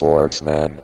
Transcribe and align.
Sportsman. 0.00 0.80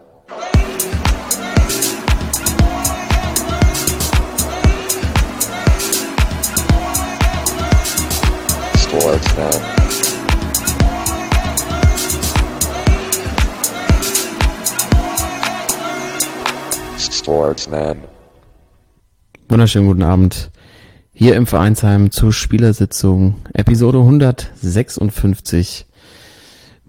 Sportsman. 8.76 9.50
Sportsman. 16.98 17.96
Wunderschönen 19.48 19.86
guten 19.86 20.02
Abend. 20.02 20.50
Hier 21.14 21.36
im 21.36 21.46
Vereinsheim 21.46 22.10
zur 22.10 22.34
Spielersitzung, 22.34 23.36
Episode 23.54 23.96
156 24.00 25.86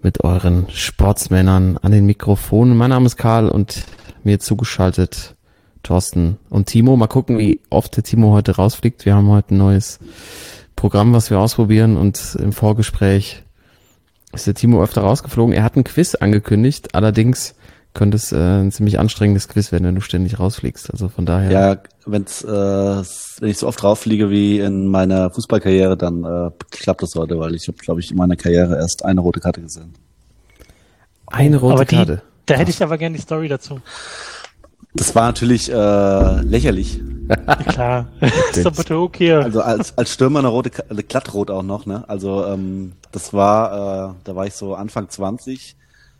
mit 0.02 0.22
euren 0.24 0.66
Sportsmännern 0.70 1.76
an 1.78 1.92
den 1.92 2.06
Mikrofonen. 2.06 2.76
Mein 2.76 2.90
Name 2.90 3.06
ist 3.06 3.16
Karl 3.16 3.48
und 3.48 3.84
mir 4.22 4.38
zugeschaltet 4.38 5.34
Thorsten 5.82 6.38
und 6.50 6.66
Timo. 6.66 6.96
Mal 6.96 7.08
gucken, 7.08 7.38
wie 7.38 7.60
oft 7.70 7.96
der 7.96 8.04
Timo 8.04 8.32
heute 8.32 8.56
rausfliegt. 8.56 9.04
Wir 9.04 9.14
haben 9.14 9.28
heute 9.28 9.54
ein 9.54 9.58
neues 9.58 9.98
Programm, 10.76 11.12
was 11.12 11.30
wir 11.30 11.40
ausprobieren 11.40 11.96
und 11.96 12.36
im 12.40 12.52
Vorgespräch 12.52 13.42
ist 14.32 14.46
der 14.46 14.54
Timo 14.54 14.82
öfter 14.82 15.00
rausgeflogen. 15.00 15.54
Er 15.54 15.64
hat 15.64 15.76
ein 15.76 15.84
Quiz 15.84 16.14
angekündigt, 16.14 16.94
allerdings 16.94 17.54
könnte 17.94 18.16
es 18.16 18.32
äh, 18.32 18.36
ein 18.36 18.70
ziemlich 18.70 18.98
anstrengendes 18.98 19.48
Quiz 19.48 19.72
werden, 19.72 19.84
wenn 19.84 19.94
du 19.94 20.00
ständig 20.00 20.38
rausfliegst. 20.38 20.90
Also 20.90 21.08
von 21.08 21.26
daher. 21.26 21.50
Ja, 21.50 21.76
wenn's, 22.06 22.44
äh, 22.44 22.48
wenn 22.48 23.48
ich 23.48 23.58
so 23.58 23.66
oft 23.66 23.82
rauffliege 23.82 24.30
wie 24.30 24.60
in 24.60 24.86
meiner 24.86 25.30
Fußballkarriere, 25.30 25.96
dann 25.96 26.24
äh, 26.24 26.50
klappt 26.70 27.02
das 27.02 27.14
heute, 27.14 27.38
weil 27.38 27.54
ich 27.54 27.66
habe, 27.68 27.78
glaube 27.78 28.00
ich, 28.00 28.10
in 28.10 28.16
meiner 28.16 28.36
Karriere 28.36 28.76
erst 28.76 29.04
eine 29.04 29.20
rote 29.20 29.40
Karte 29.40 29.60
gesehen. 29.60 29.94
Eine 31.26 31.56
rote 31.58 31.74
aber 31.74 31.84
die, 31.84 31.96
Karte. 31.96 32.22
Da 32.46 32.54
hätte 32.54 32.70
ich 32.70 32.82
aber 32.82 32.98
gerne 32.98 33.16
die 33.16 33.22
Story 33.22 33.48
dazu. 33.48 33.80
Das 34.94 35.14
war 35.14 35.26
natürlich 35.26 35.70
äh, 35.70 36.40
lächerlich. 36.42 37.00
Klar. 37.68 38.08
ist 38.52 38.64
doch 38.64 38.74
bitte 38.74 38.96
okay. 38.96 39.32
Also 39.34 39.60
als, 39.60 39.96
als 39.98 40.12
Stürmer 40.12 40.38
eine 40.38 40.48
rote, 40.48 40.70
eine 40.88 41.02
glattrot 41.02 41.50
auch 41.50 41.62
noch, 41.62 41.84
ne? 41.84 42.08
Also 42.08 42.46
ähm, 42.46 42.92
das 43.12 43.34
war, 43.34 44.10
äh, 44.10 44.14
da 44.24 44.36
war 44.36 44.46
ich 44.46 44.54
so 44.54 44.74
Anfang 44.74 45.08
20 45.08 45.76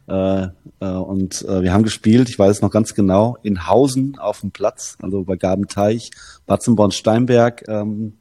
äh, 0.08 0.48
äh, 0.80 0.86
und 0.86 1.42
äh, 1.42 1.62
wir 1.62 1.72
haben 1.72 1.82
gespielt, 1.82 2.28
ich 2.28 2.38
weiß 2.38 2.56
es 2.56 2.62
noch 2.62 2.70
ganz 2.70 2.94
genau, 2.94 3.36
in 3.42 3.66
Hausen 3.66 4.18
auf 4.18 4.40
dem 4.40 4.50
Platz, 4.50 4.96
also 5.02 5.24
bei 5.24 5.36
Gabenteich, 5.36 6.10
Batzenborn-Steinberg, 6.46 7.64
ähm, 7.68 8.14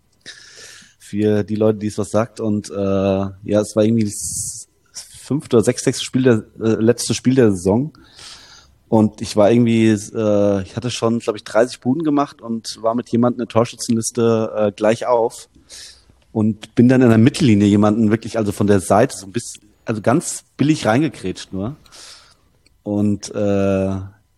für 1.00 1.44
die 1.44 1.56
Leute, 1.56 1.80
die 1.80 1.88
es 1.88 1.98
was 1.98 2.12
sagt. 2.12 2.40
Und 2.42 2.70
äh, 2.70 2.74
ja, 2.74 3.62
es 3.62 3.76
war 3.76 3.84
irgendwie 3.84 4.04
das 4.04 4.68
fünfte 4.92 5.56
oder 5.58 5.64
sechste 5.64 5.94
Spiel 5.94 6.24
der, 6.24 6.44
äh, 6.60 6.82
letzte 6.82 7.14
Spiel 7.14 7.36
der 7.36 7.52
Saison. 7.52 7.94
Und 8.90 9.22
ich 9.22 9.36
war 9.36 9.52
irgendwie, 9.52 9.88
äh, 9.88 10.62
ich 10.64 10.76
hatte 10.76 10.92
schon, 10.92 11.20
glaube 11.20 11.38
ich, 11.38 11.44
30 11.44 11.80
Buden 11.80 12.04
gemacht 12.04 12.42
und 12.42 12.82
war 12.82 12.96
mit 12.96 13.10
jemandem 13.10 13.42
in 13.42 13.48
der 13.48 13.54
Torschützenliste 13.54 14.54
äh, 14.56 14.72
gleich 14.72 15.06
auf. 15.06 15.50
Und 16.32 16.76
bin 16.76 16.88
dann 16.88 17.02
in 17.02 17.10
der 17.10 17.18
Mittellinie 17.18 17.68
jemanden 17.68 18.12
wirklich, 18.12 18.38
also 18.38 18.52
von 18.52 18.68
der 18.68 18.80
Seite, 18.80 19.18
so 19.18 19.26
ein 19.26 19.32
bisschen, 19.32 19.67
also 19.88 20.02
ganz 20.02 20.44
billig 20.58 20.86
reingekrätscht 20.86 21.54
nur. 21.54 21.76
Und 22.84 23.34
äh, 23.34 23.96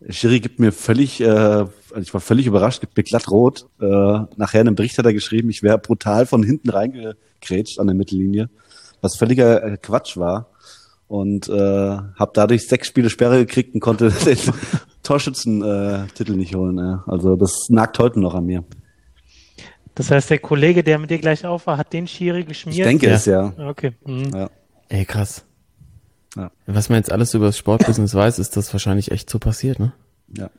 Schiri 0.09 0.39
gibt 0.39 0.59
mir 0.59 0.71
völlig, 0.71 1.19
äh, 1.21 1.27
also 1.27 1.99
ich 1.99 2.13
war 2.13 2.21
völlig 2.21 2.47
überrascht, 2.47 2.81
gibt 2.81 2.95
mir 2.95 3.03
glatt 3.03 3.29
rot. 3.29 3.65
Äh, 3.81 3.85
nachher 4.37 4.61
in 4.61 4.67
einem 4.67 4.75
Bericht 4.75 4.97
hat 4.97 5.05
er 5.05 5.13
geschrieben, 5.13 5.49
ich 5.49 5.61
wäre 5.63 5.77
brutal 5.77 6.25
von 6.25 6.43
hinten 6.43 6.69
reingekrätscht 6.69 7.79
an 7.79 7.87
der 7.87 7.95
Mittellinie, 7.95 8.49
was 9.01 9.17
völliger 9.17 9.63
äh, 9.63 9.77
Quatsch 9.77 10.17
war. 10.17 10.49
Und 11.07 11.49
äh, 11.49 11.51
habe 11.53 12.31
dadurch 12.33 12.67
sechs 12.67 12.87
Spiele 12.87 13.09
Sperre 13.09 13.39
gekriegt 13.39 13.73
und 13.73 13.79
konnte 13.79 14.11
den 14.25 14.37
Torschützen-Titel 15.03 16.33
äh, 16.33 16.35
nicht 16.35 16.53
holen. 16.55 16.77
Ja. 16.77 17.03
Also 17.07 17.35
das 17.35 17.67
nagt 17.69 17.97
heute 17.97 18.19
noch 18.19 18.35
an 18.35 18.45
mir. 18.45 18.63
Das 19.95 20.11
heißt, 20.11 20.29
der 20.29 20.39
Kollege, 20.39 20.83
der 20.83 20.99
mit 20.99 21.09
dir 21.09 21.17
gleich 21.17 21.45
auf 21.45 21.67
war, 21.67 21.77
hat 21.77 21.91
den 21.93 22.07
Schiri 22.07 22.41
Ich 22.41 22.47
geschmiert? 22.47 22.85
denke 22.85 23.07
Ja. 23.07 23.15
es 23.15 23.25
ja. 23.25 23.53
Okay. 23.57 23.93
Mhm. 24.05 24.31
ja. 24.33 24.49
Ey, 24.89 25.05
krass. 25.05 25.43
Ja. 26.35 26.51
Was 26.67 26.89
man 26.89 26.97
jetzt 26.97 27.11
alles 27.11 27.33
über 27.33 27.47
das 27.47 27.57
Sportbusiness 27.57 28.13
weiß, 28.13 28.37
ist 28.39 28.55
das 28.57 28.71
wahrscheinlich 28.73 29.11
echt 29.11 29.29
so 29.29 29.39
passiert, 29.39 29.79
ne? 29.79 29.93
ja. 30.35 30.49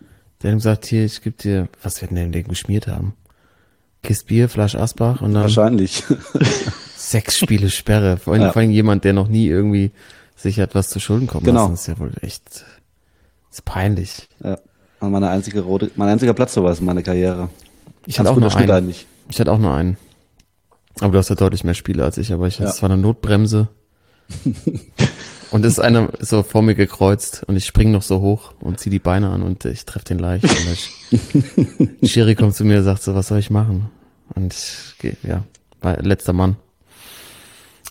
Der 0.42 0.52
hat 0.52 0.58
gesagt, 0.58 0.86
hier, 0.86 1.04
ich 1.04 1.20
geb 1.20 1.36
dir, 1.36 1.68
was 1.82 2.00
werden 2.00 2.14
denn 2.14 2.32
den 2.32 2.48
geschmiert 2.48 2.86
haben? 2.86 3.12
Kist 4.02 4.26
Bier, 4.28 4.48
Flasch 4.48 4.74
Asbach 4.74 5.20
und 5.20 5.34
dann 5.34 5.42
Wahrscheinlich. 5.42 6.02
sechs 6.96 7.36
Spiele 7.36 7.68
Sperre. 7.68 8.16
Vor 8.16 8.32
allem, 8.32 8.42
Ja. 8.44 8.52
vor 8.52 8.62
allem 8.62 8.70
jemand, 8.70 9.04
der 9.04 9.12
noch 9.12 9.28
nie 9.28 9.46
irgendwie 9.46 9.90
sich 10.36 10.58
hat 10.58 10.74
was 10.74 10.88
zu 10.88 10.98
Schulden 10.98 11.26
kommen 11.26 11.44
Genau. 11.44 11.60
lassen. 11.68 11.72
Das 11.72 11.80
ist 11.82 11.86
ja 11.88 11.98
wohl 11.98 12.12
echt, 12.22 12.64
ist 13.50 13.64
peinlich. 13.66 14.28
ja. 14.42 14.58
Und 15.00 15.12
Meine 15.12 15.28
einzige 15.28 15.60
rote, 15.60 15.90
mein 15.96 16.08
einziger 16.08 16.32
Platzverweis 16.32 16.80
in 16.80 16.86
meiner 16.86 17.02
Karriere. 17.02 17.50
Ich 18.06 18.16
Ganz 18.16 18.28
hatte 18.28 18.30
auch 18.36 18.40
nur 18.40 18.56
einen. 18.56 18.70
eigentlich. 18.70 19.06
Ich 19.28 19.38
hatte 19.40 19.52
auch 19.52 19.58
nur 19.58 19.74
einen. 19.74 19.98
Aber 21.00 21.12
du 21.12 21.18
hast 21.18 21.28
ja 21.28 21.34
deutlich 21.36 21.64
mehr 21.64 21.74
Spiele 21.74 22.02
als 22.04 22.16
ich, 22.16 22.32
aber 22.32 22.46
ich 22.48 22.58
Ja. 22.58 22.70
zwar 22.70 22.90
eine 22.90 23.00
Notbremse. 23.00 23.68
und 25.50 25.64
ist 25.64 25.78
einer 25.80 26.10
so 26.20 26.42
vor 26.42 26.62
mir 26.62 26.74
gekreuzt 26.74 27.42
und 27.46 27.56
ich 27.56 27.66
spring 27.66 27.90
noch 27.90 28.02
so 28.02 28.20
hoch 28.20 28.52
und 28.60 28.78
zieh 28.80 28.90
die 28.90 28.98
Beine 28.98 29.30
an 29.30 29.42
und 29.42 29.64
ich 29.64 29.84
treffe 29.84 30.04
den 30.06 30.18
leicht. 30.18 30.44
Und 30.44 30.50
Sch- 30.52 32.06
Schiri 32.08 32.34
kommt 32.36 32.54
zu 32.54 32.64
mir 32.64 32.78
und 32.78 32.84
sagt 32.84 33.02
so, 33.02 33.14
was 33.14 33.28
soll 33.28 33.38
ich 33.38 33.50
machen? 33.50 33.90
Und 34.34 34.54
ich 34.54 34.94
geh, 34.98 35.14
ja, 35.22 35.44
letzter 36.00 36.32
Mann. 36.32 36.56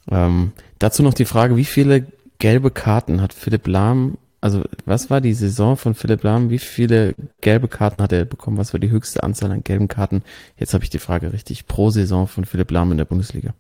Ähm, 0.09 0.51
dazu 0.79 1.03
noch 1.03 1.13
die 1.13 1.25
Frage, 1.25 1.55
wie 1.57 1.65
viele 1.65 2.07
gelbe 2.39 2.71
Karten 2.71 3.21
hat 3.21 3.33
Philipp 3.33 3.67
Lahm, 3.67 4.17
also 4.41 4.63
was 4.85 5.09
war 5.09 5.19
die 5.19 5.33
Saison 5.33 5.75
von 5.75 5.93
Philipp 5.95 6.23
Lahm, 6.23 6.49
wie 6.49 6.59
viele 6.59 7.13
gelbe 7.41 7.67
Karten 7.67 8.01
hat 8.01 8.13
er 8.13 8.23
bekommen, 8.23 8.57
was 8.57 8.71
war 8.73 8.79
die 8.79 8.89
höchste 8.89 9.23
Anzahl 9.23 9.51
an 9.51 9.63
gelben 9.65 9.89
Karten? 9.89 10.23
Jetzt 10.57 10.73
habe 10.73 10.83
ich 10.85 10.89
die 10.89 10.99
Frage 10.99 11.33
richtig, 11.33 11.67
pro 11.67 11.89
Saison 11.89 12.27
von 12.27 12.45
Philipp 12.45 12.71
Lahm 12.71 12.91
in 12.91 12.97
der 12.97 13.05
Bundesliga. 13.05 13.53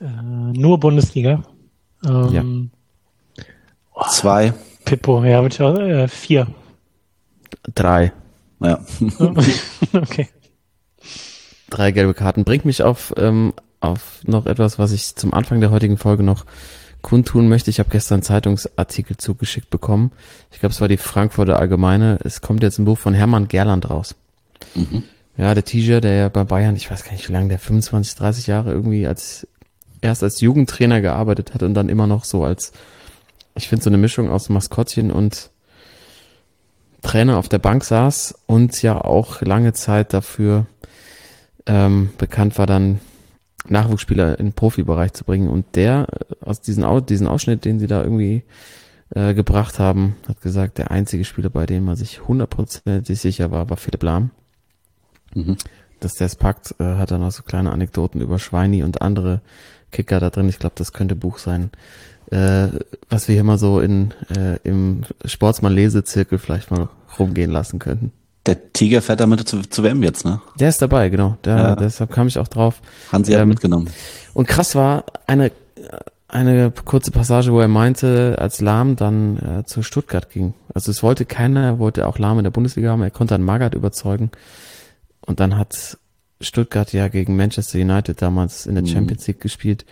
Äh, 0.00 0.04
nur 0.52 0.78
Bundesliga. 0.78 1.42
Ähm, 2.06 2.70
Zwei. 4.10 4.52
Pippo, 4.84 5.22
ja, 5.24 5.42
würde 5.42 5.54
ich 5.54 5.62
auch, 5.62 5.78
äh, 5.78 6.08
vier. 6.08 6.46
Drei. 7.74 8.12
Ja. 8.60 8.80
okay. 9.92 10.28
Drei 11.70 11.90
gelbe 11.90 12.14
Karten. 12.14 12.44
Bringt 12.44 12.64
mich 12.64 12.82
auf, 12.82 13.12
ähm, 13.16 13.52
auf 13.80 14.20
noch 14.24 14.46
etwas, 14.46 14.78
was 14.78 14.92
ich 14.92 15.16
zum 15.16 15.34
Anfang 15.34 15.60
der 15.60 15.70
heutigen 15.70 15.98
Folge 15.98 16.22
noch 16.22 16.44
kundtun 17.02 17.48
möchte. 17.48 17.70
Ich 17.70 17.78
habe 17.78 17.90
gestern 17.90 18.16
einen 18.16 18.22
Zeitungsartikel 18.22 19.16
zugeschickt 19.16 19.70
bekommen. 19.70 20.12
Ich 20.50 20.60
glaube, 20.60 20.72
es 20.72 20.80
war 20.80 20.88
die 20.88 20.96
Frankfurter 20.96 21.58
Allgemeine. 21.58 22.18
Es 22.24 22.40
kommt 22.40 22.62
jetzt 22.62 22.78
ein 22.78 22.84
Buch 22.84 22.98
von 22.98 23.14
Hermann 23.14 23.48
Gerland 23.48 23.90
raus. 23.90 24.16
Ja, 25.36 25.54
der 25.54 25.64
Tiger, 25.64 26.00
der 26.00 26.14
ja 26.14 26.28
bei 26.28 26.44
Bayern, 26.44 26.74
ich 26.74 26.90
weiß 26.90 27.04
gar 27.04 27.12
nicht 27.12 27.28
wie 27.28 27.32
lange, 27.32 27.48
der 27.48 27.58
25, 27.58 28.16
30 28.16 28.46
Jahre 28.48 28.72
irgendwie 28.72 29.06
als 29.06 29.46
erst 30.00 30.22
als 30.22 30.40
Jugendtrainer 30.40 31.00
gearbeitet 31.00 31.54
hat 31.54 31.62
und 31.62 31.74
dann 31.74 31.88
immer 31.88 32.06
noch 32.06 32.24
so 32.24 32.44
als, 32.44 32.72
ich 33.54 33.68
finde 33.68 33.84
so 33.84 33.90
eine 33.90 33.98
Mischung 33.98 34.30
aus 34.30 34.48
Maskottchen 34.48 35.10
und 35.10 35.50
Trainer 37.02 37.38
auf 37.38 37.48
der 37.48 37.58
Bank 37.58 37.84
saß 37.84 38.34
und 38.46 38.82
ja 38.82 39.00
auch 39.00 39.40
lange 39.40 39.72
Zeit 39.72 40.12
dafür 40.12 40.66
ähm, 41.66 42.10
bekannt 42.18 42.58
war, 42.58 42.66
dann 42.66 43.00
Nachwuchsspieler 43.68 44.38
in 44.38 44.46
den 44.46 44.52
Profibereich 44.52 45.12
zu 45.12 45.24
bringen. 45.24 45.48
Und 45.48 45.76
der, 45.76 46.06
äh, 46.10 46.44
aus 46.44 46.60
diesen, 46.60 46.84
Au- 46.84 47.00
diesen 47.00 47.26
Ausschnitt, 47.26 47.64
den 47.64 47.78
sie 47.78 47.86
da 47.86 48.02
irgendwie 48.02 48.42
äh, 49.14 49.34
gebracht 49.34 49.78
haben, 49.78 50.16
hat 50.26 50.40
gesagt, 50.40 50.78
der 50.78 50.90
einzige 50.90 51.24
Spieler, 51.24 51.50
bei 51.50 51.66
dem 51.66 51.84
man 51.84 51.96
sich 51.96 52.26
hundertprozentig 52.26 53.20
sicher 53.20 53.50
war, 53.50 53.68
war 53.70 53.76
Philipp 53.76 54.02
Lahm. 54.02 54.30
Dass 56.00 56.14
der 56.14 56.26
es 56.26 56.36
packt, 56.36 56.74
äh, 56.78 56.84
hat 56.96 57.10
dann 57.10 57.22
auch 57.22 57.30
so 57.30 57.42
kleine 57.42 57.70
Anekdoten 57.70 58.20
über 58.20 58.38
Schweini 58.38 58.82
und 58.82 59.02
andere 59.02 59.40
Kicker 59.90 60.20
da 60.20 60.30
drin. 60.30 60.48
Ich 60.48 60.58
glaube, 60.58 60.74
das 60.76 60.92
könnte 60.92 61.14
Buch 61.16 61.38
sein. 61.38 61.70
Äh, 62.30 62.68
was 63.08 63.28
wir 63.28 63.34
hier 63.34 63.44
mal 63.44 63.58
so 63.58 63.80
in, 63.80 64.12
äh, 64.36 64.58
im 64.62 65.02
Sportsmann-Lesezirkel 65.24 66.38
vielleicht 66.38 66.70
mal 66.70 66.88
rumgehen 67.18 67.50
lassen 67.50 67.78
könnten. 67.78 68.12
Der 68.44 68.72
Tiger 68.72 69.02
fährt 69.02 69.20
damit 69.20 69.48
zu, 69.48 69.62
zu 69.62 69.82
WM 69.82 70.02
jetzt, 70.02 70.24
ne? 70.24 70.40
Der 70.58 70.68
ist 70.68 70.80
dabei, 70.80 71.08
genau. 71.08 71.36
Der, 71.44 71.56
Ja. 71.56 71.76
Deshalb 71.76 72.10
kam 72.12 72.26
ich 72.28 72.38
auch 72.38 72.48
drauf. 72.48 72.80
Hansi 73.12 73.32
hat 73.32 73.42
Ähm, 73.42 73.48
mitgenommen. 73.48 73.90
Und 74.34 74.46
krass 74.46 74.74
war 74.74 75.04
eine, 75.26 75.50
eine 76.28 76.70
kurze 76.84 77.10
Passage, 77.10 77.52
wo 77.52 77.60
er 77.60 77.68
meinte, 77.68 78.36
als 78.38 78.60
Lahm 78.60 78.96
dann 78.96 79.38
äh, 79.38 79.64
zu 79.64 79.82
Stuttgart 79.82 80.30
ging. 80.30 80.54
Also 80.74 80.90
es 80.90 81.02
wollte 81.02 81.24
keiner, 81.24 81.62
er 81.64 81.78
wollte 81.78 82.06
auch 82.06 82.18
Lahm 82.18 82.38
in 82.38 82.44
der 82.44 82.50
Bundesliga 82.50 82.90
haben, 82.90 83.02
er 83.02 83.10
konnte 83.10 83.34
dann 83.34 83.42
Magath 83.42 83.74
überzeugen. 83.74 84.30
Und 85.22 85.40
dann 85.40 85.56
hat 85.58 85.98
Stuttgart 86.40 86.92
ja 86.92 87.08
gegen 87.08 87.36
Manchester 87.36 87.78
United 87.78 88.20
damals 88.22 88.66
in 88.66 88.74
der 88.74 88.86
Champions 88.86 89.26
League 89.26 89.40
gespielt. 89.40 89.84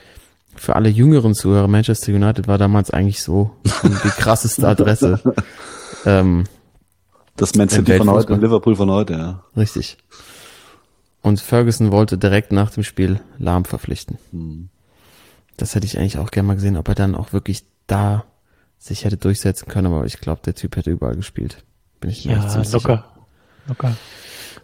Für 0.55 0.77
alle 0.77 0.89
jüngeren 0.89 1.35
Zuhörer, 1.35 1.69
Manchester 1.69 2.13
United 2.13 2.49
war 2.49 2.57
damals 2.59 2.91
eigentlich 2.91 3.23
so 3.23 3.51
die 3.83 3.89
krasseste 4.19 4.67
Adresse. 4.67 5.21
ähm, 6.07 6.45
Das 7.37 7.55
Man 7.55 7.69
City 7.69 7.97
von 7.99 8.09
heute 8.11 8.33
und 8.33 8.41
Liverpool 8.41 8.75
von 8.77 8.91
heute, 8.91 9.13
ja. 9.15 9.43
Richtig. 9.57 9.99
Und 11.21 11.41
Ferguson 11.41 11.91
wollte 11.93 12.17
direkt 12.17 12.53
nach 12.53 12.71
dem 12.71 12.85
Spiel 12.85 13.21
Lahm 13.39 13.65
verpflichten. 13.65 14.19
Das 15.57 15.75
hätte 15.75 15.85
ich 15.87 15.99
eigentlich 15.99 16.19
auch 16.19 16.31
gerne 16.31 16.47
mal 16.47 16.55
gesehen, 16.55 16.77
ob 16.77 16.89
er 16.89 16.95
dann 16.95 17.15
auch 17.17 17.33
wirklich 17.33 17.65
da 17.87 18.25
sich 18.79 19.05
hätte 19.05 19.17
durchsetzen 19.17 19.69
können, 19.69 19.89
aber 19.89 20.05
ich 20.07 20.21
glaube, 20.21 20.41
der 20.45 20.55
Typ 20.55 20.77
hätte 20.77 20.91
überall 20.91 21.17
gespielt. 21.17 21.65
Bin 22.01 22.11
ich 22.11 22.25
mir 22.25 22.33
Ja, 22.35 22.43
locker. 22.47 22.65
sicher. 22.65 23.05
Locker. 23.67 23.97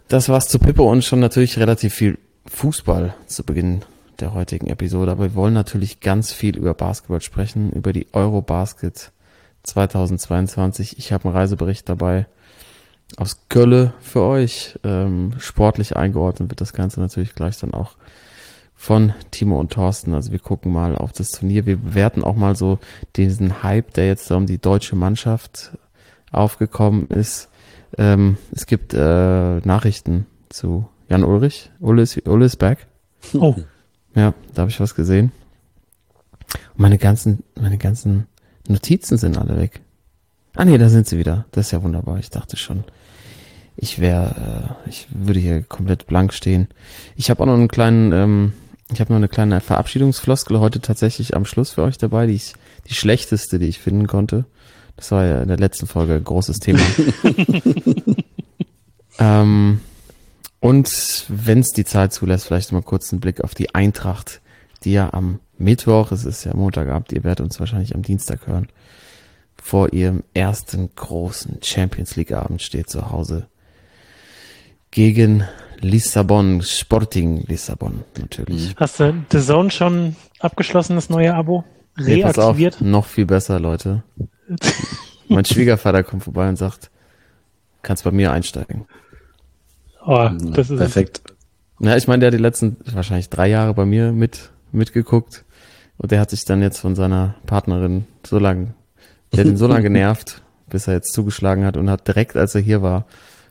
Das 0.07 0.29
war's 0.29 0.47
zu 0.47 0.59
Pippo 0.59 0.91
und 0.91 1.03
schon 1.03 1.19
natürlich 1.19 1.57
relativ 1.57 1.93
viel 1.93 2.19
Fußball 2.45 3.15
zu 3.25 3.43
Beginn 3.43 3.83
der 4.19 4.33
heutigen 4.33 4.67
Episode. 4.67 5.11
Aber 5.11 5.23
wir 5.23 5.35
wollen 5.35 5.53
natürlich 5.53 6.01
ganz 6.01 6.31
viel 6.33 6.57
über 6.57 6.73
Basketball 6.73 7.21
sprechen, 7.21 7.71
über 7.71 7.93
die 7.93 8.07
Eurobasket 8.13 9.11
2022. 9.63 10.99
Ich 10.99 11.11
habe 11.13 11.25
einen 11.25 11.35
Reisebericht 11.35 11.87
dabei 11.87 12.27
aus 13.17 13.47
Gölle 13.49 13.93
für 14.01 14.21
euch. 14.21 14.77
Ähm, 14.83 15.35
sportlich 15.39 15.95
eingeordnet 15.95 16.49
wird 16.49 16.61
das 16.61 16.73
Ganze 16.73 16.99
natürlich 16.99 17.33
gleich 17.33 17.57
dann 17.57 17.73
auch 17.73 17.95
von 18.75 19.13
Timo 19.31 19.59
und 19.59 19.71
Thorsten. 19.71 20.13
Also 20.13 20.31
wir 20.31 20.39
gucken 20.39 20.73
mal 20.73 20.95
auf 20.95 21.13
das 21.13 21.31
Turnier. 21.31 21.65
Wir 21.65 21.77
bewerten 21.77 22.23
auch 22.23 22.35
mal 22.35 22.55
so 22.55 22.79
diesen 23.15 23.63
Hype, 23.63 23.93
der 23.93 24.07
jetzt 24.07 24.29
um 24.31 24.45
die 24.45 24.59
deutsche 24.59 24.95
Mannschaft 24.95 25.71
aufgekommen 26.31 27.07
ist. 27.07 27.49
Ähm, 27.97 28.37
es 28.51 28.65
gibt 28.65 28.93
äh, 28.93 29.59
Nachrichten 29.59 30.25
zu 30.49 30.87
Jan 31.09 31.23
Ulrich. 31.23 31.71
Ulle 31.79 32.01
ist, 32.01 32.27
Ulle 32.27 32.45
ist 32.45 32.57
back. 32.57 32.87
Oh, 33.33 33.55
Ja, 34.15 34.33
da 34.53 34.61
habe 34.61 34.71
ich 34.71 34.79
was 34.79 34.95
gesehen. 34.95 35.31
Und 36.73 36.79
meine 36.79 36.97
ganzen, 36.97 37.43
meine 37.59 37.77
ganzen 37.77 38.27
Notizen 38.67 39.17
sind 39.17 39.37
alle 39.37 39.57
weg. 39.57 39.81
Ah 40.55 40.65
nee, 40.65 40.77
da 40.77 40.89
sind 40.89 41.07
sie 41.07 41.17
wieder. 41.17 41.45
Das 41.51 41.67
ist 41.67 41.71
ja 41.71 41.81
wunderbar. 41.81 42.19
Ich 42.19 42.29
dachte 42.29 42.57
schon, 42.57 42.83
ich 43.75 43.99
wäre, 43.99 44.77
äh, 44.85 44.89
ich 44.89 45.07
würde 45.09 45.39
hier 45.39 45.63
komplett 45.63 46.05
blank 46.05 46.33
stehen. 46.33 46.67
Ich 47.15 47.29
habe 47.29 47.41
auch 47.41 47.47
noch 47.47 47.55
einen 47.55 47.69
kleinen, 47.69 48.11
ähm, 48.11 48.53
ich 48.91 48.99
habe 48.99 49.11
noch 49.11 49.17
eine 49.17 49.29
kleine 49.29 49.61
Verabschiedungsfloskel 49.61 50.59
heute 50.59 50.79
tatsächlich 50.79 51.35
am 51.35 51.45
Schluss 51.45 51.71
für 51.71 51.81
euch 51.81 51.97
dabei, 51.97 52.27
die 52.27 52.33
ich, 52.33 52.53
die 52.87 52.93
schlechteste, 52.93 53.57
die 53.57 53.67
ich 53.67 53.79
finden 53.79 54.05
konnte. 54.05 54.45
Das 54.95 55.11
war 55.11 55.25
ja 55.25 55.41
in 55.41 55.47
der 55.47 55.57
letzten 55.57 55.87
Folge 55.87 56.15
ein 56.15 56.23
großes 56.23 56.59
Thema. 56.59 56.81
ähm, 59.19 59.81
und 60.59 61.25
wenn 61.27 61.59
es 61.59 61.71
die 61.71 61.85
Zeit 61.85 62.13
zulässt, 62.13 62.45
vielleicht 62.45 62.71
mal 62.71 62.81
kurz 62.81 63.11
einen 63.11 63.19
Blick 63.19 63.43
auf 63.43 63.55
die 63.55 63.73
Eintracht, 63.73 64.41
die 64.83 64.93
ja 64.93 65.11
am 65.13 65.39
Mittwoch, 65.57 66.11
es 66.11 66.25
ist 66.25 66.43
ja 66.45 66.55
Montagabend, 66.55 67.11
ihr 67.11 67.23
werdet 67.23 67.41
uns 67.41 67.59
wahrscheinlich 67.59 67.95
am 67.95 68.01
Dienstag 68.01 68.47
hören, 68.47 68.67
vor 69.61 69.93
ihrem 69.93 70.23
ersten 70.33 70.89
großen 70.95 71.59
Champions 71.63 72.15
League 72.15 72.33
Abend 72.33 72.61
steht 72.61 72.89
zu 72.89 73.11
Hause 73.11 73.47
gegen 74.91 75.43
Lissabon, 75.79 76.61
Sporting 76.61 77.43
Lissabon 77.47 78.03
natürlich. 78.17 78.75
hast 78.77 78.99
du 78.99 79.13
The 79.31 79.41
Zone 79.41 79.71
schon 79.71 80.15
abgeschlossen, 80.39 80.95
das 80.95 81.09
neue 81.09 81.33
Abo? 81.33 81.63
Nee, 81.97 82.21
pass 82.21 82.37
auf, 82.39 82.57
Reaktiviert? 82.57 82.81
noch 82.81 83.05
viel 83.05 83.25
besser, 83.25 83.59
Leute. 83.59 84.03
mein 85.27 85.45
Schwiegervater 85.45 86.03
kommt 86.03 86.23
vorbei 86.23 86.47
und 86.49 86.57
sagt, 86.57 86.89
kannst 87.81 88.03
bei 88.03 88.11
mir 88.11 88.31
einsteigen. 88.31 88.85
Oh, 90.05 90.29
das 90.31 90.69
ist 90.69 90.77
Perfekt. 90.77 91.21
Ja, 91.79 91.97
ich 91.97 92.07
meine, 92.07 92.21
der 92.21 92.27
hat 92.27 92.33
die 92.33 92.41
letzten 92.41 92.77
wahrscheinlich 92.85 93.29
drei 93.29 93.47
Jahre 93.47 93.73
bei 93.73 93.85
mir 93.85 94.11
mit 94.11 94.51
mitgeguckt 94.71 95.45
und 95.97 96.11
der 96.11 96.19
hat 96.19 96.29
sich 96.31 96.45
dann 96.45 96.61
jetzt 96.61 96.79
von 96.79 96.95
seiner 96.95 97.35
Partnerin 97.45 98.05
so 98.25 98.39
lang, 98.39 98.73
der 99.31 99.41
hat 99.41 99.47
ihn 99.47 99.57
so 99.57 99.67
lange 99.67 99.83
genervt, 99.83 100.41
bis 100.69 100.87
er 100.87 100.95
jetzt 100.95 101.13
zugeschlagen 101.13 101.65
hat 101.65 101.77
und 101.77 101.89
hat 101.89 102.07
direkt, 102.07 102.35
als 102.35 102.55
er 102.55 102.61
hier 102.61 102.81
war, 102.81 103.05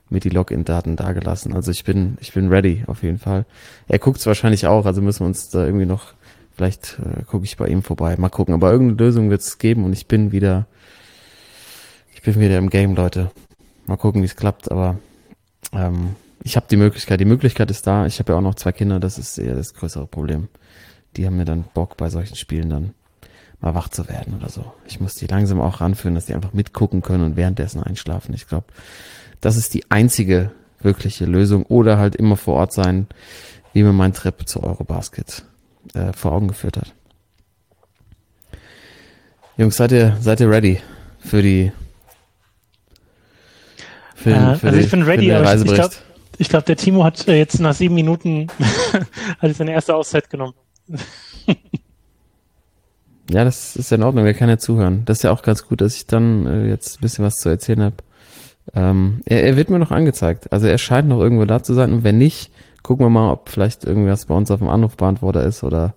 mir 0.09 0.19
die 0.19 0.29
Login-Daten 0.29 0.95
dagelassen. 0.95 1.53
Also 1.53 1.71
ich 1.71 1.83
bin, 1.83 2.17
ich 2.21 2.33
bin 2.33 2.49
ready 2.49 2.83
auf 2.87 3.03
jeden 3.03 3.19
Fall. 3.19 3.45
Er 3.87 3.99
guckt 3.99 4.19
es 4.19 4.25
wahrscheinlich 4.25 4.67
auch, 4.67 4.85
also 4.85 5.01
müssen 5.01 5.21
wir 5.21 5.27
uns 5.27 5.49
da 5.49 5.65
irgendwie 5.65 5.85
noch, 5.85 6.13
vielleicht 6.55 6.99
äh, 6.99 7.23
gucke 7.23 7.45
ich 7.45 7.57
bei 7.57 7.67
ihm 7.67 7.81
vorbei, 7.81 8.15
mal 8.17 8.29
gucken. 8.29 8.53
Aber 8.53 8.71
irgendeine 8.71 9.05
Lösung 9.05 9.29
wird 9.29 9.41
es 9.41 9.57
geben 9.57 9.85
und 9.85 9.93
ich 9.93 10.07
bin 10.07 10.31
wieder, 10.31 10.67
bin 12.23 12.39
wieder 12.39 12.57
im 12.57 12.69
Game, 12.69 12.95
Leute. 12.95 13.31
Mal 13.85 13.97
gucken, 13.97 14.21
wie 14.21 14.25
es 14.25 14.35
klappt, 14.35 14.71
aber 14.71 14.97
ähm, 15.73 16.15
ich 16.41 16.55
habe 16.55 16.65
die 16.69 16.77
Möglichkeit, 16.77 17.19
die 17.19 17.25
Möglichkeit 17.25 17.69
ist 17.69 17.85
da. 17.85 18.05
Ich 18.05 18.19
habe 18.19 18.31
ja 18.31 18.37
auch 18.37 18.43
noch 18.43 18.55
zwei 18.55 18.71
Kinder, 18.71 18.99
das 18.99 19.17
ist 19.17 19.37
eher 19.37 19.55
das 19.55 19.73
größere 19.73 20.07
Problem. 20.07 20.47
Die 21.15 21.25
haben 21.25 21.37
mir 21.37 21.45
dann 21.45 21.65
Bock 21.73 21.97
bei 21.97 22.09
solchen 22.09 22.35
Spielen 22.35 22.69
dann 22.69 22.93
mal 23.59 23.75
wach 23.75 23.89
zu 23.89 24.07
werden 24.09 24.35
oder 24.35 24.49
so. 24.49 24.73
Ich 24.87 24.99
muss 24.99 25.15
die 25.15 25.27
langsam 25.27 25.61
auch 25.61 25.81
ranführen, 25.81 26.15
dass 26.15 26.25
die 26.25 26.33
einfach 26.33 26.53
mitgucken 26.53 27.01
können 27.01 27.23
und 27.23 27.35
währenddessen 27.35 27.83
einschlafen. 27.83 28.33
Ich 28.33 28.47
glaube, 28.47 28.67
das 29.41 29.57
ist 29.57 29.73
die 29.73 29.89
einzige 29.91 30.51
wirkliche 30.81 31.25
Lösung 31.25 31.65
oder 31.65 31.97
halt 31.97 32.15
immer 32.15 32.35
vor 32.35 32.55
Ort 32.55 32.73
sein, 32.73 33.07
wie 33.73 33.83
mir 33.83 33.93
mein 33.93 34.13
Trip 34.13 34.47
zu 34.47 34.63
Eurobasket 34.63 35.43
äh, 35.93 36.13
vor 36.13 36.33
Augen 36.33 36.47
geführt 36.47 36.77
hat. 36.77 36.93
Jungs, 39.57 39.77
seid 39.77 39.91
ihr, 39.91 40.17
seid 40.19 40.39
ihr 40.39 40.49
ready 40.49 40.81
für 41.19 41.41
die 41.41 41.71
Äh, 44.31 44.55
für 44.55 44.67
also 44.67 44.79
die- 44.79 44.85
ich 44.85 44.91
bin 44.91 45.03
ready, 45.03 45.31
aber 45.31 45.55
ich, 45.55 45.63
glaube, 45.73 45.93
ich 46.37 46.49
glaub, 46.49 46.65
der 46.65 46.75
Timo 46.77 47.03
hat 47.03 47.27
äh, 47.27 47.37
jetzt 47.37 47.59
nach 47.59 47.73
sieben 47.73 47.95
Minuten 47.95 48.47
hat 49.39 49.55
seine 49.55 49.71
erste 49.73 49.95
Auszeit 49.95 50.29
genommen. 50.29 50.53
Ja, 53.29 53.43
das 53.45 53.75
ist 53.75 53.89
ja 53.89 53.95
in 53.97 54.03
Ordnung, 54.03 54.25
er 54.25 54.33
kann 54.33 54.49
ja 54.49 54.57
zuhören. 54.57 55.03
Das 55.05 55.19
ist 55.19 55.23
ja 55.23 55.31
auch 55.31 55.41
ganz 55.41 55.65
gut, 55.67 55.81
dass 55.81 55.95
ich 55.95 56.07
dann 56.07 56.45
äh, 56.45 56.67
jetzt 56.67 56.97
ein 56.97 57.01
bisschen 57.01 57.23
was 57.25 57.35
zu 57.35 57.49
erzählen 57.49 57.81
habe. 57.81 57.95
Ähm, 58.73 59.21
er, 59.25 59.43
er 59.43 59.55
wird 59.57 59.69
mir 59.69 59.79
noch 59.79 59.91
angezeigt. 59.91 60.51
Also 60.51 60.67
er 60.67 60.77
scheint 60.77 61.07
noch 61.07 61.19
irgendwo 61.19 61.45
da 61.45 61.63
zu 61.63 61.73
sein 61.73 61.93
und 61.93 62.03
wenn 62.03 62.17
nicht, 62.17 62.51
gucken 62.83 63.05
wir 63.05 63.09
mal, 63.09 63.31
ob 63.31 63.49
vielleicht 63.49 63.85
irgendwas 63.85 64.25
bei 64.25 64.35
uns 64.35 64.51
auf 64.51 64.59
dem 64.59 64.69
Anrufbeantworter 64.69 65.43
ist 65.43 65.63
oder 65.63 65.93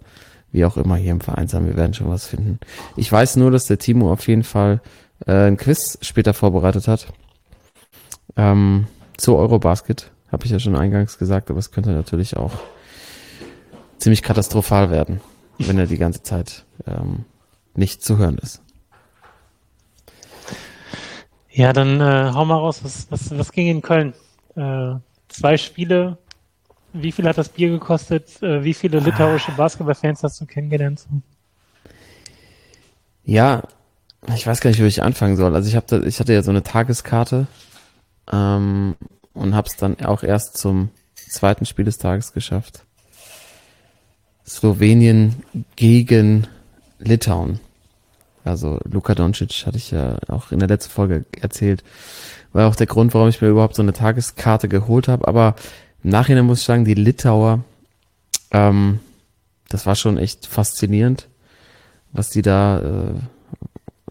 wie 0.52 0.64
auch 0.64 0.76
immer 0.76 0.96
hier 0.96 1.11
im 1.12 1.20
Vereinsheim. 1.20 1.67
Wir 1.67 1.76
werden 1.76 1.94
schon 1.94 2.08
was 2.08 2.26
finden. 2.26 2.61
Ich 2.96 3.11
weiß 3.11 3.37
nur, 3.37 3.50
dass 3.50 3.64
der 3.67 3.79
Timo 3.79 4.12
auf 4.12 4.26
jeden 4.29 4.44
Fall 4.44 4.81
äh, 5.26 5.32
ein 5.49 5.56
Quiz 5.56 5.99
später 6.02 6.32
vorbereitet 6.32 6.87
hat. 6.88 7.08
Ähm, 8.34 8.87
zu 9.17 9.37
Eurobasket, 9.37 10.11
habe 10.31 10.44
ich 10.44 10.50
ja 10.50 10.58
schon 10.58 10.76
eingangs 10.76 11.19
gesagt, 11.19 11.50
aber 11.50 11.58
es 11.58 11.70
könnte 11.70 11.90
natürlich 11.90 12.37
auch 12.37 12.52
ziemlich 13.99 14.23
katastrophal 14.23 14.90
werden, 14.90 15.20
wenn 15.58 15.78
er 15.78 15.87
die 15.87 15.99
ganze 15.99 16.23
Zeit 16.23 16.64
ähm, 16.87 17.25
nicht 17.75 18.02
zu 18.02 18.19
hören 18.19 18.38
ist. 18.38 18.62
Ja, 21.50 21.73
dann 21.73 22.00
äh, 22.00 22.32
hau 22.34 22.44
mal 22.44 22.56
raus, 22.56 22.81
was, 22.82 23.11
was, 23.11 23.37
was 23.37 23.52
ging 23.52 23.69
in 23.69 23.81
Köln? 23.81 24.12
Äh, 24.56 24.96
zwei 25.29 25.56
Spiele. 25.56 26.19
Wie 26.93 27.12
viel 27.12 27.26
hat 27.26 27.38
das 27.38 27.49
Bier 27.49 27.70
gekostet? 27.70 28.43
Äh, 28.43 28.62
wie 28.62 28.75
viele 28.75 29.00
litauische 29.00 29.52
Basketballfans 29.52 30.22
hast 30.22 30.40
du 30.40 30.46
kennengelernt? 30.46 31.06
Ja, 33.25 33.62
ich 34.34 34.46
weiß 34.46 34.61
gar 34.61 34.70
nicht, 34.70 34.81
wo 34.81 34.84
ich 34.84 35.02
anfangen 35.02 35.37
soll. 35.37 35.55
Also 35.55 35.69
ich 35.69 35.76
habe, 35.76 36.05
ich 36.06 36.20
hatte 36.20 36.34
ja 36.34 36.43
so 36.43 36.50
eine 36.50 36.62
Tageskarte 36.62 37.46
ähm, 38.33 38.97
und 39.35 39.55
habe 39.55 39.69
es 39.69 39.77
dann 39.77 40.01
auch 40.01 40.23
erst 40.23 40.56
zum 40.56 40.91
zweiten 41.15 41.67
Spiel 41.67 41.85
des 41.85 41.99
Tages 41.99 42.33
geschafft. 42.33 42.85
Slowenien 44.47 45.43
gegen 45.75 46.47
Litauen. 46.99 47.61
Also 48.45 48.79
Luka 48.85 49.15
Doncic 49.15 49.67
hatte 49.67 49.77
ich 49.77 49.91
ja 49.91 50.19
auch 50.29 50.53
in 50.53 50.61
der 50.61 50.69
letzten 50.69 50.93
Folge 50.93 51.25
erzählt. 51.41 51.83
War 52.53 52.69
auch 52.69 52.77
der 52.77 52.87
Grund, 52.87 53.13
warum 53.13 53.29
ich 53.29 53.41
mir 53.41 53.49
überhaupt 53.49 53.75
so 53.75 53.83
eine 53.83 53.93
Tageskarte 53.93 54.69
geholt 54.69 55.09
habe. 55.09 55.27
Aber 55.27 55.56
im 56.05 56.11
Nachhinein 56.11 56.47
muss 56.47 56.61
ich 56.61 56.65
sagen, 56.65 56.85
die 56.85 56.95
Litauer, 56.95 57.65
ähm, 58.53 59.01
das 59.69 59.85
war 59.85 59.97
schon 59.97 60.17
echt 60.17 60.47
faszinierend, 60.47 61.29
was 62.13 62.31
die 62.31 62.43
da, 62.43 62.79
äh, 62.79 63.15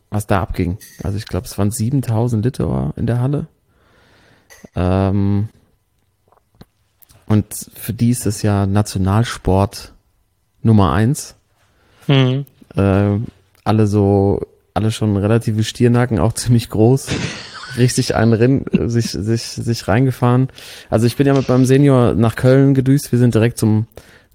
was 0.09 0.27
da 0.27 0.41
abging. 0.41 0.77
Also 1.01 1.17
ich 1.17 1.25
glaube, 1.25 1.45
es 1.45 1.57
waren 1.57 1.71
7000 1.71 2.43
Litauer 2.43 2.93
in 2.97 3.07
der 3.07 3.21
Halle. 3.21 3.47
Ähm, 4.75 5.49
und 7.27 7.45
für 7.73 7.93
die 7.93 8.11
ist 8.11 8.25
es 8.25 8.41
ja 8.41 8.65
Nationalsport 8.65 9.93
Nummer 10.61 10.93
eins. 10.93 11.35
Mhm. 12.07 12.45
Äh, 12.75 13.19
alle 13.63 13.87
so, 13.87 14.41
alle 14.73 14.91
schon 14.91 15.17
relative 15.17 15.63
Stiernacken, 15.63 16.19
auch 16.19 16.33
ziemlich 16.33 16.69
groß. 16.69 17.07
Richtig 17.77 18.15
einen 18.15 18.33
rein, 18.33 18.65
äh, 18.71 18.87
sich, 18.87 19.11
sich, 19.11 19.43
sich 19.43 19.87
reingefahren. 19.87 20.49
Also 20.89 21.07
ich 21.07 21.15
bin 21.15 21.27
ja 21.27 21.33
mit 21.33 21.49
meinem 21.49 21.65
Senior 21.65 22.13
nach 22.13 22.35
Köln 22.35 22.73
gedüst. 22.73 23.11
Wir 23.11 23.19
sind 23.19 23.33
direkt 23.33 23.57
zum, 23.57 23.87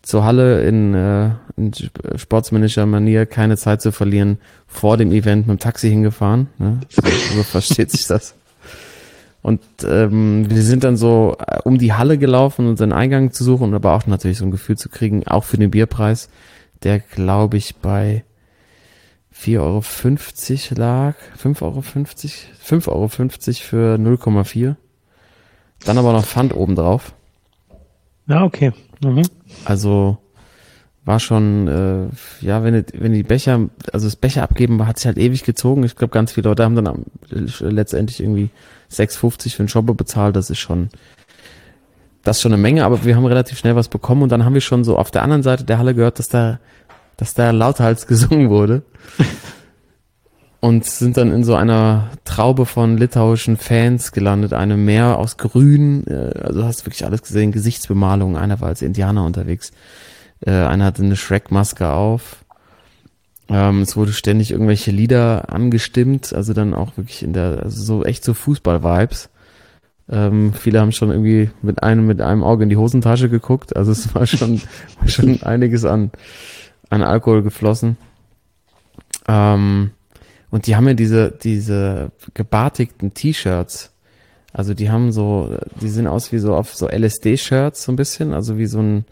zur 0.03 0.25
Halle 0.25 0.63
in, 0.63 0.95
äh, 0.95 1.31
in 1.57 1.73
sportsmännischer 2.17 2.87
Manier, 2.87 3.27
keine 3.27 3.57
Zeit 3.57 3.83
zu 3.83 3.93
verlieren, 3.93 4.39
vor 4.67 4.97
dem 4.97 5.13
Event 5.13 5.47
mit 5.47 5.59
dem 5.59 5.61
Taxi 5.61 5.89
hingefahren. 5.89 6.49
Ne? 6.59 6.81
So, 6.89 7.03
so 7.37 7.43
versteht 7.45 7.91
sich 7.91 8.07
das. 8.07 8.35
Und 9.43 9.61
ähm, 9.85 10.51
wir 10.51 10.63
sind 10.63 10.85
dann 10.85 10.97
so 10.97 11.37
äh, 11.39 11.61
um 11.65 11.79
die 11.79 11.95
Halle 11.95 12.19
gelaufen, 12.19 12.65
um 12.65 12.71
unseren 12.73 12.93
Eingang 12.93 13.33
zu 13.33 13.43
suchen, 13.43 13.73
aber 13.75 13.95
auch 13.95 14.07
natürlich 14.07 14.39
so 14.39 14.45
ein 14.45 14.51
Gefühl 14.51 14.77
zu 14.77 14.89
kriegen, 14.89 15.27
auch 15.27 15.45
für 15.45 15.57
den 15.57 15.71
Bierpreis, 15.71 16.29
der 16.83 16.99
glaube 17.01 17.57
ich 17.57 17.77
bei 17.77 18.25
4,50 19.35 20.73
Euro 20.73 20.81
lag, 20.81 21.15
5,50 21.43 21.63
Euro, 21.63 21.81
5,50 21.81 22.89
Euro 22.89 23.09
für 23.09 23.95
0,4. 23.95 24.77
Dann 25.85 25.99
aber 25.99 26.13
noch 26.13 26.27
Pfand 26.27 26.55
obendrauf. 26.55 27.15
Ja, 28.27 28.45
okay. 28.45 28.73
Mhm. 29.03 29.23
Also 29.65 30.19
war 31.05 31.19
schon, 31.19 31.67
äh, 31.67 32.45
ja, 32.45 32.63
wenn, 32.63 32.85
wenn 32.93 33.13
die 33.13 33.23
Becher, 33.23 33.69
also 33.93 34.07
das 34.07 34.17
Becher 34.17 34.43
abgeben, 34.43 34.87
hat 34.87 34.99
sich 34.99 35.07
halt 35.07 35.19
ewig 35.19 35.45
gezogen. 35.45 35.83
Ich 35.85 35.97
glaube, 35.97 36.13
ganz 36.13 36.33
viele 36.33 36.49
Leute 36.49 36.65
haben 36.65 36.77
dann 36.77 37.05
letztendlich 37.31 38.21
irgendwie 38.21 38.51
6,50 38.93 39.55
für 39.55 39.61
einen 39.61 39.69
Shopper 39.69 39.95
bezahlt. 39.95 40.37
Das 40.37 40.51
ist 40.51 40.59
schon, 40.59 40.91
das 42.23 42.37
ist 42.37 42.43
schon 42.43 42.53
eine 42.53 42.61
Menge, 42.61 42.85
aber 42.85 43.05
wir 43.05 43.17
haben 43.17 43.25
relativ 43.25 43.59
schnell 43.59 43.77
was 43.77 43.89
bekommen 43.89 44.23
und 44.23 44.31
dann 44.31 44.45
haben 44.45 44.55
wir 44.55 44.61
schon 44.61 44.85
so 44.85 44.99
auf 44.99 45.11
der 45.11 45.23
anderen 45.23 45.43
Seite 45.43 45.65
der 45.65 45.79
Halle 45.79 45.95
gehört, 45.95 46.19
dass 46.19 46.29
da, 46.29 46.59
dass 47.17 47.35
da 47.35 47.51
lauthals 47.51 48.07
gesungen 48.07 48.51
wurde. 48.51 48.83
und 50.61 50.85
sind 50.85 51.17
dann 51.17 51.33
in 51.33 51.43
so 51.43 51.55
einer 51.55 52.11
Traube 52.27 52.67
von 52.67 52.99
litauischen 52.99 53.57
Fans 53.57 54.13
gelandet, 54.13 54.53
eine 54.53 54.77
Meer 54.77 55.19
aus 55.19 55.39
Grün, 55.39 56.07
äh, 56.07 56.39
also 56.43 56.65
hast 56.65 56.85
wirklich 56.85 57.07
alles 57.07 57.23
gesehen, 57.23 57.51
Gesichtsbemalung, 57.51 58.37
einer 58.37 58.61
war 58.61 58.69
als 58.69 58.83
Indianer 58.83 59.25
unterwegs, 59.25 59.73
äh, 60.45 60.51
einer 60.51 60.87
hatte 60.87 61.03
eine 61.03 61.17
Shrek-Maske 61.17 61.89
auf. 61.89 62.45
Ähm, 63.49 63.83
es 63.83 63.97
wurde 63.97 64.13
ständig 64.13 64.53
irgendwelche 64.53 64.91
Lieder 64.91 65.53
angestimmt, 65.53 66.33
also 66.33 66.53
dann 66.53 66.75
auch 66.75 66.97
wirklich 66.97 67.23
in 67.23 67.33
der, 67.33 67.63
also 67.65 67.83
so 67.83 68.05
echt 68.05 68.25
so 68.25 68.33
Fußball-Vibes. 68.33 69.29
Ähm, 70.09 70.53
viele 70.55 70.81
haben 70.81 70.93
schon 70.93 71.11
irgendwie 71.11 71.51
mit 71.63 71.83
einem, 71.83 72.07
mit 72.07 72.21
einem 72.21 72.43
Auge 72.43 72.63
in 72.63 72.69
die 72.69 72.77
Hosentasche 72.77 73.29
geguckt, 73.29 73.77
also 73.77 73.93
es 73.93 74.15
war 74.15 74.27
schon, 74.27 74.61
schon 75.07 75.43
einiges 75.43 75.85
an, 75.85 76.11
an 76.91 77.03
Alkohol 77.03 77.43
geflossen. 77.43 77.97
Ähm, 79.29 79.91
und 80.51 80.67
die 80.67 80.77
haben 80.77 80.89
ja 80.89 80.95
diese, 80.95 81.31
diese 81.31 82.11
gebartigten 82.35 83.15
T-Shirts. 83.15 83.93
Also 84.53 84.75
die 84.75 84.91
haben 84.91 85.13
so, 85.13 85.57
die 85.81 85.89
sehen 85.89 86.09
aus 86.09 86.33
wie 86.33 86.39
so 86.39 86.57
auf 86.57 86.75
so 86.75 86.89
LSD-Shirts 86.89 87.85
so 87.85 87.93
ein 87.93 87.97
bisschen, 87.97 88.35
also 88.35 88.59
wie 88.59 88.67
so 88.67 88.81
ein, 88.81 89.05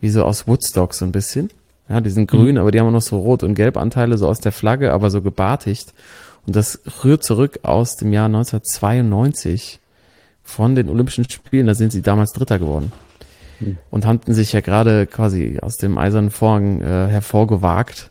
wie 0.00 0.10
so 0.10 0.24
aus 0.24 0.46
Woodstock 0.46 0.94
so 0.94 1.04
ein 1.04 1.12
bisschen. 1.12 1.50
Ja, 1.88 2.00
die 2.00 2.10
sind 2.10 2.28
grün, 2.28 2.58
aber 2.58 2.72
die 2.72 2.80
haben 2.80 2.88
auch 2.88 2.92
noch 2.92 3.02
so 3.02 3.18
Rot- 3.18 3.44
und 3.44 3.54
Gelbanteile, 3.54 4.18
so 4.18 4.26
aus 4.28 4.40
der 4.40 4.52
Flagge, 4.52 4.92
aber 4.92 5.10
so 5.10 5.22
gebartigt. 5.22 5.94
Und 6.46 6.56
das 6.56 6.80
rührt 7.04 7.22
zurück 7.22 7.60
aus 7.62 7.96
dem 7.96 8.12
Jahr 8.12 8.26
1992 8.26 9.80
von 10.42 10.74
den 10.74 10.88
Olympischen 10.88 11.28
Spielen. 11.28 11.66
Da 11.66 11.74
sind 11.74 11.92
sie 11.92 12.02
damals 12.02 12.32
Dritter 12.32 12.58
geworden. 12.58 12.92
Und 13.90 14.04
hatten 14.04 14.34
sich 14.34 14.52
ja 14.52 14.60
gerade 14.60 15.06
quasi 15.06 15.58
aus 15.62 15.76
dem 15.76 15.96
eisernen 15.96 16.30
Vorhang 16.30 16.82
äh, 16.82 17.08
hervorgewagt. 17.08 18.10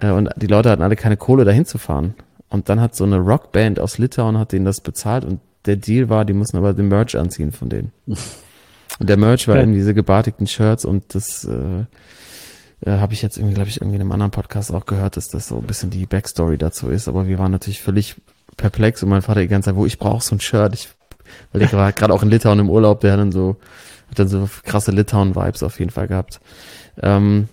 Äh, 0.00 0.10
und 0.10 0.30
die 0.36 0.46
Leute 0.46 0.70
hatten 0.70 0.82
alle 0.82 0.96
keine 0.96 1.16
Kohle, 1.16 1.44
dahin 1.44 1.66
zu 1.66 1.78
fahren. 1.78 2.14
Und 2.48 2.68
dann 2.68 2.80
hat 2.80 2.94
so 2.94 3.04
eine 3.04 3.18
Rockband 3.18 3.80
aus 3.80 3.98
Litauen 3.98 4.38
hat 4.38 4.52
denen 4.52 4.64
das 4.64 4.80
bezahlt 4.80 5.24
und 5.24 5.40
der 5.64 5.76
Deal 5.76 6.08
war, 6.08 6.24
die 6.24 6.32
mussten 6.32 6.56
aber 6.56 6.74
den 6.74 6.88
Merch 6.88 7.16
anziehen 7.16 7.52
von 7.52 7.68
denen. 7.68 7.92
Und 9.02 9.08
der 9.08 9.16
Merch 9.16 9.48
war 9.48 9.56
Ja. 9.56 9.62
eben 9.62 9.72
diese 9.72 9.94
gebartigten 9.94 10.46
Shirts 10.46 10.84
und 10.84 11.16
das 11.16 11.42
äh, 11.44 11.80
äh, 12.86 12.98
habe 13.00 13.14
ich 13.14 13.20
jetzt 13.22 13.36
irgendwie, 13.36 13.54
glaube 13.54 13.68
ich, 13.68 13.78
irgendwie 13.80 13.96
in 13.96 14.00
einem 14.02 14.12
anderen 14.12 14.30
Podcast 14.30 14.72
auch 14.72 14.86
gehört, 14.86 15.16
dass 15.16 15.28
das 15.28 15.48
so 15.48 15.56
ein 15.56 15.64
bisschen 15.66 15.90
die 15.90 16.06
Backstory 16.06 16.56
dazu 16.56 16.88
ist. 16.88 17.08
Aber 17.08 17.26
wir 17.26 17.36
waren 17.40 17.50
natürlich 17.50 17.82
völlig 17.82 18.14
perplex 18.56 19.02
und 19.02 19.08
mein 19.08 19.22
Vater 19.22 19.40
die 19.40 19.48
ganze 19.48 19.70
Zeit, 19.70 19.76
wo 19.76 19.86
ich 19.86 19.98
brauche 19.98 20.22
so 20.22 20.36
ein 20.36 20.40
Shirt. 20.40 20.72
Ich, 20.74 20.88
weil 21.50 21.58
der 21.62 21.72
war 21.72 21.90
gerade 21.90 22.14
auch 22.14 22.22
in 22.22 22.30
Litauen 22.30 22.60
im 22.60 22.70
Urlaub, 22.70 23.00
der 23.00 23.12
hat 23.14 23.18
dann 23.18 23.32
so, 23.32 23.56
hat 24.08 24.20
dann 24.20 24.28
so 24.28 24.48
krasse 24.62 24.92
Litauen-Vibes 24.92 25.64
auf 25.64 25.80
jeden 25.80 25.90
Fall 25.90 26.06
gehabt. 26.06 26.40
Ähm, 27.02 27.48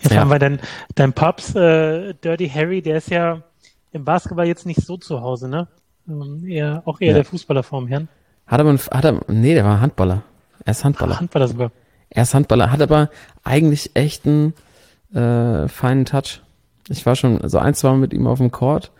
Jetzt 0.00 0.14
Ja. 0.14 0.20
haben 0.20 0.30
wir 0.30 0.38
dann 0.38 0.60
dein 0.94 1.12
Pops, 1.12 1.56
äh, 1.56 2.14
Dirty 2.22 2.48
Harry, 2.48 2.82
der 2.82 2.98
ist 2.98 3.10
ja 3.10 3.42
im 3.90 4.04
Basketball 4.04 4.46
jetzt 4.46 4.64
nicht 4.64 4.80
so 4.80 4.96
zu 4.96 5.22
Hause, 5.22 5.48
ne? 5.48 5.66
Ähm, 6.08 6.46
eher, 6.46 6.82
auch 6.84 7.00
eher 7.00 7.08
Ja. 7.08 7.14
der 7.14 7.24
Fußballer 7.24 7.64
vorm 7.64 7.88
Herrn. 7.88 8.06
hat 8.46 8.60
ein- 8.60 8.78
hat 8.78 9.04
er, 9.04 9.20
nee, 9.26 9.54
der 9.54 9.64
war 9.64 9.80
Handballer. 9.80 10.22
Er 10.64 10.72
ist 10.72 10.84
Handballer. 10.84 11.18
Handballer 11.20 11.48
sogar. 11.48 11.70
Er 12.10 12.24
ist 12.24 12.34
Handballer, 12.34 12.70
hat 12.70 12.82
aber 12.82 13.10
eigentlich 13.44 13.92
echt 13.94 14.26
einen 14.26 14.54
äh, 15.14 15.68
feinen 15.68 16.04
Touch. 16.04 16.40
Ich 16.88 17.06
war 17.06 17.16
schon 17.16 17.40
so 17.48 17.58
ein, 17.58 17.74
zwei 17.74 17.90
Mal 17.90 17.98
mit 17.98 18.12
ihm 18.12 18.26
auf 18.26 18.38
dem 18.38 18.50
Court. 18.50 18.90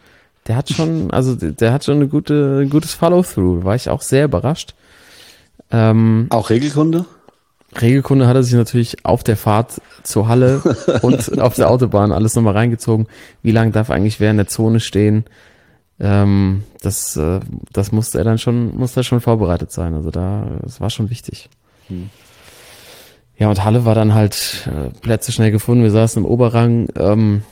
Der 0.47 0.57
hat 0.57 0.71
schon, 0.71 1.11
also 1.13 1.35
der, 1.35 1.53
der 1.53 1.73
hat 1.73 1.85
schon 1.85 1.97
eine 1.97 2.09
gute, 2.09 2.61
ein 2.63 2.71
gutes 2.71 2.95
Follow-through. 2.95 3.65
War 3.65 3.75
ich 3.75 3.89
auch 3.89 4.03
sehr 4.03 4.25
überrascht. 4.25 4.75
Ähm, 5.71 6.27
Auch 6.31 6.51
Regelkunde? 6.51 7.05
Regelkunde 7.81 8.27
hat 8.27 8.37
er 8.37 8.43
sich 8.43 8.55
natürlich 8.55 9.05
auf 9.05 9.25
der 9.25 9.37
Fahrt 9.37 9.81
zur 10.03 10.29
Halle 10.29 10.63
und 11.03 11.41
auf 11.41 11.55
der 11.55 11.71
Autobahn 11.71 12.13
alles 12.13 12.35
nochmal 12.35 12.55
reingezogen. 12.55 13.07
Wie 13.43 13.53
lange 13.53 13.71
darf 13.73 13.91
eigentlich 13.91 14.21
wer 14.21 14.31
in 14.31 14.37
der 14.37 14.49
Zone 14.49 14.81
stehen? 14.81 15.25
Ähm, 16.03 16.65
das, 16.83 17.17
äh, 17.17 17.41
das 17.73 17.93
musste 17.93 18.19
er 18.19 18.25
dann 18.25 18.39
schon, 18.39 18.77
musste 18.77 19.01
er 19.01 19.05
schon 19.05 19.21
vorbereitet 19.21 19.71
sein. 19.71 19.95
Also 19.95 20.11
da, 20.11 20.49
das 20.61 20.81
war 20.81 20.91
schon 20.91 21.11
wichtig. 21.11 21.49
Ja, 23.39 23.49
und 23.49 23.65
Halle 23.65 23.85
war 23.85 23.95
dann 23.95 24.13
halt 24.13 24.69
äh, 24.69 24.91
Plätze 25.01 25.31
schnell 25.31 25.53
gefunden. 25.53 25.85
Wir 25.85 25.93
saßen 25.93 26.23
im 26.23 26.29
Oberrang, 26.29 26.89
ähm, 26.97 27.43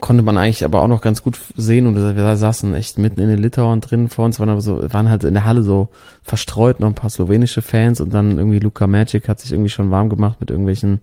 konnte 0.00 0.22
man 0.22 0.38
eigentlich 0.38 0.64
aber 0.64 0.80
auch 0.80 0.88
noch 0.88 1.02
ganz 1.02 1.22
gut 1.22 1.38
sehen 1.54 1.86
und 1.86 1.96
wir 1.96 2.36
saßen 2.36 2.74
echt 2.74 2.96
mitten 2.96 3.20
in 3.20 3.28
den 3.28 3.38
Litauern 3.38 3.82
drin 3.82 4.08
vor 4.08 4.24
uns, 4.24 4.40
waren 4.40 4.48
aber 4.48 4.62
so, 4.62 4.82
waren 4.90 5.10
halt 5.10 5.24
in 5.24 5.34
der 5.34 5.44
Halle 5.44 5.62
so 5.62 5.90
verstreut 6.22 6.80
noch 6.80 6.88
ein 6.88 6.94
paar 6.94 7.10
slowenische 7.10 7.60
Fans 7.60 8.00
und 8.00 8.14
dann 8.14 8.38
irgendwie 8.38 8.58
Luka 8.58 8.86
Magic 8.86 9.28
hat 9.28 9.40
sich 9.40 9.52
irgendwie 9.52 9.68
schon 9.68 9.90
warm 9.90 10.08
gemacht 10.08 10.40
mit 10.40 10.50
irgendwelchen 10.50 11.02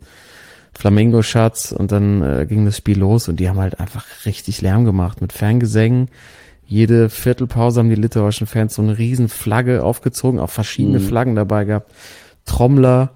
Flamingo-Shots 0.77 1.73
und 1.73 1.91
dann 1.91 2.21
äh, 2.21 2.45
ging 2.47 2.65
das 2.65 2.77
Spiel 2.77 2.99
los 2.99 3.27
und 3.27 3.39
die 3.39 3.49
haben 3.49 3.59
halt 3.59 3.79
einfach 3.79 4.05
richtig 4.25 4.61
Lärm 4.61 4.85
gemacht 4.85 5.21
mit 5.21 5.33
Fangesängen. 5.33 6.09
Jede 6.65 7.09
Viertelpause 7.09 7.79
haben 7.79 7.89
die 7.89 7.95
litauischen 7.95 8.47
Fans 8.47 8.75
so 8.75 8.81
eine 8.81 8.97
riesen 8.97 9.27
Flagge 9.27 9.83
aufgezogen, 9.83 10.39
auch 10.39 10.51
verschiedene 10.51 10.99
Flaggen 10.99 11.35
dabei 11.35 11.65
gehabt, 11.65 11.91
Trommler, 12.45 13.11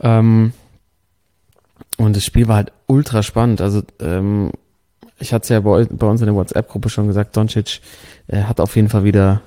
ähm, 0.00 0.52
und 2.00 2.16
das 2.16 2.24
Spiel 2.24 2.48
war 2.48 2.56
halt 2.56 2.72
ultra 2.86 3.22
spannend. 3.22 3.60
Also 3.60 3.82
ähm, 4.00 4.52
ich 5.18 5.34
hatte 5.34 5.42
es 5.42 5.48
ja 5.50 5.60
bei, 5.60 5.84
bei 5.84 6.06
uns 6.06 6.20
in 6.20 6.26
der 6.26 6.34
WhatsApp-Gruppe 6.34 6.88
schon 6.88 7.06
gesagt, 7.06 7.36
Doncic 7.36 7.80
äh, 8.28 8.42
hat 8.44 8.58
auf 8.58 8.74
jeden 8.74 8.88
Fall 8.88 9.04
wieder 9.04 9.42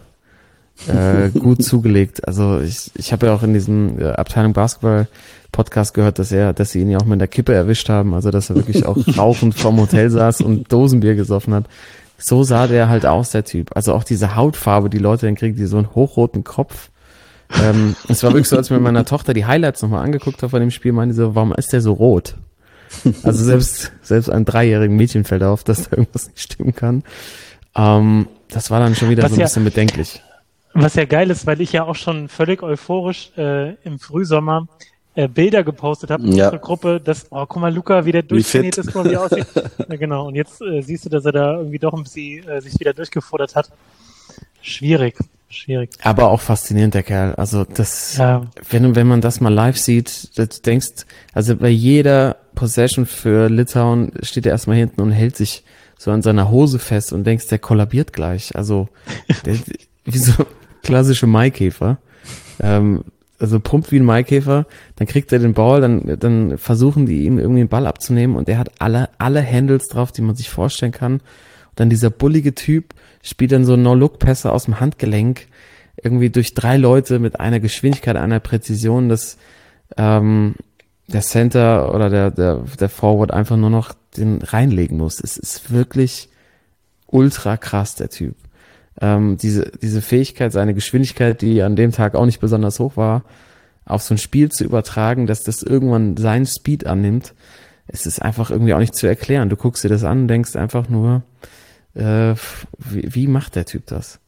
äh, 0.87 1.29
gut 1.29 1.63
zugelegt. 1.63 2.27
Also 2.27 2.59
ich, 2.59 2.91
ich 2.95 3.11
habe 3.13 3.27
ja 3.27 3.33
auch 3.35 3.43
in 3.43 3.53
diesem 3.53 3.99
äh, 3.99 4.05
Abteilung 4.11 4.53
Basketball 4.53 5.07
Podcast 5.51 5.93
gehört, 5.93 6.17
dass 6.19 6.31
er, 6.31 6.53
dass 6.53 6.71
sie 6.71 6.81
ihn 6.81 6.89
ja 6.89 6.97
auch 6.99 7.05
mit 7.05 7.19
der 7.21 7.27
Kippe 7.27 7.53
erwischt 7.53 7.87
haben, 7.89 8.13
also 8.13 8.31
dass 8.31 8.49
er 8.49 8.55
wirklich 8.55 8.85
auch 8.85 8.97
rauchend 9.17 9.53
vorm 9.55 9.79
Hotel 9.79 10.09
saß 10.09 10.41
und 10.41 10.71
Dosenbier 10.71 11.15
gesoffen 11.15 11.53
hat. 11.53 11.65
So 12.17 12.43
sah 12.43 12.67
der 12.67 12.89
halt 12.89 13.05
aus, 13.05 13.31
der 13.31 13.43
Typ. 13.43 13.75
Also 13.75 13.93
auch 13.93 14.03
diese 14.03 14.35
Hautfarbe, 14.35 14.89
die 14.89 14.97
Leute 14.97 15.25
dann 15.25 15.35
kriegen, 15.35 15.55
die 15.55 15.65
so 15.65 15.77
einen 15.77 15.93
hochroten 15.93 16.43
Kopf. 16.43 16.89
Ähm, 17.61 17.95
es 18.07 18.23
war 18.23 18.31
wirklich 18.31 18.47
so, 18.47 18.57
als 18.57 18.67
ich 18.67 18.71
mir 18.71 18.79
meiner 18.79 19.05
Tochter 19.05 19.33
die 19.33 19.45
Highlights 19.45 19.81
nochmal 19.83 20.03
angeguckt 20.03 20.41
habe 20.41 20.49
von 20.49 20.59
dem 20.59 20.71
Spiel, 20.71 20.91
meinte 20.91 21.13
sie 21.13 21.21
so, 21.21 21.35
warum 21.35 21.53
ist 21.53 21.71
der 21.73 21.81
so 21.81 21.93
rot? 21.93 22.35
Also 23.23 23.43
selbst, 23.43 23.91
selbst 24.01 24.29
einem 24.29 24.45
dreijährigen 24.45 24.95
Mädchen 24.95 25.23
fällt 25.23 25.43
auf, 25.43 25.63
dass 25.63 25.89
da 25.89 25.97
irgendwas 25.97 26.27
nicht 26.29 26.39
stimmen 26.39 26.73
kann. 26.75 27.03
Ähm, 27.75 28.27
das 28.49 28.71
war 28.71 28.79
dann 28.79 28.95
schon 28.95 29.09
wieder 29.09 29.23
Was 29.23 29.31
so 29.31 29.35
ein 29.35 29.39
ja- 29.39 29.45
bisschen 29.45 29.63
bedenklich. 29.65 30.21
Was 30.73 30.95
ja 30.95 31.05
geil 31.05 31.29
ist, 31.29 31.45
weil 31.45 31.61
ich 31.61 31.71
ja 31.73 31.83
auch 31.83 31.95
schon 31.95 32.27
völlig 32.29 32.63
euphorisch 32.63 33.31
äh, 33.37 33.73
im 33.83 33.99
Frühsommer 33.99 34.67
äh, 35.15 35.27
Bilder 35.27 35.63
gepostet 35.63 36.09
habe 36.09 36.23
in 36.23 36.33
Ja. 36.33 36.45
unserer 36.45 36.59
Gruppe, 36.61 36.99
dass, 36.99 37.27
oh, 37.29 37.45
guck 37.45 37.61
mal, 37.61 37.71
Luca, 37.73 38.05
wie 38.05 38.11
der 38.11 38.23
durchtrainiert 38.23 38.75
fit. 38.75 38.85
ist, 38.85 38.91
guck 38.93 39.03
mal, 39.05 39.11
wie 39.11 39.17
aussieht. 39.17 39.45
ja, 39.89 39.95
genau. 39.95 40.27
Und 40.27 40.35
jetzt 40.35 40.61
äh, 40.61 40.81
siehst 40.81 41.05
du, 41.05 41.09
dass 41.09 41.25
er 41.25 41.31
da 41.31 41.57
irgendwie 41.57 41.77
doch 41.79 41.93
ein 41.93 42.01
bisschen 42.03 42.47
äh, 42.47 42.59
sich 42.61 42.79
wieder 42.79 42.93
durchgefordert 42.93 43.55
hat. 43.55 43.69
Schwierig, 44.61 45.15
schwierig. 45.49 45.91
Aber 46.01 46.29
auch 46.29 46.41
faszinierend, 46.41 46.93
der 46.93 47.03
Kerl. 47.03 47.35
Also 47.35 47.65
das, 47.65 48.17
Ja. 48.17 48.43
wenn, 48.69 48.95
wenn 48.95 49.07
man 49.07 49.21
das 49.21 49.41
mal 49.41 49.53
live 49.53 49.77
sieht, 49.77 50.37
du 50.37 50.47
denkst, 50.47 51.05
also 51.33 51.55
bei 51.57 51.69
jeder 51.69 52.37
Possession 52.55 53.05
für 53.05 53.49
Litauen 53.49 54.11
steht 54.23 54.45
er 54.45 54.53
erstmal 54.53 54.77
hinten 54.77 55.01
und 55.01 55.11
hält 55.11 55.35
sich 55.35 55.63
so 55.99 56.11
an 56.11 56.21
seiner 56.21 56.49
Hose 56.49 56.79
fest 56.79 57.13
und 57.13 57.23
denkst, 57.25 57.47
der 57.47 57.59
kollabiert 57.59 58.13
gleich. 58.13 58.55
Also 58.55 58.87
der, 59.45 59.57
wie 60.05 60.17
so 60.17 60.31
klassische 60.83 61.27
Maikäfer. 61.27 61.97
Ähm, 62.59 63.03
also 63.39 63.59
pumpt 63.59 63.91
wie 63.91 63.99
ein 63.99 64.05
Maikäfer, 64.05 64.65
dann 64.95 65.07
kriegt 65.07 65.33
er 65.33 65.39
den 65.39 65.53
Ball, 65.53 65.81
dann, 65.81 66.17
dann 66.17 66.57
versuchen 66.57 67.05
die 67.05 67.25
ihm 67.25 67.39
irgendwie 67.39 67.61
den 67.61 67.67
Ball 67.67 67.87
abzunehmen 67.87 68.37
und 68.37 68.47
er 68.47 68.57
hat 68.57 68.71
alle, 68.79 69.09
alle 69.17 69.45
Handles 69.45 69.89
drauf, 69.89 70.13
die 70.13 70.21
man 70.21 70.35
sich 70.35 70.49
vorstellen 70.49 70.93
kann. 70.93 71.13
Und 71.13 71.21
dann 71.75 71.89
dieser 71.89 72.09
bullige 72.09 72.55
Typ 72.55 72.93
spielt 73.21 73.51
dann 73.51 73.65
so 73.65 73.75
No-Look-Pässe 73.75 74.51
aus 74.51 74.65
dem 74.65 74.79
Handgelenk, 74.79 75.47
irgendwie 76.01 76.29
durch 76.29 76.53
drei 76.53 76.77
Leute 76.77 77.19
mit 77.19 77.39
einer 77.39 77.59
Geschwindigkeit, 77.59 78.15
einer 78.15 78.39
Präzision, 78.39 79.09
dass 79.09 79.37
ähm, 79.97 80.55
der 81.07 81.21
Center 81.21 81.93
oder 81.93 82.09
der, 82.09 82.31
der, 82.31 82.61
der 82.79 82.89
Forward 82.89 83.31
einfach 83.31 83.57
nur 83.57 83.69
noch 83.69 83.93
den 84.15 84.41
reinlegen 84.41 84.97
muss. 84.97 85.19
Es 85.19 85.37
ist 85.37 85.71
wirklich 85.73 86.29
ultra 87.07 87.57
krass, 87.57 87.95
der 87.95 88.09
Typ. 88.09 88.35
Ähm, 89.01 89.37
diese, 89.37 89.71
diese 89.81 90.01
Fähigkeit, 90.01 90.51
seine 90.51 90.73
Geschwindigkeit, 90.73 91.41
die 91.41 91.61
an 91.61 91.75
dem 91.75 91.91
Tag 91.91 92.15
auch 92.15 92.25
nicht 92.25 92.39
besonders 92.39 92.79
hoch 92.79 92.95
war, 92.95 93.23
auf 93.85 94.03
so 94.03 94.13
ein 94.13 94.19
Spiel 94.19 94.49
zu 94.49 94.63
übertragen, 94.63 95.27
dass 95.27 95.43
das 95.43 95.63
irgendwann 95.63 96.15
seinen 96.17 96.45
Speed 96.45 96.85
annimmt, 96.85 97.33
es 97.87 98.05
ist 98.05 98.21
einfach 98.21 98.49
irgendwie 98.49 98.73
auch 98.73 98.79
nicht 98.79 98.95
zu 98.95 99.07
erklären. 99.07 99.49
Du 99.49 99.55
guckst 99.55 99.83
dir 99.83 99.89
das 99.89 100.03
an 100.03 100.21
und 100.21 100.27
denkst 100.27 100.55
einfach 100.55 100.89
nur, 100.89 101.23
äh, 101.95 102.35
wie, 102.77 103.13
wie 103.13 103.27
macht 103.27 103.55
der 103.55 103.65
Typ 103.65 103.85
das? 103.87 104.19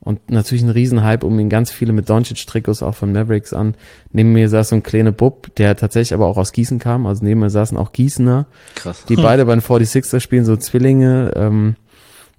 Und 0.00 0.30
natürlich 0.30 0.62
ein 0.62 0.70
Riesenhype 0.70 1.26
um 1.26 1.38
ihn, 1.40 1.48
ganz 1.48 1.70
viele 1.70 1.92
mit 1.92 2.08
Doncic-Trikots 2.08 2.82
auch 2.82 2.94
von 2.94 3.12
Mavericks 3.12 3.52
an. 3.52 3.74
Neben 4.12 4.32
mir 4.32 4.48
saß 4.48 4.68
so 4.68 4.76
ein 4.76 4.82
kleiner 4.82 5.10
Bub, 5.10 5.54
der 5.56 5.76
tatsächlich 5.76 6.14
aber 6.14 6.26
auch 6.26 6.36
aus 6.36 6.52
Gießen 6.52 6.78
kam. 6.78 7.06
Also 7.06 7.24
neben 7.24 7.40
mir 7.40 7.50
saßen 7.50 7.76
auch 7.76 7.92
Gießener, 7.92 8.46
Krass. 8.76 9.04
die 9.08 9.16
beide 9.16 9.46
bei 9.46 9.54
den 9.54 9.62
46er 9.62 10.20
spielen, 10.20 10.44
so 10.44 10.56
Zwillinge. 10.56 11.32
Ähm, 11.34 11.76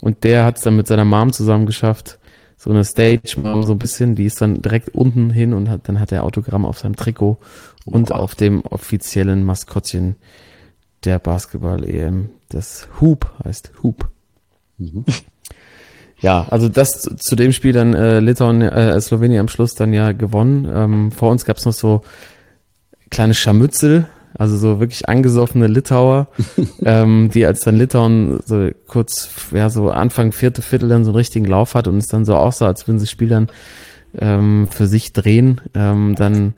und 0.01 0.24
der 0.24 0.46
hat 0.46 0.58
es 0.58 0.63
dann 0.63 0.75
mit 0.75 0.88
seiner 0.88 1.06
Mom 1.06 1.34
zusammen 1.34 1.66
geschafft, 1.66 2.20
so 2.58 2.72
eine 2.72 2.84
Stage-Mom 2.84 3.63
so 3.63 3.74
ein 3.74 3.80
bisschen, 3.80 4.16
die 4.16 4.25
ist 4.25 4.42
dann 4.42 4.62
direkt 4.62 4.89
unten 4.89 5.30
hin 5.30 5.54
und 5.54 5.70
hat, 5.70 5.88
dann 5.88 6.00
hat 6.00 6.12
er 6.12 6.24
Autogramm 6.24 6.66
auf 6.66 6.80
seinem 6.80 6.96
Trikot 6.96 7.38
und 7.86 8.12
auf 8.12 8.36
dem 8.36 8.62
offiziellen 8.62 9.44
Maskottchen 9.44 10.16
der 11.06 11.20
Basketball-EM. 11.20 12.30
Das 12.50 12.88
Hoop 13.00 13.32
heißt 13.44 13.72
Hoop. 13.84 14.10
Ja, 16.20 16.48
also 16.50 16.68
das 16.68 17.01
zu, 17.01 17.16
zu 17.16 17.36
dem 17.36 17.51
Spiel 17.54 17.74
dann 17.74 17.94
äh, 17.94 18.20
Litauen, 18.20 18.63
äh, 18.63 19.00
Slowenien 19.00 19.42
am 19.42 19.48
Schluss 19.48 19.75
dann 19.75 19.94
ja 19.94 20.13
gewonnen. 20.13 20.68
Ähm, 20.74 21.12
vor 21.12 21.30
uns 21.30 21.46
gab's 21.46 21.66
noch 21.66 21.74
so 21.74 22.01
kleine 23.12 23.36
Scharmützel, 23.36 24.08
also 24.38 24.58
so 24.58 24.79
wirklich 24.79 25.10
angesoffene 25.10 25.67
Litauer, 25.67 26.27
ähm, 26.86 27.29
die 27.34 27.46
als 27.46 27.62
dann 27.62 27.75
Litauen 27.75 28.39
so 28.46 28.70
kurz, 28.88 29.29
ja 29.51 29.70
so 29.70 29.89
Anfang 29.89 30.32
vierte 30.32 30.62
Viertel 30.62 30.89
dann 30.89 31.03
so 31.03 31.12
einen 31.12 31.17
richtigen 31.17 31.46
Lauf 31.46 31.75
hat 31.75 31.88
und 31.88 31.98
es 31.98 32.08
dann 32.08 32.25
so 32.25 32.36
aussah, 32.36 32.67
als 32.67 32.88
würden 32.88 33.00
sie 33.00 33.06
das 33.06 33.12
Spiel 33.12 33.29
dann 33.29 33.48
ähm, 34.17 34.67
für 34.70 34.88
sich 34.88 35.13
drehen, 35.13 35.62
ähm, 35.74 36.15
dann 36.15 36.53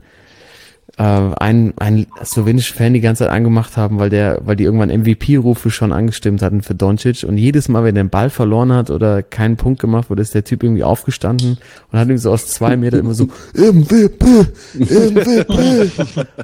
äh, 1.00 1.04
ein, 1.04 1.74
ein 1.78 2.08
slowenischer 2.24 2.76
Fan 2.76 2.94
die 2.94 3.00
ganze 3.00 3.24
Zeit 3.24 3.32
angemacht 3.32 3.78
haben, 3.78 4.00
weil 4.00 4.10
der, 4.10 4.42
weil 4.44 4.58
die 4.58 4.66
irgendwann 4.66 4.90
MVP-Rufe 4.90 5.72
schon 5.72 5.94
angestimmt 5.94 6.42
hatten 6.42 6.62
für 6.62 6.76
Doncic 6.76 7.24
und 7.24 7.38
jedes 7.38 7.70
Mal, 7.70 7.86
wenn 7.86 7.96
der 7.96 8.04
den 8.04 8.10
Ball 8.10 8.30
verloren 8.30 8.74
hat 8.74 8.90
oder 8.90 9.24
keinen 9.24 9.56
Punkt 9.56 9.80
gemacht 9.80 10.10
wurde, 10.10 10.22
ist 10.22 10.36
der 10.36 10.44
Typ 10.44 10.62
irgendwie 10.62 10.84
aufgestanden 10.84 11.58
und 11.92 12.00
hat 12.00 12.08
irgendwie 12.08 12.22
so 12.22 12.32
aus 12.32 12.48
zwei 12.48 12.76
Meter 12.76 13.00
immer 13.00 13.14
so 13.14 13.30
MVP, 13.54 14.26
MVP. 14.74 15.92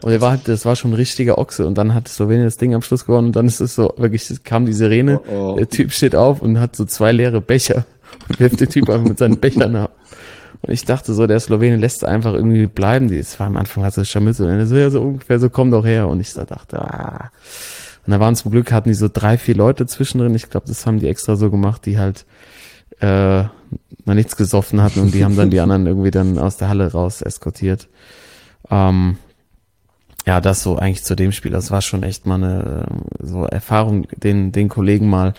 Und 0.01 0.11
er 0.11 0.21
war 0.21 0.31
halt, 0.31 0.47
das 0.47 0.65
war 0.65 0.77
schon 0.77 0.91
ein 0.91 0.95
richtiger 0.95 1.37
Ochse 1.37 1.67
und 1.67 1.77
dann 1.77 1.93
hat 1.93 2.07
Slowenien 2.07 2.45
das 2.45 2.57
Ding 2.57 2.73
am 2.73 2.81
Schluss 2.81 3.05
gewonnen 3.05 3.27
und 3.27 3.35
dann 3.35 3.47
ist 3.47 3.59
es 3.59 3.75
so, 3.75 3.93
wirklich, 3.97 4.43
kam 4.43 4.65
die 4.65 4.73
Sirene, 4.73 5.19
Oh, 5.29 5.53
oh. 5.53 5.55
der 5.57 5.69
Typ 5.69 5.91
steht 5.91 6.15
auf 6.15 6.41
und 6.41 6.59
hat 6.59 6.75
so 6.75 6.85
zwei 6.85 7.11
leere 7.11 7.41
Becher 7.41 7.85
und 8.29 8.39
wirft 8.39 8.59
den 8.61 8.69
Typ 8.69 8.89
einfach 8.89 9.07
mit 9.07 9.17
seinen 9.17 9.37
Bechern 9.37 9.75
ab. 9.75 9.91
Und 10.65 10.73
ich 10.73 10.85
dachte 10.85 11.13
so, 11.13 11.27
der 11.27 11.39
Slowene 11.39 11.75
lässt 11.77 12.03
einfach 12.03 12.33
irgendwie 12.33 12.65
bleiben. 12.65 13.07
Die- 13.07 13.17
Es 13.19 13.39
war 13.39 13.47
am 13.47 13.57
Anfang 13.57 13.83
hat 13.83 13.95
das 13.97 14.09
Scharmützel. 14.09 14.47
Und 14.59 14.65
so, 14.65 14.75
ja, 14.75 14.89
so 14.89 15.01
ungefähr, 15.01 15.39
so 15.39 15.49
komm 15.49 15.69
doch 15.71 15.85
her. 15.85 16.07
Und 16.07 16.19
ich 16.19 16.31
so 16.31 16.43
dachte, 16.43 16.79
ah. 16.81 17.31
Und 18.05 18.11
da 18.11 18.19
waren 18.19 18.35
zum 18.35 18.51
Glück, 18.51 18.71
hatten 18.71 18.89
die 18.89 18.95
so 18.95 19.09
drei, 19.11 19.37
vier 19.37 19.55
Leute 19.55 19.85
zwischendrin. 19.87 20.33
Ich 20.35 20.49
glaube, 20.49 20.67
das 20.67 20.85
haben 20.85 20.99
die 20.99 21.07
extra 21.07 21.35
so 21.35 21.49
gemacht, 21.51 21.85
die 21.85 21.97
halt 21.99 22.25
äh, 22.99 23.43
mal 24.05 24.13
nichts 24.15 24.35
gesoffen 24.37 24.81
hatten 24.81 24.99
und 25.01 25.13
die 25.13 25.25
haben 25.25 25.35
dann 25.35 25.49
die 25.49 25.59
anderen 25.59 25.85
irgendwie 25.87 26.11
dann 26.11 26.37
aus 26.37 26.57
der 26.57 26.69
Halle 26.69 26.91
raus 26.91 27.21
eskortiert. 27.21 27.87
Ähm, 28.71 29.17
ja, 30.25 30.39
das 30.41 30.63
so 30.63 30.77
eigentlich 30.77 31.03
zu 31.03 31.15
dem 31.15 31.31
Spiel. 31.31 31.51
Das 31.51 31.71
war 31.71 31.81
schon 31.81 32.03
echt 32.03 32.25
mal 32.25 32.35
eine 32.35 32.87
äh, 33.21 33.25
so 33.25 33.43
Erfahrung, 33.45 34.07
den, 34.15 34.51
den 34.51 34.69
Kollegen 34.69 35.09
mal 35.09 35.33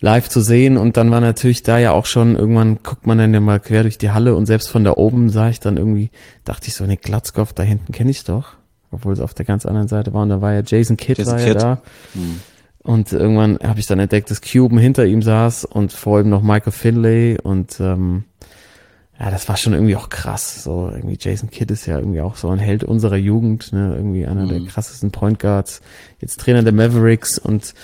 live 0.00 0.28
zu 0.28 0.40
sehen. 0.40 0.76
Und 0.76 0.96
dann 0.96 1.10
war 1.10 1.20
natürlich 1.20 1.62
da 1.62 1.78
ja 1.78 1.92
auch 1.92 2.06
schon, 2.06 2.36
irgendwann 2.36 2.82
guckt 2.82 3.06
man 3.06 3.18
dann 3.18 3.32
ja 3.32 3.40
mal 3.40 3.60
quer 3.60 3.82
durch 3.82 3.98
die 3.98 4.10
Halle 4.10 4.34
und 4.34 4.46
selbst 4.46 4.68
von 4.68 4.84
da 4.84 4.92
oben 4.92 5.30
sah 5.30 5.48
ich 5.48 5.60
dann 5.60 5.76
irgendwie, 5.76 6.10
dachte 6.44 6.68
ich 6.68 6.74
so, 6.74 6.86
ne, 6.86 6.96
Glatzkopf, 6.96 7.52
da 7.52 7.62
hinten 7.62 7.92
kenne 7.92 8.10
ich 8.10 8.24
doch. 8.24 8.54
Obwohl 8.92 9.12
es 9.12 9.20
auf 9.20 9.34
der 9.34 9.44
ganz 9.44 9.66
anderen 9.66 9.86
Seite 9.86 10.12
war. 10.12 10.22
Und 10.22 10.30
da 10.30 10.40
war 10.40 10.52
ja 10.52 10.62
Jason 10.66 10.96
Kidd 10.96 11.18
Jason 11.18 11.34
war 11.34 11.40
ja 11.40 11.46
Kidd. 11.46 11.62
da. 11.62 11.82
Und 12.82 13.12
irgendwann 13.12 13.58
habe 13.62 13.78
ich 13.78 13.86
dann 13.86 13.98
entdeckt, 13.98 14.30
dass 14.30 14.40
Cuban 14.40 14.78
hinter 14.78 15.04
ihm 15.04 15.22
saß 15.22 15.66
und 15.66 15.92
vor 15.92 16.20
ihm 16.20 16.30
noch 16.30 16.42
Michael 16.42 16.72
Finlay 16.72 17.38
und 17.38 17.78
ähm, 17.78 18.24
ja, 19.20 19.30
das 19.30 19.50
war 19.50 19.58
schon 19.58 19.74
irgendwie 19.74 19.96
auch 19.96 20.08
krass. 20.08 20.64
So 20.64 20.90
irgendwie 20.90 21.18
Jason 21.20 21.50
Kidd 21.50 21.70
ist 21.70 21.84
ja 21.84 21.98
irgendwie 21.98 22.22
auch 22.22 22.36
so 22.36 22.48
ein 22.48 22.58
Held 22.58 22.82
unserer 22.84 23.16
Jugend, 23.16 23.70
ne? 23.74 23.94
Irgendwie 23.94 24.26
einer 24.26 24.46
der 24.46 24.64
krassesten 24.64 25.10
Point 25.10 25.38
Guards, 25.38 25.82
jetzt 26.20 26.40
Trainer 26.40 26.62
der 26.62 26.72
Mavericks 26.72 27.38
und 27.38 27.74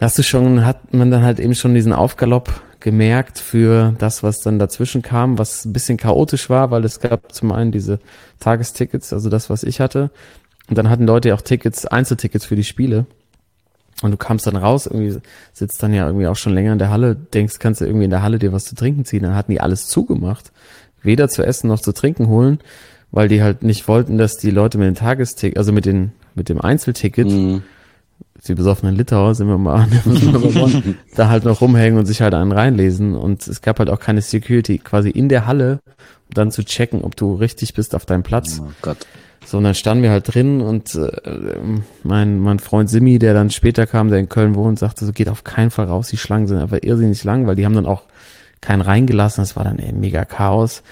hast 0.00 0.18
du 0.18 0.22
schon, 0.22 0.64
hat 0.64 0.92
man 0.92 1.10
dann 1.10 1.22
halt 1.22 1.40
eben 1.40 1.54
schon 1.54 1.74
diesen 1.74 1.92
Aufgalopp 1.92 2.62
gemerkt 2.80 3.38
für 3.38 3.94
das, 3.98 4.22
was 4.22 4.40
dann 4.40 4.58
dazwischen 4.58 5.02
kam, 5.02 5.38
was 5.38 5.64
ein 5.64 5.72
bisschen 5.72 5.96
chaotisch 5.96 6.50
war, 6.50 6.70
weil 6.70 6.84
es 6.84 7.00
gab 7.00 7.32
zum 7.32 7.52
einen 7.52 7.72
diese 7.72 7.98
Tagestickets, 8.40 9.12
also 9.12 9.30
das, 9.30 9.48
was 9.48 9.62
ich 9.62 9.80
hatte, 9.80 10.10
und 10.68 10.78
dann 10.78 10.90
hatten 10.90 11.06
Leute 11.06 11.28
ja 11.28 11.34
auch 11.34 11.42
Tickets, 11.42 11.86
Einzeltickets 11.86 12.46
für 12.46 12.56
die 12.56 12.64
Spiele. 12.64 13.06
Und 14.02 14.10
du 14.10 14.16
kamst 14.16 14.46
dann 14.46 14.56
raus, 14.56 14.86
irgendwie 14.86 15.18
sitzt 15.52 15.82
dann 15.82 15.94
ja 15.94 16.06
irgendwie 16.06 16.26
auch 16.26 16.36
schon 16.36 16.52
länger 16.52 16.72
in 16.72 16.78
der 16.78 16.90
Halle, 16.90 17.14
denkst, 17.14 17.58
kannst 17.58 17.80
du 17.80 17.84
irgendwie 17.84 18.04
in 18.04 18.10
der 18.10 18.22
Halle 18.22 18.38
dir 18.38 18.52
was 18.52 18.64
zu 18.64 18.74
trinken 18.74 19.04
ziehen. 19.04 19.22
Dann 19.22 19.36
hatten 19.36 19.52
die 19.52 19.60
alles 19.60 19.86
zugemacht. 19.86 20.52
Weder 21.02 21.28
zu 21.28 21.44
essen 21.46 21.68
noch 21.68 21.80
zu 21.80 21.92
trinken 21.92 22.28
holen, 22.28 22.58
weil 23.12 23.28
die 23.28 23.42
halt 23.42 23.62
nicht 23.62 23.86
wollten, 23.86 24.18
dass 24.18 24.36
die 24.36 24.50
Leute 24.50 24.78
mit 24.78 24.88
dem 24.88 24.94
Tagesticket, 24.94 25.58
also 25.58 25.70
mit 25.72 25.84
den, 25.86 26.12
mit 26.34 26.48
dem 26.48 26.60
Einzelticket, 26.60 27.28
Mhm. 27.28 27.62
Die 28.48 28.54
besoffenen 28.54 28.94
Litauer, 28.94 29.34
sind 29.34 29.48
wir 29.48 29.58
mal, 29.58 29.86
da 31.16 31.28
halt 31.28 31.44
noch 31.44 31.60
rumhängen 31.60 31.98
und 31.98 32.06
sich 32.06 32.20
halt 32.20 32.34
einen 32.34 32.52
reinlesen. 32.52 33.14
Und 33.14 33.46
es 33.46 33.62
gab 33.62 33.78
halt 33.78 33.90
auch 33.90 34.00
keine 34.00 34.22
Security 34.22 34.78
quasi 34.78 35.10
in 35.10 35.28
der 35.28 35.46
Halle, 35.46 35.80
um 36.28 36.34
dann 36.34 36.50
zu 36.50 36.64
checken, 36.64 37.02
ob 37.02 37.16
du 37.16 37.34
richtig 37.34 37.74
bist 37.74 37.94
auf 37.94 38.06
deinem 38.06 38.22
Platz. 38.22 38.60
Oh 38.62 38.70
Gott. 38.82 39.06
So, 39.46 39.58
und 39.58 39.64
dann 39.64 39.74
standen 39.74 40.02
wir 40.02 40.10
halt 40.10 40.34
drin 40.34 40.60
und 40.60 40.94
äh, 40.94 41.10
mein, 42.02 42.40
mein 42.40 42.58
Freund 42.58 42.88
Simi, 42.88 43.18
der 43.18 43.34
dann 43.34 43.50
später 43.50 43.86
kam, 43.86 44.08
der 44.08 44.18
in 44.18 44.28
Köln 44.28 44.54
wohnt, 44.54 44.78
sagte 44.78 45.04
so, 45.04 45.12
geht 45.12 45.28
auf 45.28 45.44
keinen 45.44 45.70
Fall 45.70 45.86
raus, 45.86 46.08
die 46.08 46.16
Schlangen 46.16 46.46
sind 46.46 46.58
einfach 46.58 46.78
irrsinnig 46.80 47.22
lang, 47.24 47.46
weil 47.46 47.56
die 47.56 47.66
haben 47.66 47.74
dann 47.74 47.86
auch 47.86 48.04
keinen 48.62 48.80
reingelassen, 48.80 49.42
das 49.42 49.56
war 49.56 49.64
dann 49.64 49.78
ey, 49.78 49.92
mega 49.92 50.24
Chaos. 50.24 50.82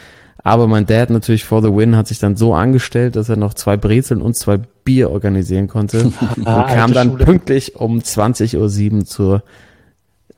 Aber 0.45 0.67
mein 0.67 0.87
Dad 0.87 1.11
natürlich 1.11 1.45
for 1.45 1.63
the 1.63 1.73
win 1.73 1.95
hat 1.97 2.09
sich 2.09 2.19
dann 2.19 2.37
so 2.37 2.53
angestellt, 2.55 3.15
dass 3.17 3.29
er 3.29 3.37
noch 3.37 3.55
zwei 3.55 3.77
Brezeln 3.77 4.21
und 4.21 4.35
zwei 4.37 4.57
Bier 4.59 5.11
organisieren 5.11 5.69
konnte 5.69 6.05
und 6.37 6.47
Ah, 6.47 6.65
kam 6.75 6.93
dann 6.93 7.11
Schule. 7.11 7.25
pünktlich 7.25 7.77
um 7.77 7.99
20.07 8.01 8.93
Uhr 8.93 9.05
zur 9.05 9.43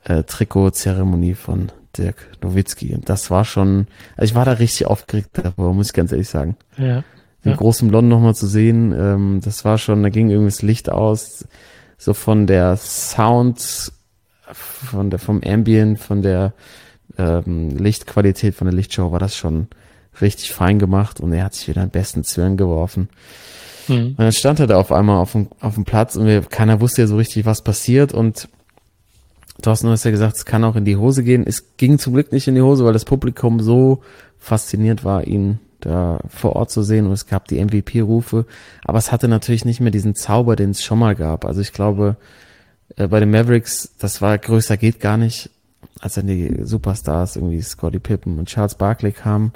äh, 0.03 0.23
Trikotzeremonie 0.23 1.33
von 1.33 1.71
Dirk 1.97 2.17
Nowitzki. 2.43 2.93
Und 2.93 3.09
das 3.09 3.31
war 3.31 3.45
schon, 3.45 3.87
also 4.15 4.31
ich 4.31 4.35
war 4.35 4.45
da 4.45 4.51
richtig 4.53 4.85
aufgeregt 4.85 5.29
davor, 5.33 5.73
muss 5.73 5.87
ich 5.87 5.93
ganz 5.93 6.11
ehrlich 6.11 6.29
sagen 6.29 6.55
Ja. 6.77 7.03
den 7.43 7.51
Ja. 7.51 7.55
großen 7.55 7.87
Blond 7.87 8.07
nochmal 8.07 8.35
zu 8.35 8.45
sehen, 8.45 8.93
ähm, 8.95 9.39
das 9.43 9.65
war 9.65 9.77
schon, 9.79 10.03
da 10.03 10.09
ging 10.09 10.29
irgendwie 10.29 10.51
das 10.51 10.61
Licht 10.61 10.89
aus, 10.91 11.47
so 11.97 12.13
von 12.13 12.45
der 12.45 12.77
Sound, 12.77 13.91
von 14.51 15.09
der, 15.09 15.17
vom 15.19 15.41
Ambient, 15.43 15.97
von 15.99 16.21
der 16.21 16.53
ähm, 17.17 17.69
Lichtqualität, 17.77 18.53
von 18.53 18.67
der 18.67 18.75
Lichtshow 18.75 19.11
war 19.11 19.19
das 19.19 19.35
schon 19.35 19.67
richtig 20.21 20.51
fein 20.51 20.79
gemacht 20.79 21.19
und 21.19 21.33
er 21.33 21.45
hat 21.45 21.55
sich 21.55 21.67
wieder 21.67 21.81
den 21.81 21.89
besten 21.89 22.23
Zwirn 22.23 22.57
geworfen. 22.57 23.09
Mhm. 23.87 24.07
Und 24.09 24.19
dann 24.19 24.31
stand 24.31 24.59
er 24.59 24.67
da 24.67 24.77
auf 24.77 24.91
einmal 24.91 25.17
auf 25.17 25.33
dem, 25.33 25.49
auf 25.59 25.75
dem 25.75 25.85
Platz 25.85 26.15
und 26.15 26.25
wir, 26.25 26.41
keiner 26.41 26.81
wusste 26.81 27.01
ja 27.01 27.07
so 27.07 27.17
richtig, 27.17 27.45
was 27.45 27.61
passiert 27.61 28.13
und 28.13 28.49
Thorsten, 29.61 29.87
du 29.87 29.93
hast 29.93 30.03
ja 30.03 30.11
gesagt, 30.11 30.35
es 30.35 30.45
kann 30.45 30.63
auch 30.63 30.75
in 30.75 30.85
die 30.85 30.97
Hose 30.97 31.23
gehen. 31.23 31.45
Es 31.47 31.77
ging 31.77 31.97
zum 31.97 32.13
Glück 32.13 32.31
nicht 32.31 32.47
in 32.47 32.55
die 32.55 32.61
Hose, 32.61 32.83
weil 32.83 32.93
das 32.93 33.05
Publikum 33.05 33.61
so 33.61 34.03
fasziniert 34.37 35.03
war, 35.03 35.25
ihn 35.25 35.59
da 35.79 36.19
vor 36.27 36.55
Ort 36.55 36.71
zu 36.71 36.83
sehen 36.83 37.05
und 37.05 37.13
es 37.13 37.27
gab 37.27 37.47
die 37.47 37.63
MVP-Rufe. 37.63 38.45
Aber 38.83 38.97
es 38.97 39.11
hatte 39.11 39.27
natürlich 39.27 39.65
nicht 39.65 39.79
mehr 39.79 39.91
diesen 39.91 40.15
Zauber, 40.15 40.55
den 40.55 40.71
es 40.71 40.83
schon 40.83 40.99
mal 40.99 41.15
gab. 41.15 41.45
Also 41.45 41.61
ich 41.61 41.73
glaube, 41.73 42.17
äh, 42.97 43.07
bei 43.07 43.19
den 43.19 43.31
Mavericks, 43.31 43.91
das 43.97 44.21
war 44.21 44.37
größer 44.37 44.77
geht 44.77 44.99
gar 44.99 45.17
nicht, 45.17 45.49
als 45.99 46.15
dann 46.15 46.27
die 46.27 46.59
Superstars, 46.63 47.35
irgendwie 47.35 47.61
Scottie 47.61 47.99
Pippen 47.99 48.37
und 48.39 48.49
Charles 48.49 48.75
Barkley 48.75 49.11
kamen. 49.11 49.53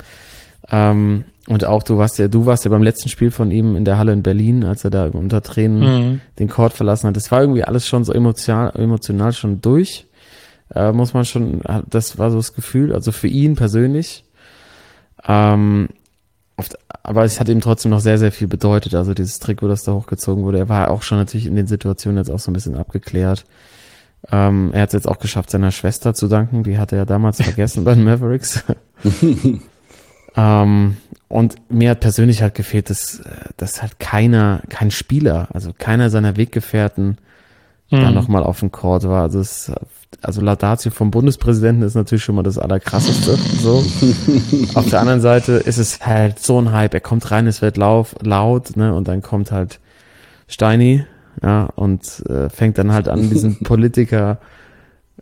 Ähm, 0.72 1.24
und 1.48 1.66
auch 1.66 1.82
du 1.84 1.98
warst 1.98 2.20
ja, 2.20 2.28
du 2.28 2.46
warst 2.46 2.64
ja 2.66 2.70
beim 2.72 2.84
letzten 2.84 3.10
Spiel 3.10 3.32
von 3.32 3.50
ihm 3.50 3.76
in 3.76 3.86
der 3.86 3.98
Halle 3.98 4.14
in 4.14 4.22
Berlin, 4.22 4.64
als 4.66 4.84
er 4.84 4.92
da 4.92 5.08
unter 5.08 5.42
Tränen 5.42 5.80
Mhm. 6.12 6.22
den 6.38 6.48
Court 6.48 6.74
verlassen 6.74 7.08
hat. 7.08 7.16
Das 7.16 7.32
war 7.32 7.42
irgendwie 7.42 7.64
alles 7.64 7.88
schon 7.88 8.04
so 8.04 8.14
emotional, 8.14 8.72
emotional 8.76 9.34
schon 9.34 9.60
durch. 9.62 10.06
Äh, 10.76 10.92
muss 10.92 11.14
man 11.16 11.26
schon, 11.26 11.62
das 11.90 12.20
war 12.20 12.30
so 12.30 12.38
das 12.38 12.54
Gefühl, 12.54 12.94
also 12.94 13.12
für 13.12 13.28
ihn 13.28 13.56
persönlich. 13.56 14.24
Ähm, 15.28 15.90
oft, 16.58 16.78
aber 17.02 17.24
es 17.24 17.40
hat 17.40 17.50
ihm 17.50 17.62
trotzdem 17.62 17.90
noch 17.90 18.00
sehr, 18.02 18.20
sehr 18.20 18.32
viel 18.32 18.48
bedeutet. 18.48 18.94
Also 18.94 19.16
dieses 19.16 19.40
Trikot, 19.40 19.68
das 19.68 19.84
da 19.84 19.94
hochgezogen 19.94 20.44
wurde. 20.44 20.60
Er 20.60 20.70
war 20.70 20.92
auch 20.92 21.02
schon 21.02 21.18
natürlich 21.18 21.48
in 21.48 21.56
den 21.56 21.66
Situationen 21.66 22.18
jetzt 22.20 22.30
auch 22.30 22.38
so 22.40 22.52
ein 22.52 22.54
bisschen 22.54 22.76
abgeklärt. 22.76 23.46
Ähm, 24.32 24.70
er 24.74 24.82
hat 24.84 24.90
es 24.90 24.94
jetzt 24.94 25.08
auch 25.08 25.18
geschafft, 25.18 25.50
seiner 25.50 25.72
Schwester 25.72 26.14
zu 26.14 26.28
danken. 26.28 26.64
Die 26.64 26.78
hatte 26.78 26.96
er 26.96 27.08
damals 27.08 27.42
vergessen 27.42 27.84
bei 27.86 27.96
den 27.96 28.04
Mavericks. 28.04 28.64
ähm, 30.40 30.98
und 31.28 31.56
mir 31.70 31.92
hat 31.92 32.00
persönlich 32.00 32.42
halt 32.42 32.56
gefehlt, 32.56 32.90
dass, 32.90 33.20
äh, 33.20 33.24
dass 33.58 33.82
halt 33.82 34.00
keiner, 34.00 34.62
kein 34.70 34.90
Spieler, 34.92 35.48
also 35.54 35.72
keiner 35.78 36.10
seiner 36.10 36.38
Weggefährten 36.38 37.18
da 37.92 38.10
Mhm. 38.10 38.14
nochmal 38.16 38.44
auf 38.44 38.60
dem 38.60 38.72
Court 38.72 39.04
war. 39.04 39.24
Also, 39.24 39.40
es, 39.40 39.72
also 40.22 40.42
Laudatio 40.42 40.92
vom 40.92 41.12
Bundespräsidenten 41.12 41.84
ist 41.84 41.96
natürlich 41.96 42.24
schon 42.24 42.36
mal 42.36 42.44
das 42.44 42.58
Allerkrasseste. 42.60 43.38
So. 43.62 43.84
auf 44.76 44.90
der 44.90 45.00
anderen 45.02 45.22
Seite 45.22 45.54
ist 45.54 45.78
es 45.78 46.06
halt 46.06 46.40
so 46.40 46.60
ein 46.62 46.72
Hype. 46.72 46.94
Er 46.94 47.00
kommt 47.02 47.30
rein, 47.32 47.48
es 47.48 47.62
wird 47.62 47.78
lauf, 47.78 48.16
laut, 48.22 48.76
ne, 48.78 48.94
und 48.94 49.08
dann 49.08 49.22
kommt 49.22 49.52
halt 49.52 49.80
Steini, 50.48 51.04
ja, 51.44 51.66
und 51.76 52.24
äh, 52.30 52.50
fängt 52.50 52.78
dann 52.78 52.92
halt 52.94 53.08
an, 53.08 53.30
diesen 53.30 53.60
Politiker 53.64 54.38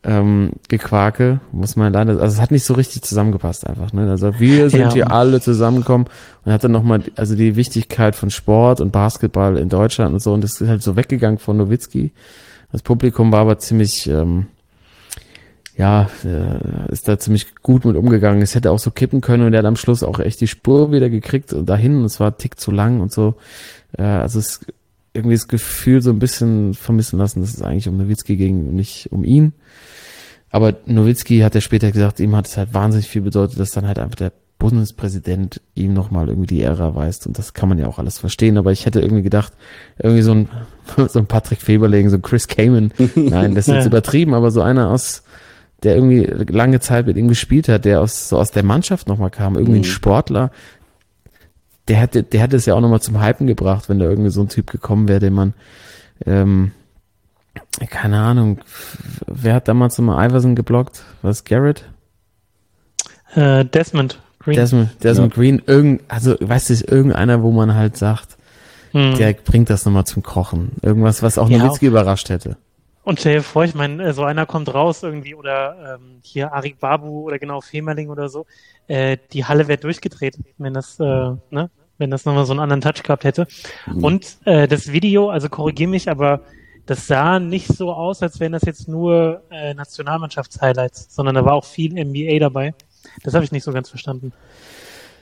ähm, 0.08 0.52
Gequake, 0.70 1.42
muss 1.52 1.76
man 1.76 1.92
leider, 1.92 2.14
also 2.22 2.36
es 2.36 2.42
hat 2.42 2.52
nicht 2.52 2.64
so 2.64 2.74
richtig 2.74 3.02
zusammengepasst 3.02 3.68
einfach, 3.68 3.92
ne? 3.92 4.10
Also 4.10 4.40
wir 4.40 4.70
sind 4.70 4.80
Ja. 4.80 4.94
hier 4.94 5.12
alle 5.12 5.42
zusammengekommen 5.42 6.08
und 6.46 6.52
hat 6.54 6.64
dann 6.64 6.72
nochmal, 6.72 7.04
also 7.18 7.36
die 7.36 7.58
Wichtigkeit 7.58 8.16
von 8.16 8.30
Sport 8.30 8.80
und 8.80 8.92
Basketball 8.94 9.58
in 9.58 9.68
Deutschland 9.68 10.14
und 10.14 10.22
so 10.22 10.34
und 10.34 10.44
das 10.46 10.62
ist 10.62 10.70
halt 10.70 10.82
so 10.82 10.96
weggegangen 10.96 11.40
von 11.40 11.58
Nowitzki. 11.58 12.14
Das 12.72 12.82
Publikum 12.84 13.32
war 13.34 13.42
aber 13.42 13.58
ziemlich, 13.60 14.08
ähm, 14.08 14.48
ja, 15.76 16.10
äh, 16.24 16.92
ist 16.92 17.08
da 17.08 17.20
ziemlich 17.20 17.56
gut 17.62 17.86
mit 17.86 17.96
umgegangen. 17.98 18.42
Es 18.42 18.56
hätte 18.56 18.72
auch 18.72 18.80
so 18.80 18.92
kippen 18.92 19.22
können 19.22 19.46
und 19.46 19.54
er 19.54 19.60
hat 19.60 19.66
am 19.66 19.76
Schluss 19.76 20.04
auch 20.04 20.20
echt 20.20 20.40
die 20.42 20.48
Spur 20.48 20.92
wieder 20.92 21.10
gekriegt 21.10 21.54
und 21.54 21.68
dahin 21.68 21.98
und 21.98 22.06
es 22.06 22.20
war 22.20 22.38
Tick 22.38 22.60
zu 22.60 22.72
lang 22.72 23.00
und 23.02 23.12
so. 23.12 23.36
Äh, 23.98 24.04
also 24.04 24.40
es 24.40 24.62
irgendwie 25.14 25.36
das 25.36 25.48
Gefühl 25.48 26.02
so 26.02 26.12
ein 26.12 26.20
bisschen 26.20 26.74
vermissen 26.76 27.20
lassen, 27.20 27.42
dass 27.42 27.54
es 27.54 27.62
eigentlich 27.62 27.88
um 27.88 27.98
Nowitzki 27.98 28.38
ging 28.38 28.68
und 28.70 28.76
nicht 28.76 29.12
um 29.12 29.24
ihn. 29.24 29.54
Aber 30.50 30.76
Nowitzki 30.86 31.40
hat 31.40 31.56
ja 31.56 31.62
später 31.62 31.92
gesagt, 31.92 32.20
ihm 32.20 32.36
hat 32.36 32.48
es 32.48 32.58
halt 32.58 32.74
wahnsinnig 32.74 33.08
viel 33.08 33.22
bedeutet, 33.22 33.60
dass 33.60 33.72
dann 33.72 33.86
halt 33.88 34.00
einfach 34.00 34.16
der 34.16 34.32
Bundespräsident 34.60 35.62
ihm 35.76 35.94
nochmal 35.94 36.30
irgendwie 36.30 36.48
die 36.48 36.62
Ehre 36.62 36.84
erweist. 36.84 37.28
Und 37.28 37.38
das 37.38 37.54
kann 37.54 37.70
man 37.70 37.78
ja 37.78 37.88
auch 37.88 38.00
alles 38.00 38.18
verstehen. 38.18 38.58
Aber 38.58 38.72
ich 38.72 38.86
hätte 38.86 39.02
irgendwie 39.02 39.24
gedacht, 39.24 39.54
irgendwie 40.00 40.22
so 40.24 40.32
ein, 40.32 40.50
so 41.10 41.20
ein 41.20 41.26
Patrick 41.28 41.62
Feberlegen, 41.62 42.10
so 42.10 42.18
ein 42.18 42.22
Chris 42.22 42.48
Kamen. 42.48 42.92
Nein, 43.16 43.56
das 43.56 43.68
ist 43.68 43.74
jetzt 43.74 43.84
Ja. 43.84 43.88
übertrieben, 43.88 44.34
aber 44.34 44.50
so 44.52 44.62
einer 44.62 44.90
aus, 44.90 45.24
der 45.84 45.96
irgendwie 45.96 46.24
lange 46.52 46.80
Zeit 46.80 47.06
mit 47.06 47.18
ihm 47.18 47.28
gespielt 47.28 47.70
hat, 47.70 47.86
der 47.86 48.02
aus, 48.02 48.30
so 48.30 48.40
aus 48.40 48.50
der 48.52 48.64
Mannschaft 48.64 49.08
nochmal 49.08 49.30
kam, 49.30 49.56
irgendwie 49.56 49.80
ein 49.82 49.84
Sportler, 49.84 50.50
der 51.88 51.98
hätte, 51.98 52.24
der 52.24 52.42
hätte 52.42 52.56
es 52.58 52.66
ja 52.66 52.74
auch 52.74 52.82
nochmal 52.82 53.02
zum 53.02 53.22
Hypen 53.24 53.46
gebracht, 53.48 53.88
wenn 53.90 54.00
da 54.00 54.06
irgendwie 54.06 54.32
so 54.32 54.42
ein 54.42 54.50
Typ 54.50 54.72
gekommen 54.72 55.08
wäre, 55.08 55.20
den 55.20 55.34
man, 55.34 55.54
ähm, 56.26 56.72
keine 57.90 58.20
Ahnung, 58.20 58.60
wer 59.28 59.56
hat 59.56 59.68
damals 59.68 59.98
nochmal 59.98 60.30
Iverson 60.30 60.56
geblockt? 60.56 61.04
Was, 61.22 61.44
Garrett? 61.44 61.86
Äh, 63.36 63.66
Desmond 63.66 64.20
Green. 64.40 64.56
Desmond, 64.56 65.04
Desmond 65.04 65.34
Green, 65.34 65.62
irgend, 65.66 66.02
also, 66.08 66.36
weißt 66.40 66.70
du, 66.70 66.74
ist 66.74 66.90
irgendeiner, 66.90 67.44
wo 67.44 67.52
man 67.52 67.76
halt 67.76 67.98
sagt, 67.98 68.38
Hm. 68.92 69.16
der 69.16 69.34
bringt 69.34 69.70
das 69.70 69.86
nochmal 69.86 70.06
zum 70.06 70.24
Kochen. 70.24 70.72
Irgendwas, 70.82 71.22
was 71.22 71.38
auch 71.38 71.50
Ja, 71.50 71.58
Nowitzki 71.58 71.88
überrascht 71.88 72.30
hätte. 72.30 72.56
Und 73.04 73.20
stell 73.20 73.36
dir 73.36 73.44
vor, 73.44 73.64
ich 73.66 73.76
meine, 73.76 74.04
äh, 74.04 74.14
so 74.14 74.24
einer 74.24 74.46
kommt 74.46 74.74
raus 74.74 75.04
irgendwie 75.04 75.36
oder 75.36 75.98
ähm, 76.00 76.20
hier 76.24 76.54
Arik 76.54 76.80
Babu 76.80 77.22
oder 77.22 77.38
genau 77.38 77.62
Femerling 77.62 78.10
oder 78.10 78.30
so. 78.30 78.46
Äh, 78.88 79.18
die 79.34 79.46
Halle 79.46 79.68
wäre 79.68 79.78
durchgedreht, 79.78 80.38
wenn 80.58 80.74
das, 80.74 81.00
äh, 81.00 81.04
ne, 81.04 81.70
wenn 81.98 82.12
das 82.12 82.26
nochmal 82.26 82.46
so 82.46 82.54
einen 82.54 82.60
anderen 82.60 82.82
Touch 82.82 83.04
gehabt 83.04 83.24
hätte. 83.24 83.48
Und 84.02 84.38
äh, 84.46 84.68
das 84.68 84.92
Video, 84.92 85.30
also 85.30 85.50
korrigier 85.50 85.88
mich, 85.88 86.10
aber 86.10 86.42
das 86.88 87.06
sah 87.06 87.40
nicht 87.40 87.68
so 87.68 87.94
aus, 87.94 88.24
als 88.24 88.40
wären 88.40 88.54
das 88.54 88.64
jetzt 88.64 88.88
nur 88.88 89.44
äh, 89.52 89.74
Nationalmannschafts-Highlights, 89.76 91.14
sondern 91.14 91.36
da 91.36 91.46
war 91.46 91.54
auch 91.54 91.66
viel 91.66 91.94
NBA 91.94 92.40
dabei. 92.40 92.74
Das 93.24 93.34
habe 93.34 93.46
ich 93.46 93.52
nicht 93.52 93.64
so 93.64 93.72
ganz 93.72 93.90
verstanden. 93.90 94.34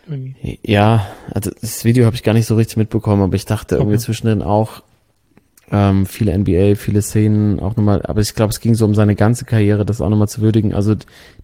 Irgendwie. 0.07 0.59
Ja, 0.63 1.07
also 1.33 1.51
das 1.59 1.83
Video 1.83 2.05
habe 2.05 2.15
ich 2.15 2.23
gar 2.23 2.33
nicht 2.33 2.45
so 2.45 2.55
richtig 2.55 2.77
mitbekommen, 2.77 3.23
aber 3.23 3.35
ich 3.35 3.45
dachte 3.45 3.75
irgendwie 3.75 3.95
Okay. 3.95 4.03
zwischendrin 4.03 4.41
auch 4.43 4.83
ähm, 5.71 6.05
viele 6.05 6.37
NBA, 6.37 6.75
viele 6.75 7.01
Szenen 7.01 7.59
auch 7.59 7.75
nochmal, 7.75 8.03
aber 8.03 8.21
ich 8.21 8.35
glaube, 8.35 8.51
es 8.51 8.59
ging 8.59 8.75
so 8.75 8.85
um 8.85 8.93
seine 8.93 9.15
ganze 9.15 9.45
Karriere, 9.45 9.83
das 9.83 9.99
auch 10.01 10.09
nochmal 10.09 10.27
zu 10.29 10.41
würdigen. 10.41 10.75
Also 10.75 10.93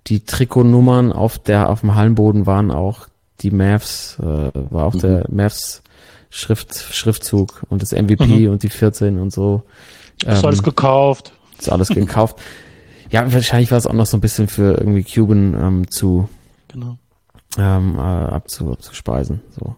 die 0.08 0.20
Trikotnummern 0.24 1.12
auf 1.12 1.40
der 1.40 1.70
auf 1.70 1.80
dem 1.82 1.96
Hallenboden 1.96 2.46
waren 2.46 2.70
auch 2.70 3.08
die 3.42 3.50
Mavs, 3.50 4.18
äh, 4.20 4.24
war 4.24 4.86
auch 4.86 4.96
der 4.96 5.26
Mavs 5.30 5.82
Schrift, 6.30 6.76
Schriftzug 6.76 7.64
und 7.70 7.82
das 7.82 7.92
MVP 7.92 8.48
und 8.48 8.62
die 8.64 8.70
14 8.70 9.20
und 9.20 9.34
so. 9.34 9.64
Hast 10.26 10.44
du 10.44 10.48
alles 10.48 10.64
gekauft? 10.64 11.34
ist 11.58 11.72
alles 11.72 11.90
gekauft. 11.90 12.40
Ja, 13.10 13.32
wahrscheinlich 13.32 13.72
war 13.72 13.78
es 13.78 13.86
auch 13.88 13.94
noch 13.94 14.06
so 14.06 14.18
ein 14.18 14.22
bisschen 14.22 14.48
für 14.48 14.78
irgendwie 14.78 15.04
Cuban 15.04 15.54
ähm, 15.54 15.92
zu 15.92 16.30
Genau. 16.70 16.98
ähm, 17.58 17.96
äh, 17.98 18.02
abzu, 18.02 18.72
abzuspeisen. 18.72 19.42
So. 19.60 19.76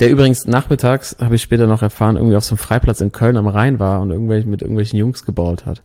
Der 0.00 0.10
übrigens 0.10 0.46
nachmittags, 0.46 1.16
habe 1.20 1.36
ich 1.36 1.42
später 1.42 1.66
noch 1.66 1.82
erfahren, 1.82 2.16
irgendwie 2.16 2.36
auf 2.36 2.44
so 2.44 2.54
einem 2.54 2.58
Freiplatz 2.58 3.00
in 3.00 3.12
Köln 3.12 3.36
am 3.36 3.46
Rhein 3.46 3.78
war 3.78 4.00
und 4.00 4.10
irgendwelche, 4.10 4.48
mit 4.48 4.62
irgendwelchen 4.62 4.98
Jungs 4.98 5.24
gebaut 5.24 5.66
hat. 5.66 5.82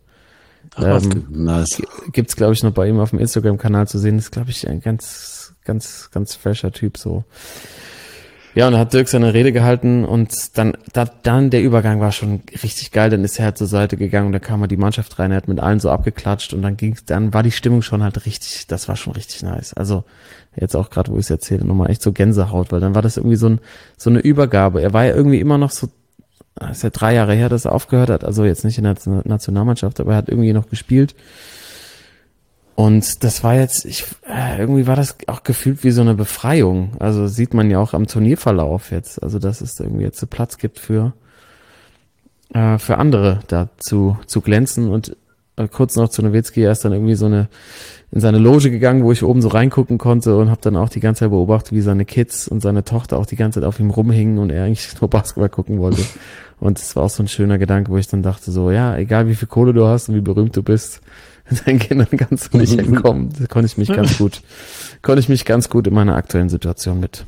Ach, 0.76 0.82
was. 0.82 1.04
Ähm, 1.04 1.26
Nice. 1.28 1.82
gibt's 2.12 2.36
glaube 2.36 2.54
ich 2.54 2.62
noch 2.62 2.72
bei 2.72 2.88
ihm 2.88 3.00
auf 3.00 3.10
dem 3.10 3.18
Instagram-Kanal 3.18 3.88
zu 3.88 3.98
sehen. 3.98 4.16
Das 4.16 4.26
ist 4.26 4.30
glaube 4.32 4.50
ich 4.50 4.66
ein 4.68 4.80
ganz, 4.80 5.54
ganz, 5.64 6.10
ganz 6.10 6.34
fresher 6.34 6.72
Typ 6.72 6.96
so. 6.96 7.24
Ja, 8.54 8.66
und 8.66 8.74
da 8.74 8.78
hat 8.80 8.92
Dirk 8.92 9.08
seine 9.08 9.32
Rede 9.32 9.50
gehalten 9.50 10.04
und 10.04 10.58
dann, 10.58 10.74
da, 10.92 11.06
dann 11.22 11.48
der 11.48 11.62
Übergang 11.62 12.00
war 12.00 12.12
schon 12.12 12.42
richtig 12.62 12.90
geil. 12.90 13.08
Dann 13.08 13.24
ist 13.24 13.38
er 13.38 13.46
halt 13.46 13.58
zur 13.58 13.66
Seite 13.66 13.96
gegangen 13.96 14.26
und 14.26 14.32
da 14.32 14.40
kam 14.40 14.60
mal 14.60 14.66
die 14.66 14.76
Mannschaft 14.76 15.18
rein, 15.18 15.30
er 15.30 15.38
hat 15.38 15.48
mit 15.48 15.58
allen 15.58 15.80
so 15.80 15.90
abgeklatscht 15.90 16.52
und 16.52 16.60
dann 16.60 16.76
ging's, 16.76 17.04
dann 17.06 17.32
war 17.32 17.42
die 17.42 17.50
Stimmung 17.50 17.80
schon 17.80 18.02
halt 18.02 18.26
richtig, 18.26 18.66
das 18.66 18.88
war 18.88 18.96
schon 18.96 19.14
richtig 19.14 19.42
nice. 19.42 19.72
Also 19.72 20.04
jetzt 20.54 20.76
auch 20.76 20.90
gerade, 20.90 21.10
wo 21.10 21.14
ich 21.16 21.24
es 21.24 21.30
erzähle, 21.30 21.64
nochmal 21.64 21.90
echt 21.90 22.02
so 22.02 22.12
Gänsehaut, 22.12 22.72
weil 22.72 22.80
dann 22.80 22.94
war 22.94 23.00
das 23.00 23.16
irgendwie 23.16 23.36
so, 23.36 23.48
ein, 23.48 23.60
so 23.96 24.10
eine 24.10 24.20
Übergabe. 24.20 24.82
Er 24.82 24.92
war 24.92 25.06
ja 25.06 25.14
irgendwie 25.14 25.40
immer 25.40 25.56
noch 25.56 25.70
so, 25.70 25.88
ist 26.70 26.82
ja 26.82 26.90
drei 26.90 27.14
Jahre 27.14 27.32
her, 27.32 27.48
dass 27.48 27.64
er 27.64 27.72
aufgehört 27.72 28.10
hat, 28.10 28.22
also 28.22 28.44
jetzt 28.44 28.66
nicht 28.66 28.76
in 28.76 28.84
der 28.84 28.96
Nationalmannschaft, 29.24 29.98
aber 29.98 30.12
er 30.12 30.18
hat 30.18 30.28
irgendwie 30.28 30.52
noch 30.52 30.68
gespielt. 30.68 31.14
Und 32.74 33.22
das 33.22 33.44
war 33.44 33.54
jetzt, 33.54 33.84
ich, 33.84 34.04
äh, 34.26 34.58
irgendwie 34.58 34.86
war 34.86 34.96
das 34.96 35.16
auch 35.26 35.42
gefühlt 35.42 35.84
wie 35.84 35.90
so 35.90 36.00
eine 36.00 36.14
Befreiung. 36.14 36.92
Also 36.98 37.26
sieht 37.26 37.54
man 37.54 37.70
ja 37.70 37.78
auch 37.78 37.92
am 37.92 38.06
Turnierverlauf 38.06 38.90
jetzt. 38.90 39.22
Also 39.22 39.38
dass 39.38 39.60
es 39.60 39.78
irgendwie 39.78 40.04
jetzt 40.04 40.18
so 40.18 40.26
Platz 40.26 40.56
gibt 40.56 40.78
für, 40.78 41.12
äh, 42.54 42.78
für 42.78 42.98
andere 42.98 43.40
da 43.46 43.68
zu, 43.78 44.16
zu 44.26 44.40
glänzen. 44.40 44.88
Und 44.88 45.16
äh, 45.56 45.68
kurz 45.68 45.96
noch 45.96 46.08
zu 46.08 46.22
Nowitzki, 46.22 46.62
er 46.62 46.72
ist 46.72 46.84
dann 46.84 46.92
irgendwie 46.92 47.14
so 47.14 47.26
eine, 47.26 47.48
in 48.10 48.20
seine 48.20 48.38
Loge 48.38 48.70
gegangen, 48.70 49.04
wo 49.04 49.12
ich 49.12 49.22
oben 49.22 49.42
so 49.42 49.48
reingucken 49.48 49.98
konnte 49.98 50.36
und 50.36 50.50
habe 50.50 50.60
dann 50.62 50.76
auch 50.76 50.88
die 50.88 51.00
ganze 51.00 51.20
Zeit 51.20 51.30
beobachtet, 51.30 51.72
wie 51.72 51.82
seine 51.82 52.06
Kids 52.06 52.48
und 52.48 52.62
seine 52.62 52.84
Tochter 52.84 53.18
auch 53.18 53.26
die 53.26 53.36
ganze 53.36 53.60
Zeit 53.60 53.68
auf 53.68 53.80
ihm 53.80 53.90
rumhingen 53.90 54.38
und 54.38 54.50
er 54.50 54.64
eigentlich 54.64 54.88
nur 55.00 55.10
Basketball 55.10 55.50
gucken 55.50 55.78
wollte. 55.78 56.02
Und 56.58 56.78
es 56.78 56.96
war 56.96 57.04
auch 57.04 57.10
so 57.10 57.22
ein 57.22 57.28
schöner 57.28 57.58
Gedanke, 57.58 57.90
wo 57.90 57.98
ich 57.98 58.08
dann 58.08 58.22
dachte 58.22 58.50
so, 58.50 58.70
ja, 58.70 58.96
egal 58.96 59.28
wie 59.28 59.34
viel 59.34 59.48
Kohle 59.48 59.74
du 59.74 59.86
hast 59.86 60.08
und 60.08 60.14
wie 60.14 60.20
berühmt 60.20 60.56
du 60.56 60.62
bist, 60.62 61.00
deinen 61.66 61.78
Kindern 61.78 62.08
kannst 62.16 62.52
du 62.54 62.58
nicht 62.58 62.78
entkommen. 62.78 63.30
Da 63.38 63.46
konnte 63.46 63.66
ich 63.66 63.76
mich 63.78 63.88
ganz 63.92 64.18
gut, 64.18 64.42
konnte 65.02 65.20
ich 65.20 65.28
mich 65.28 65.44
ganz 65.44 65.68
gut 65.68 65.86
in 65.86 65.94
meiner 65.94 66.14
aktuellen 66.16 66.48
Situation 66.48 67.00
mit 67.00 67.24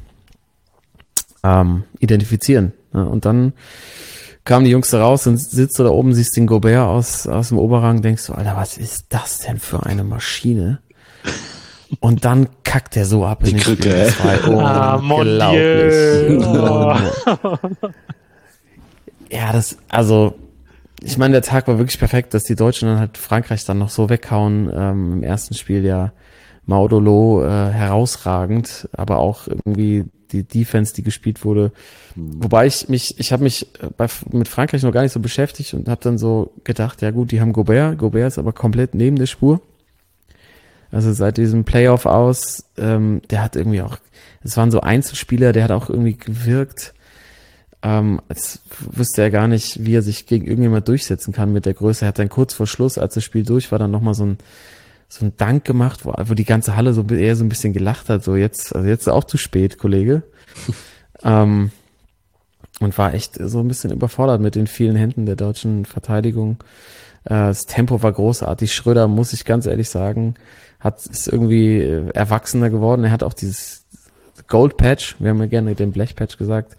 ähm, 1.42 1.84
identifizieren. 1.98 2.72
Ne? 2.92 3.08
Und 3.08 3.24
dann 3.24 3.52
kamen 4.44 4.64
die 4.64 4.70
Jungs 4.70 4.90
da 4.90 5.00
raus 5.02 5.26
und 5.26 5.38
sitzt 5.38 5.78
du 5.78 5.84
da 5.84 5.90
oben, 5.90 6.14
siehst 6.14 6.36
den 6.36 6.46
Gobert 6.46 6.86
aus, 6.86 7.26
aus 7.26 7.48
dem 7.48 7.58
Oberrang, 7.58 8.02
denkst 8.02 8.26
du, 8.26 8.34
Alter, 8.34 8.56
was 8.56 8.76
ist 8.78 9.06
das 9.10 9.38
denn 9.40 9.58
für 9.58 9.84
eine 9.84 10.04
Maschine? 10.04 10.80
Und 12.00 12.24
dann 12.24 12.48
kackt 12.64 12.96
er 12.96 13.04
so 13.06 13.24
ab 13.24 13.40
in 13.40 13.46
Die 13.46 13.52
den 13.52 13.60
Krücke, 13.60 13.82
Spiel. 13.82 13.94
ey. 13.94 14.06
Das 14.06 14.48
war 14.48 14.64
Ah, 14.66 14.94
unglaublich. 14.96 16.28
mon 16.28 17.68
Ja, 19.30 19.52
das, 19.52 19.76
also, 19.88 20.34
ich 21.04 21.18
meine, 21.18 21.32
der 21.32 21.42
Tag 21.42 21.68
war 21.68 21.78
wirklich 21.78 21.98
perfekt, 21.98 22.34
dass 22.34 22.44
die 22.44 22.56
Deutschen 22.56 22.88
dann 22.88 22.98
halt 22.98 23.18
Frankreich 23.18 23.64
dann 23.64 23.78
noch 23.78 23.90
so 23.90 24.08
weghauen. 24.08 24.72
Ähm, 24.74 25.12
Im 25.14 25.22
ersten 25.22 25.54
Spiel 25.54 25.84
ja 25.84 26.12
Maudolo 26.66 27.44
äh, 27.44 27.70
herausragend, 27.70 28.88
aber 28.92 29.18
auch 29.18 29.46
irgendwie 29.46 30.04
die 30.32 30.44
Defense, 30.44 30.94
die 30.94 31.02
gespielt 31.02 31.44
wurde. 31.44 31.72
Wobei 32.16 32.66
ich 32.66 32.88
mich, 32.88 33.18
ich 33.20 33.32
habe 33.32 33.42
mich 33.42 33.66
äh, 33.82 33.88
bei, 33.96 34.08
mit 34.32 34.48
Frankreich 34.48 34.82
noch 34.82 34.92
gar 34.92 35.02
nicht 35.02 35.12
so 35.12 35.20
beschäftigt 35.20 35.74
und 35.74 35.88
habe 35.88 36.00
dann 36.02 36.16
so 36.16 36.52
gedacht, 36.64 37.02
ja 37.02 37.10
gut, 37.10 37.32
die 37.32 37.40
haben 37.40 37.52
Gobert, 37.52 37.98
Gobert 37.98 38.28
ist 38.28 38.38
aber 38.38 38.52
komplett 38.52 38.94
neben 38.94 39.16
der 39.16 39.26
Spur. 39.26 39.60
Also 40.90 41.12
seit 41.12 41.36
diesem 41.36 41.64
Playoff 41.64 42.06
aus, 42.06 42.64
ähm, 42.78 43.20
der 43.30 43.42
hat 43.42 43.56
irgendwie 43.56 43.82
auch, 43.82 43.98
es 44.42 44.56
waren 44.56 44.70
so 44.70 44.80
Einzelspieler, 44.80 45.52
der 45.52 45.64
hat 45.64 45.70
auch 45.70 45.90
irgendwie 45.90 46.16
gewirkt, 46.16 46.93
ähm, 47.84 48.20
als 48.30 48.60
wüsste 48.80 49.20
er 49.20 49.30
gar 49.30 49.46
nicht, 49.46 49.84
wie 49.84 49.94
er 49.94 50.00
sich 50.00 50.24
gegen 50.24 50.46
irgendjemand 50.46 50.88
durchsetzen 50.88 51.34
kann 51.34 51.52
mit 51.52 51.66
der 51.66 51.74
Größe. 51.74 52.06
Er 52.06 52.08
hat 52.08 52.18
dann 52.18 52.30
kurz 52.30 52.54
vor 52.54 52.66
Schluss, 52.66 52.96
als 52.96 53.12
das 53.12 53.24
Spiel 53.24 53.44
durch 53.44 53.70
war, 53.70 53.78
dann 53.78 53.90
nochmal 53.90 54.14
so 54.14 54.24
ein, 54.24 54.38
so 55.10 55.26
ein 55.26 55.34
Dank 55.36 55.66
gemacht, 55.66 56.06
wo, 56.06 56.14
wo 56.16 56.32
die 56.32 56.46
ganze 56.46 56.76
Halle 56.76 56.94
so 56.94 57.04
eher 57.04 57.36
so 57.36 57.44
ein 57.44 57.50
bisschen 57.50 57.74
gelacht 57.74 58.08
hat, 58.08 58.24
so 58.24 58.36
jetzt, 58.36 58.74
also 58.74 58.88
jetzt 58.88 59.06
auch 59.06 59.24
zu 59.24 59.36
spät, 59.36 59.76
Kollege. 59.76 60.22
ähm, 61.22 61.72
und 62.80 62.96
war 62.96 63.12
echt 63.12 63.36
so 63.38 63.60
ein 63.60 63.68
bisschen 63.68 63.92
überfordert 63.92 64.40
mit 64.40 64.54
den 64.54 64.66
vielen 64.66 64.96
Händen 64.96 65.26
der 65.26 65.36
deutschen 65.36 65.84
Verteidigung. 65.84 66.56
Äh, 67.24 67.34
das 67.34 67.66
Tempo 67.66 68.02
war 68.02 68.12
großartig. 68.12 68.74
Schröder, 68.74 69.08
muss 69.08 69.34
ich 69.34 69.44
ganz 69.44 69.66
ehrlich 69.66 69.90
sagen, 69.90 70.36
hat 70.80 71.04
ist 71.04 71.28
irgendwie 71.28 71.80
äh, 71.80 72.08
erwachsener 72.14 72.70
geworden. 72.70 73.04
Er 73.04 73.10
hat 73.10 73.22
auch 73.22 73.34
dieses 73.34 73.84
Gold 74.48 74.78
Patch, 74.78 75.16
wir 75.18 75.30
haben 75.30 75.40
ja 75.40 75.46
gerne 75.46 75.74
den 75.74 75.92
Blech 75.92 76.16
Patch 76.16 76.38
gesagt, 76.38 76.78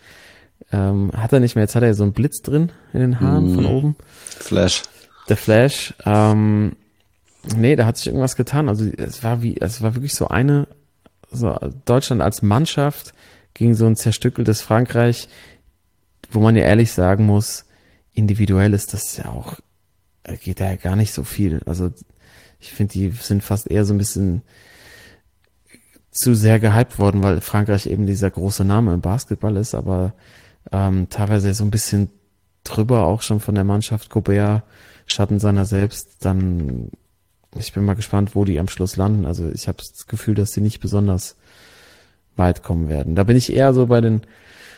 ähm, 0.71 1.11
hat 1.15 1.33
er 1.33 1.39
nicht 1.39 1.55
mehr. 1.55 1.63
Jetzt 1.63 1.75
hat 1.75 1.83
er 1.83 1.93
so 1.93 2.03
einen 2.03 2.13
Blitz 2.13 2.41
drin 2.41 2.71
in 2.93 2.99
den 3.01 3.19
Haaren 3.19 3.53
von 3.53 3.63
Mhm. 3.63 3.69
oben. 3.69 3.95
Flash. 4.39 4.83
The 5.27 5.35
Flash. 5.35 5.93
Ähm, 6.05 6.75
nee, 7.55 7.75
da 7.75 7.85
hat 7.85 7.97
sich 7.97 8.07
irgendwas 8.07 8.35
getan. 8.35 8.69
Also 8.69 8.85
es 8.97 9.23
war 9.23 9.41
wie, 9.41 9.57
es 9.59 9.81
war 9.81 9.95
wirklich 9.95 10.13
so 10.15 10.27
eine, 10.27 10.67
so 11.31 11.55
Deutschland 11.85 12.21
als 12.21 12.41
Mannschaft 12.41 13.13
gegen 13.53 13.75
so 13.75 13.85
ein 13.85 13.95
zerstückeltes 13.95 14.61
Frankreich, 14.61 15.27
wo 16.31 16.39
man 16.39 16.55
ja 16.55 16.63
ehrlich 16.63 16.91
sagen 16.91 17.25
muss, 17.25 17.65
individuell 18.13 18.73
ist 18.73 18.93
das 18.93 19.17
ja 19.17 19.25
auch, 19.29 19.59
geht 20.43 20.59
da 20.59 20.65
ja 20.65 20.75
gar 20.75 20.95
nicht 20.95 21.13
so 21.13 21.23
viel. 21.23 21.61
Also 21.65 21.91
ich 22.59 22.71
finde, 22.71 22.93
die 22.93 23.09
sind 23.11 23.43
fast 23.43 23.69
eher 23.69 23.85
so 23.85 23.93
ein 23.93 23.97
bisschen 23.97 24.41
zu 26.11 26.33
sehr 26.33 26.59
gehypt 26.59 26.97
worden, 26.97 27.23
weil 27.23 27.41
Frankreich 27.41 27.87
eben 27.87 28.05
dieser 28.05 28.31
große 28.31 28.63
Name 28.63 28.93
im 28.93 29.01
Basketball 29.01 29.57
ist, 29.57 29.75
aber 29.75 30.13
ähm, 30.71 31.07
teilweise 31.09 31.53
so 31.53 31.63
ein 31.63 31.71
bisschen 31.71 32.09
drüber 32.63 33.05
auch 33.05 33.21
schon 33.21 33.39
von 33.39 33.55
der 33.55 33.63
Mannschaft. 33.63 34.09
Gobert, 34.09 34.63
Schatten 35.07 35.39
seiner 35.39 35.65
selbst, 35.65 36.25
dann 36.25 36.89
ich 37.57 37.73
bin 37.73 37.85
mal 37.85 37.95
gespannt, 37.95 38.35
wo 38.35 38.43
die 38.45 38.59
am 38.59 38.67
Schluss 38.67 38.97
landen. 38.97 39.25
Also 39.25 39.49
ich 39.49 39.67
habe 39.67 39.77
das 39.77 40.07
Gefühl, 40.07 40.35
dass 40.35 40.51
sie 40.51 40.61
nicht 40.61 40.79
besonders 40.79 41.35
weit 42.35 42.63
kommen 42.63 42.89
werden. 42.89 43.15
Da 43.15 43.23
bin 43.23 43.37
ich 43.37 43.53
eher 43.53 43.73
so 43.73 43.87
bei 43.87 44.01
den 44.01 44.21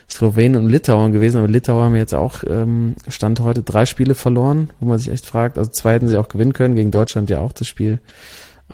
Slowenen 0.09 0.63
und 0.63 0.69
Litauern 0.69 1.11
gewesen, 1.11 1.37
aber 1.37 1.47
Litauer 1.47 1.85
haben 1.85 1.95
jetzt 1.95 2.13
auch 2.13 2.43
ähm, 2.47 2.95
Stand 3.07 3.39
heute 3.39 3.63
drei 3.63 3.85
Spiele 3.85 4.15
verloren, 4.15 4.69
wo 4.79 4.87
man 4.87 4.99
sich 4.99 5.09
echt 5.09 5.25
fragt. 5.25 5.57
Also 5.57 5.71
zwei 5.71 5.93
hätten 5.93 6.07
sie 6.07 6.17
auch 6.17 6.29
gewinnen 6.29 6.53
können, 6.53 6.75
gegen 6.75 6.91
Deutschland 6.91 7.29
ja 7.29 7.39
auch 7.39 7.51
das 7.51 7.67
Spiel. 7.67 7.99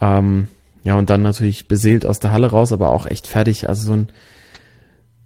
Ähm, 0.02 0.48
ja, 0.84 0.96
und 0.96 1.10
dann 1.10 1.22
natürlich 1.22 1.68
beseelt 1.68 2.06
aus 2.06 2.20
der 2.20 2.32
Halle 2.34 2.48
raus, 2.48 2.72
aber 2.72 2.90
auch 2.90 3.06
echt 3.06 3.26
fertig. 3.26 3.70
Also 3.70 3.88
so 3.88 3.94
ein 3.94 4.10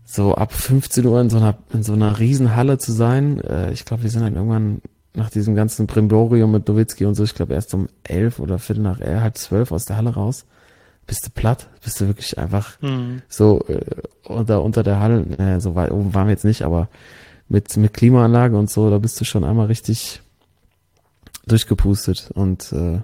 so 0.10 0.36
ab 0.36 0.54
15 0.54 1.06
Uhr 1.06 1.20
in 1.20 1.30
so 1.30 1.38
einer 1.38 1.58
in 1.74 1.84
so 1.84 1.94
einer 1.94 2.18
Riesenhalle 2.18 2.78
zu 2.78 2.94
sein. 2.94 3.42
Äh, 3.42 3.74
ich 3.74 3.84
glaube, 3.84 4.04
wir 4.04 4.10
sind 4.10 4.22
dann 4.22 4.36
irgendwann 4.36 4.82
nach 5.14 5.30
diesem 5.30 5.54
ganzen 5.54 5.86
Brimborium 5.86 6.52
mit 6.52 6.68
Nowitzki 6.68 7.06
und 7.06 7.16
so, 7.16 7.24
ich 7.24 7.36
glaube 7.36 7.54
erst 7.54 7.74
um 7.74 7.90
elf 8.04 8.40
oder 8.40 8.58
viertel 8.58 8.84
nach 8.84 9.02
elf, 9.02 9.22
halb 9.22 9.38
zwölf 9.38 9.72
aus 9.72 9.86
der 9.86 9.98
Halle 9.98 10.12
raus. 10.12 10.46
Bist 11.06 11.26
du 11.26 11.30
platt? 11.32 11.68
Bist 11.84 12.00
du 12.00 12.08
wirklich 12.08 12.38
einfach 12.38 12.82
mhm. 12.82 13.22
so 13.28 13.66
äh, 13.68 13.82
unter, 14.24 14.64
unter 14.64 14.84
der 14.84 15.00
Halle, 15.00 15.26
äh, 15.38 15.60
so 15.60 15.76
weit 15.76 15.92
oben 15.92 16.14
waren 16.14 16.28
wir 16.28 16.34
jetzt 16.34 16.46
nicht, 16.46 16.62
aber 16.62 16.88
mit, 17.50 17.76
mit 17.78 17.94
Klimaanlage 17.94 18.58
und 18.58 18.70
so, 18.70 18.90
da 18.90 19.00
bist 19.00 19.20
du 19.20 19.26
schon 19.26 19.44
einmal 19.44 19.68
richtig 19.68 20.22
durchgepustet 21.48 22.30
und 22.34 22.72
äh, 22.72 23.00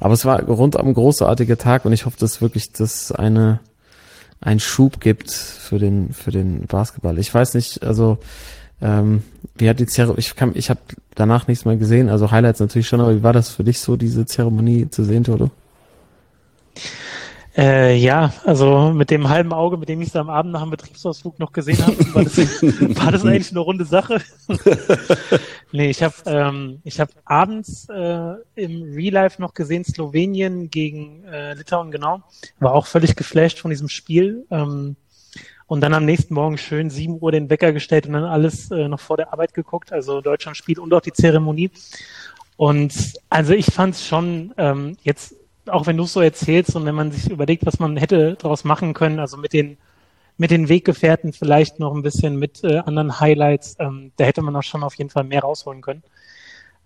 aber 0.00 0.14
es 0.14 0.24
war 0.24 0.42
rundum 0.42 0.88
ein 0.88 0.94
großartiger 0.94 1.58
Tag 1.58 1.84
und 1.84 1.92
ich 1.92 2.06
hoffe, 2.06 2.18
dass 2.18 2.40
wirklich 2.40 2.72
das 2.72 3.12
eine 3.12 3.60
ein 4.42 4.60
Schub 4.60 5.00
gibt 5.00 5.30
für 5.30 5.78
den 5.78 6.12
für 6.12 6.30
den 6.30 6.66
Basketball. 6.66 7.18
Ich 7.18 7.32
weiß 7.32 7.54
nicht, 7.54 7.82
also 7.82 8.18
ähm, 8.82 9.22
wie 9.56 9.68
hat 9.68 9.78
die 9.78 9.86
Zeremonie, 9.86 10.18
ich 10.18 10.34
kann, 10.34 10.52
ich 10.54 10.68
habe 10.68 10.80
danach 11.14 11.46
nichts 11.46 11.64
mehr 11.64 11.76
gesehen, 11.76 12.08
also 12.08 12.30
Highlights 12.30 12.60
natürlich 12.60 12.88
schon, 12.88 13.00
aber 13.00 13.14
wie 13.16 13.22
war 13.22 13.32
das 13.32 13.50
für 13.50 13.64
dich 13.64 13.78
so, 13.78 13.96
diese 13.96 14.26
Zeremonie 14.26 14.90
zu 14.90 15.04
sehen, 15.04 15.24
Toto? 15.24 15.50
Äh, 17.56 17.96
ja, 17.96 18.32
also 18.46 18.92
mit 18.94 19.10
dem 19.10 19.28
halben 19.28 19.52
Auge, 19.52 19.76
mit 19.76 19.88
dem 19.88 20.00
ich 20.00 20.08
es 20.08 20.16
am 20.16 20.30
Abend 20.30 20.52
nach 20.52 20.62
dem 20.62 20.70
Betriebsausflug 20.70 21.38
noch 21.38 21.52
gesehen 21.52 21.84
habe, 21.84 22.14
war 22.14 22.24
das, 22.24 22.36
war 23.02 23.12
das 23.12 23.24
eigentlich 23.24 23.50
eine 23.50 23.60
runde 23.60 23.84
Sache. 23.84 24.22
nee, 25.72 25.90
ich 25.90 26.02
habe 26.02 26.14
ähm, 26.24 26.80
ich 26.84 26.98
hab 26.98 27.10
abends 27.26 27.88
äh, 27.90 28.34
im 28.54 28.94
Real 28.94 29.12
Life 29.12 29.40
noch 29.40 29.52
gesehen, 29.52 29.84
Slowenien 29.84 30.70
gegen 30.70 31.24
äh, 31.24 31.52
Litauen, 31.52 31.90
genau. 31.90 32.22
War 32.58 32.72
auch 32.72 32.86
völlig 32.86 33.16
geflasht 33.16 33.58
von 33.58 33.70
diesem 33.70 33.90
Spiel. 33.90 34.46
Ähm, 34.50 34.96
und 35.66 35.80
dann 35.80 35.94
am 35.94 36.04
nächsten 36.04 36.34
Morgen 36.34 36.58
schön 36.58 36.90
7 36.90 37.18
Uhr 37.20 37.32
den 37.32 37.48
Wecker 37.48 37.72
gestellt 37.72 38.06
und 38.06 38.12
dann 38.12 38.24
alles 38.24 38.70
äh, 38.70 38.88
noch 38.88 39.00
vor 39.00 39.16
der 39.16 39.32
Arbeit 39.32 39.54
geguckt, 39.54 39.92
also 39.92 40.20
Deutschland 40.20 40.56
spielt 40.56 40.78
und 40.78 40.92
auch 40.92 41.00
die 41.00 41.12
Zeremonie. 41.12 41.70
Und 42.56 43.14
also 43.30 43.54
ich 43.54 43.66
fand 43.66 43.94
es 43.94 44.06
schon 44.06 44.52
ähm, 44.58 44.96
jetzt, 45.02 45.34
auch 45.66 45.86
wenn 45.86 45.96
du 45.96 46.04
es 46.04 46.12
so 46.12 46.20
erzählst 46.20 46.74
und 46.76 46.84
wenn 46.84 46.94
man 46.94 47.12
sich 47.12 47.30
überlegt, 47.30 47.66
was 47.66 47.78
man 47.78 47.96
hätte 47.96 48.34
daraus 48.34 48.64
machen 48.64 48.94
können, 48.94 49.18
also 49.18 49.36
mit 49.36 49.52
den 49.52 49.78
mit 50.38 50.50
den 50.50 50.68
Weggefährten 50.68 51.32
vielleicht 51.32 51.78
noch 51.78 51.94
ein 51.94 52.02
bisschen 52.02 52.36
mit 52.36 52.64
äh, 52.64 52.78
anderen 52.78 53.20
Highlights, 53.20 53.76
ähm, 53.78 54.12
da 54.16 54.24
hätte 54.24 54.42
man 54.42 54.56
auch 54.56 54.62
schon 54.62 54.82
auf 54.82 54.94
jeden 54.94 55.10
Fall 55.10 55.24
mehr 55.24 55.42
rausholen 55.42 55.82
können. 55.82 56.02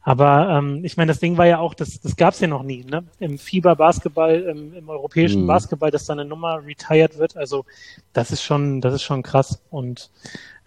Aber 0.03 0.49
ähm, 0.51 0.85
ich 0.85 0.97
meine, 0.97 1.11
das 1.11 1.19
Ding 1.19 1.37
war 1.37 1.47
ja 1.47 1.59
auch, 1.59 1.75
das, 1.75 2.01
das 2.01 2.15
gab 2.15 2.35
es 2.35 2.41
ja 2.41 2.47
noch 2.47 2.63
nie, 2.63 2.85
ne? 2.85 3.05
Im 3.19 3.39
FIBA-Basketball, 3.39 4.41
im, 4.43 4.73
im 4.75 4.89
europäischen 4.89 5.43
mhm. 5.43 5.47
Basketball, 5.49 5.91
dass 5.91 6.07
da 6.07 6.13
eine 6.13 6.25
Nummer 6.25 6.65
retired 6.65 7.19
wird. 7.19 7.37
Also 7.37 7.65
das 8.13 8.31
ist 8.31 8.43
schon, 8.43 8.81
das 8.81 8.95
ist 8.95 9.03
schon 9.03 9.25
krass. 9.25 9.61
Und 9.69 10.11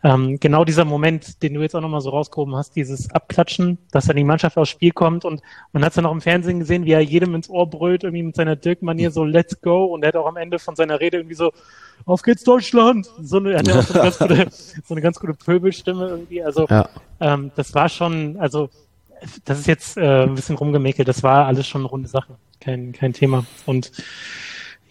ähm, 0.03 0.39
genau 0.39 0.63
dieser 0.63 0.85
Moment, 0.85 1.43
den 1.43 1.53
du 1.53 1.61
jetzt 1.61 1.75
auch 1.75 1.81
nochmal 1.81 2.01
so 2.01 2.09
rausgehoben 2.09 2.55
hast, 2.55 2.75
dieses 2.75 3.11
Abklatschen, 3.11 3.77
dass 3.91 4.05
dann 4.05 4.15
die 4.15 4.23
Mannschaft 4.23 4.57
aufs 4.57 4.69
Spiel 4.69 4.91
kommt 4.91 5.25
und 5.25 5.41
man 5.73 5.83
hat 5.83 5.89
es 5.89 5.95
dann 5.95 6.05
auch 6.05 6.11
im 6.11 6.21
Fernsehen 6.21 6.59
gesehen, 6.59 6.85
wie 6.85 6.93
er 6.93 7.01
jedem 7.01 7.35
ins 7.35 7.49
Ohr 7.49 7.69
brüllt, 7.69 8.03
irgendwie 8.03 8.23
mit 8.23 8.35
seiner 8.35 8.55
Dirk-Manier 8.55 9.11
so 9.11 9.25
Let's 9.25 9.59
go 9.61 9.85
und 9.85 10.03
er 10.03 10.09
hat 10.09 10.15
auch 10.15 10.27
am 10.27 10.37
Ende 10.37 10.57
von 10.57 10.75
seiner 10.75 10.99
Rede 10.99 11.17
irgendwie 11.17 11.35
so 11.35 11.51
Auf 12.05 12.21
geht's 12.21 12.43
Deutschland! 12.43 13.09
So 13.21 13.37
eine, 13.37 13.53
er 13.53 13.59
hat 13.59 13.67
ja 13.67 13.79
auch 13.79 13.83
so 13.83 13.93
eine 13.93 14.03
ganz 14.03 14.19
gute, 14.19 14.47
so 14.51 14.93
eine 14.93 15.01
ganz 15.01 15.19
gute 15.19 15.33
Pöbelstimme 15.33 16.07
irgendwie. 16.07 16.43
Also 16.43 16.65
ja. 16.69 16.87
ähm, 17.19 17.51
das 17.55 17.73
war 17.73 17.89
schon, 17.89 18.37
also 18.39 18.69
das 19.43 19.59
ist 19.59 19.67
jetzt 19.67 19.97
äh, 19.97 20.23
ein 20.23 20.35
bisschen 20.35 20.55
rumgemäkelt, 20.55 21.07
das 21.07 21.23
war 21.23 21.45
alles 21.45 21.67
schon 21.67 21.81
eine 21.81 21.89
runde 21.89 22.07
Sache, 22.07 22.35
kein, 22.61 22.93
kein 22.93 23.11
Thema. 23.11 23.45
Und 23.65 23.91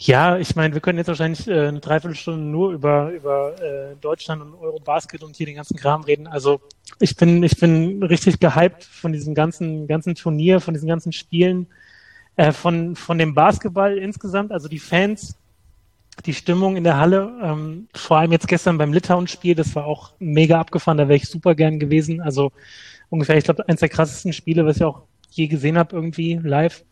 ja, 0.00 0.38
ich 0.38 0.54
meine, 0.54 0.74
wir 0.74 0.80
können 0.80 0.98
jetzt 0.98 1.08
wahrscheinlich 1.08 1.48
äh, 1.48 1.66
eine 1.66 1.80
Dreiviertelstunde 1.80 2.40
nur 2.40 2.70
über, 2.70 3.11
über 3.11 3.61
äh, 3.61 3.96
Deutschland 4.00 4.42
und 4.42 4.54
Eurobasket 4.54 5.24
und 5.24 5.34
hier 5.34 5.46
den 5.46 5.56
ganzen 5.56 5.76
Kram 5.76 6.02
reden. 6.02 6.28
Also 6.28 6.61
ich 7.00 7.16
bin, 7.16 7.42
ich 7.42 7.58
bin 7.58 8.00
richtig 8.04 8.38
gehypt 8.38 8.84
von 8.84 9.12
diesem 9.12 9.34
ganzen, 9.34 9.88
ganzen 9.88 10.14
Turnier, 10.14 10.61
von 10.61 10.72
diesen 10.72 10.88
ganzen 10.88 11.11
Spielen, 11.11 11.66
äh, 12.37 12.52
von, 12.52 12.94
von 12.94 13.18
dem 13.18 13.34
Basketball 13.34 13.98
insgesamt, 13.98 14.52
also 14.52 14.68
die 14.68 14.78
Fans, 14.78 15.37
die 16.26 16.34
Stimmung 16.34 16.76
in 16.76 16.84
der 16.84 16.96
Halle, 16.96 17.32
ähm, 17.42 17.88
vor 17.92 18.18
allem 18.18 18.30
jetzt 18.30 18.46
gestern 18.46 18.78
beim 18.78 18.92
Litauen-Spiel, 18.92 19.56
das 19.56 19.74
war 19.74 19.84
auch 19.84 20.12
mega 20.20 20.61
abgefahren, 20.61 20.98
da 20.98 21.08
wäre 21.08 21.16
ich 21.16 21.28
super 21.28 21.56
gern 21.56 21.80
gewesen. 21.80 22.20
Also 22.20 22.52
ungefähr, 23.11 23.37
ich 23.37 23.44
glaube, 23.44 23.68
eins 23.68 23.80
der 23.80 23.88
krassesten 23.88 24.32
Spiele, 24.32 24.64
was 24.64 24.76
ich 24.76 24.84
auch 24.84 25.02
je 25.30 25.48
gesehen 25.48 25.76
habe, 25.76 25.96
irgendwie 25.96 26.34
live. 26.34 26.84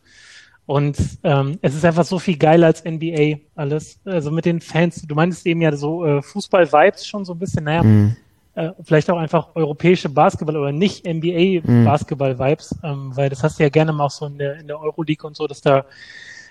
Und 0.67 0.97
ähm, 1.23 1.57
es 1.61 1.73
ist 1.73 1.85
einfach 1.85 2.03
so 2.03 2.19
viel 2.19 2.37
geiler 2.37 2.67
als 2.67 2.83
NBA 2.83 3.37
alles. 3.55 3.99
Also 4.03 4.31
mit 4.31 4.43
den 4.43 4.59
Fans, 4.59 5.01
du 5.01 5.15
meintest 5.15 5.47
eben 5.47 5.61
ja 5.61 5.75
so 5.75 6.05
äh, 6.05 6.21
Fußball-Vibes 6.21 7.07
schon 7.07 7.23
so 7.23 7.33
ein 7.33 7.39
bisschen, 7.39 7.63
naja, 7.63 7.83
mhm. 7.83 8.17
äh, 8.53 8.71
vielleicht 8.83 9.09
auch 9.09 9.17
einfach 9.17 9.55
europäische 9.55 10.09
Basketball 10.09 10.57
oder 10.57 10.73
nicht 10.73 11.07
NBA-Basketball-Vibes, 11.07 12.75
mhm. 12.83 12.89
ähm, 12.89 13.11
weil 13.15 13.29
das 13.29 13.43
hast 13.43 13.59
du 13.59 13.63
ja 13.63 13.69
gerne 13.69 13.93
mal 13.93 14.05
auch 14.05 14.11
so 14.11 14.25
in 14.25 14.37
der, 14.37 14.59
in 14.59 14.67
der 14.67 14.77
Euroleague 14.77 15.25
und 15.25 15.37
so, 15.37 15.47
dass 15.47 15.61
da 15.61 15.85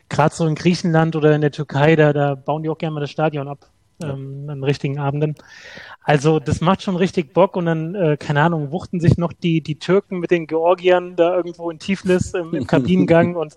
gerade 0.08 0.34
so 0.34 0.46
in 0.46 0.54
Griechenland 0.54 1.14
oder 1.14 1.34
in 1.34 1.42
der 1.42 1.52
Türkei, 1.52 1.94
da, 1.94 2.14
da 2.14 2.36
bauen 2.36 2.62
die 2.62 2.70
auch 2.70 2.78
gerne 2.78 2.94
mal 2.94 3.00
das 3.00 3.10
Stadion 3.10 3.48
ab 3.48 3.68
ähm, 4.02 4.46
an 4.48 4.64
richtigen 4.64 4.98
Abenden. 4.98 5.34
Also 6.02 6.38
das 6.40 6.62
macht 6.62 6.82
schon 6.82 6.96
richtig 6.96 7.34
Bock 7.34 7.56
und 7.56 7.66
dann, 7.66 7.94
äh, 7.94 8.16
keine 8.16 8.40
Ahnung, 8.40 8.70
wuchten 8.70 9.00
sich 9.00 9.18
noch 9.18 9.34
die, 9.34 9.60
die 9.60 9.78
Türken 9.78 10.20
mit 10.20 10.30
den 10.30 10.46
Georgiern 10.46 11.16
da 11.16 11.36
irgendwo 11.36 11.70
in 11.70 11.78
Tiflis 11.78 12.32
im, 12.34 12.54
im 12.54 12.66
Kabinengang 12.66 13.36
und 13.36 13.56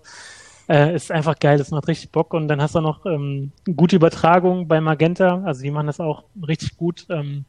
äh, 0.70 0.94
ist 0.94 1.10
einfach 1.10 1.38
geil, 1.38 1.58
das 1.58 1.72
macht 1.72 1.88
richtig 1.88 2.12
Bock 2.12 2.32
und 2.32 2.46
dann 2.46 2.62
hast 2.62 2.76
du 2.76 2.80
noch 2.80 3.04
ähm, 3.04 3.50
gute 3.76 3.96
Übertragung 3.96 4.68
bei 4.68 4.80
Magenta, 4.80 5.42
also 5.44 5.62
die 5.62 5.70
machen 5.72 5.88
das 5.88 5.98
auch 5.98 6.24
richtig 6.46 6.76
gut. 6.76 7.06
Ähm, 7.10 7.44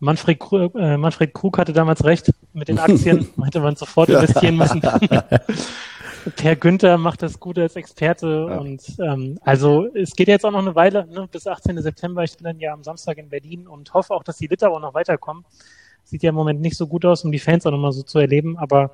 Manfred, 0.00 0.40
Krug, 0.40 0.74
äh, 0.74 0.96
Manfred 0.96 1.32
Krug 1.32 1.58
hatte 1.58 1.72
damals 1.72 2.04
recht 2.04 2.32
mit 2.52 2.68
den 2.68 2.80
Aktien, 2.80 3.28
hätte 3.44 3.60
man 3.60 3.76
sofort 3.76 4.08
investieren 4.08 4.56
müssen. 4.56 4.80
Per 6.36 6.56
Günther 6.56 6.98
macht 6.98 7.22
das 7.22 7.38
gut 7.38 7.58
als 7.58 7.76
Experte 7.76 8.48
ja. 8.50 8.58
und 8.58 8.82
ähm, 8.98 9.38
also 9.42 9.86
es 9.94 10.14
geht 10.16 10.28
jetzt 10.28 10.44
auch 10.44 10.50
noch 10.50 10.58
eine 10.58 10.74
Weile, 10.74 11.06
ne, 11.06 11.28
bis 11.30 11.46
18. 11.46 11.80
September. 11.80 12.24
Ich 12.24 12.36
bin 12.36 12.44
dann 12.44 12.58
ja 12.58 12.72
am 12.72 12.82
Samstag 12.82 13.18
in 13.18 13.28
Berlin 13.30 13.66
und 13.68 13.94
hoffe 13.94 14.12
auch, 14.12 14.24
dass 14.24 14.36
die 14.36 14.48
Litauer 14.48 14.80
noch 14.80 14.92
weiterkommen. 14.92 15.44
Sieht 16.04 16.22
ja 16.22 16.30
im 16.30 16.34
Moment 16.34 16.60
nicht 16.60 16.76
so 16.76 16.86
gut 16.86 17.04
aus, 17.04 17.24
um 17.24 17.32
die 17.32 17.38
Fans 17.38 17.64
auch 17.64 17.70
nochmal 17.70 17.92
so 17.92 18.02
zu 18.02 18.18
erleben, 18.18 18.58
aber 18.58 18.90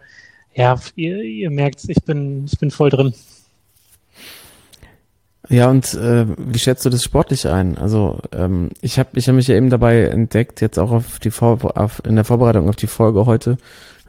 ja, 0.54 0.78
ihr, 0.94 1.22
ihr 1.22 1.50
merkt, 1.50 1.82
ich 1.88 2.02
bin, 2.04 2.44
ich 2.44 2.58
bin 2.58 2.70
voll 2.70 2.90
drin. 2.90 3.14
Ja, 5.48 5.70
und 5.70 5.94
äh, 5.94 6.26
wie 6.38 6.58
schätzt 6.58 6.84
du 6.84 6.90
das 6.90 7.04
sportlich 7.04 7.48
ein? 7.48 7.78
Also 7.78 8.18
ähm, 8.32 8.70
ich 8.80 8.98
habe 8.98 9.10
ich 9.14 9.28
hab 9.28 9.34
mich 9.34 9.46
ja 9.46 9.54
eben 9.54 9.70
dabei 9.70 10.02
entdeckt, 10.02 10.60
jetzt 10.60 10.78
auch 10.78 10.90
auf 10.90 11.18
die 11.20 11.30
Vor 11.30 11.58
auf, 11.78 12.02
in 12.04 12.16
der 12.16 12.24
Vorbereitung 12.24 12.68
auf 12.68 12.76
die 12.76 12.88
Folge 12.88 13.26
heute. 13.26 13.56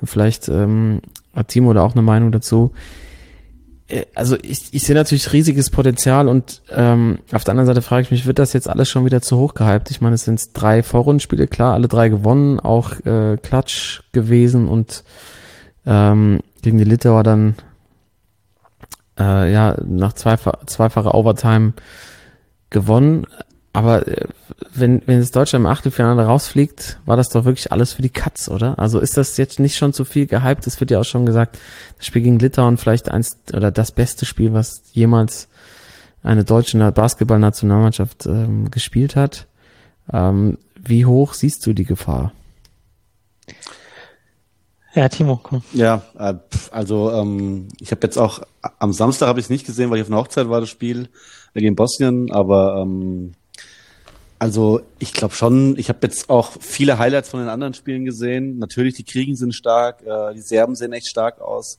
Vielleicht 0.03 0.49
ähm, 0.49 1.01
hat 1.35 1.49
Timo 1.49 1.73
da 1.73 1.83
auch 1.83 1.93
eine 1.93 2.01
Meinung 2.01 2.31
dazu. 2.31 2.71
Äh, 3.87 4.05
also 4.15 4.35
ich, 4.41 4.73
ich 4.73 4.83
sehe 4.83 4.95
natürlich 4.95 5.33
riesiges 5.33 5.69
Potenzial 5.69 6.27
und 6.27 6.61
ähm, 6.71 7.19
auf 7.31 7.43
der 7.43 7.51
anderen 7.51 7.67
Seite 7.67 7.81
frage 7.81 8.03
ich 8.03 8.11
mich, 8.11 8.25
wird 8.25 8.39
das 8.39 8.53
jetzt 8.53 8.69
alles 8.69 8.89
schon 8.89 9.05
wieder 9.05 9.21
zu 9.21 9.37
hoch 9.37 9.53
gehypt? 9.53 9.91
Ich 9.91 10.01
meine, 10.01 10.15
es 10.15 10.25
sind 10.25 10.41
drei 10.53 10.83
Vorrundenspiele, 10.83 11.47
klar, 11.47 11.73
alle 11.73 11.87
drei 11.87 12.09
gewonnen, 12.09 12.59
auch 12.59 12.93
äh, 13.05 13.37
Klatsch 13.37 14.01
gewesen 14.11 14.67
und 14.67 15.03
ähm, 15.85 16.39
gegen 16.61 16.77
die 16.77 16.83
Litauer 16.83 17.23
dann 17.23 17.55
äh, 19.19 19.51
ja, 19.51 19.77
nach 19.85 20.13
zweifach, 20.13 20.65
zweifacher 20.65 21.15
Overtime 21.15 21.73
gewonnen. 22.69 23.25
Aber 23.73 24.07
äh, 24.07 24.27
wenn, 24.73 25.01
wenn 25.05 25.19
jetzt 25.19 25.35
Deutschland 25.35 25.63
im 25.65 25.71
Achtelfinale 25.71 26.25
rausfliegt, 26.25 26.99
war 27.05 27.17
das 27.17 27.29
doch 27.29 27.45
wirklich 27.45 27.71
alles 27.71 27.93
für 27.93 28.01
die 28.01 28.09
Katz, 28.09 28.49
oder? 28.49 28.79
Also 28.79 28.99
ist 28.99 29.17
das 29.17 29.37
jetzt 29.37 29.59
nicht 29.59 29.77
schon 29.77 29.93
zu 29.93 30.05
viel 30.05 30.25
gehypt? 30.25 30.65
Es 30.65 30.79
wird 30.79 30.91
ja 30.91 30.99
auch 30.99 31.05
schon 31.05 31.25
gesagt, 31.25 31.59
das 31.97 32.05
Spiel 32.05 32.23
gegen 32.23 32.39
Litauen 32.39 32.77
vielleicht 32.77 33.09
eins 33.09 33.37
oder 33.53 33.71
das 33.71 33.91
beste 33.91 34.25
Spiel, 34.25 34.53
was 34.53 34.81
jemals 34.93 35.47
eine 36.23 36.43
deutsche 36.43 36.91
Basketballnationalmannschaft 36.91 38.25
ähm, 38.25 38.71
gespielt 38.71 39.15
hat. 39.15 39.47
Ähm, 40.11 40.57
wie 40.75 41.05
hoch 41.05 41.33
siehst 41.33 41.65
du 41.65 41.73
die 41.73 41.85
Gefahr? 41.85 42.31
Ja, 44.97 45.07
Timo, 45.09 45.39
komm. 45.41 45.61
Ja, 45.73 46.01
äh, 46.17 46.33
also 46.71 47.11
ähm, 47.11 47.67
ich 47.79 47.91
habe 47.91 48.01
jetzt 48.01 48.17
auch 48.17 48.41
am 48.79 48.93
Samstag 48.93 49.27
habe 49.27 49.39
ich 49.39 49.45
es 49.45 49.49
nicht 49.51 49.67
gesehen, 49.67 49.91
weil 49.91 49.97
ich 49.97 50.01
auf 50.01 50.09
einer 50.09 50.17
Hochzeit 50.17 50.49
war 50.49 50.59
das 50.59 50.69
Spiel 50.69 51.09
gegen 51.53 51.75
Bosnien, 51.75 52.31
aber 52.31 52.81
ähm, 52.81 53.33
also 54.39 54.81
ich 54.97 55.13
glaube 55.13 55.35
schon, 55.35 55.77
ich 55.77 55.89
habe 55.89 55.99
jetzt 56.01 56.31
auch 56.31 56.49
viele 56.59 56.97
Highlights 56.97 57.29
von 57.29 57.41
den 57.41 57.49
anderen 57.49 57.75
Spielen 57.75 58.05
gesehen. 58.05 58.57
Natürlich, 58.57 58.95
die 58.95 59.03
Kriegen 59.03 59.35
sind 59.35 59.53
stark, 59.53 60.01
äh, 60.01 60.33
die 60.33 60.41
Serben 60.41 60.73
sehen 60.73 60.93
echt 60.93 61.09
stark 61.09 61.41
aus. 61.41 61.77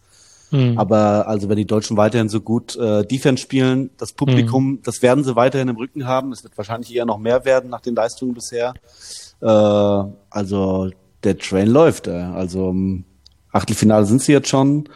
Mhm. 0.52 0.78
Aber 0.78 1.26
also 1.26 1.48
wenn 1.48 1.56
die 1.56 1.66
Deutschen 1.66 1.96
weiterhin 1.96 2.28
so 2.28 2.40
gut 2.40 2.76
äh, 2.76 3.04
Defense 3.04 3.42
spielen, 3.42 3.90
das 3.98 4.12
Publikum, 4.12 4.80
das 4.84 5.02
werden 5.02 5.24
sie 5.24 5.34
weiterhin 5.34 5.66
im 5.66 5.76
Rücken 5.76 6.06
haben. 6.06 6.30
Es 6.30 6.44
wird 6.44 6.56
wahrscheinlich 6.56 6.94
eher 6.94 7.04
noch 7.04 7.18
mehr 7.18 7.44
werden 7.44 7.68
nach 7.68 7.80
den 7.80 7.96
Leistungen 7.96 8.34
bisher. 8.34 8.74
Äh, 9.40 9.46
also 10.30 10.90
der 11.24 11.38
Train 11.38 11.68
läuft. 11.68 12.06
Äh. 12.06 12.12
Also 12.12 12.70
im 12.70 13.04
Achtelfinale 13.52 14.06
sind 14.06 14.22
sie 14.22 14.32
jetzt 14.32 14.48
schon. 14.48 14.88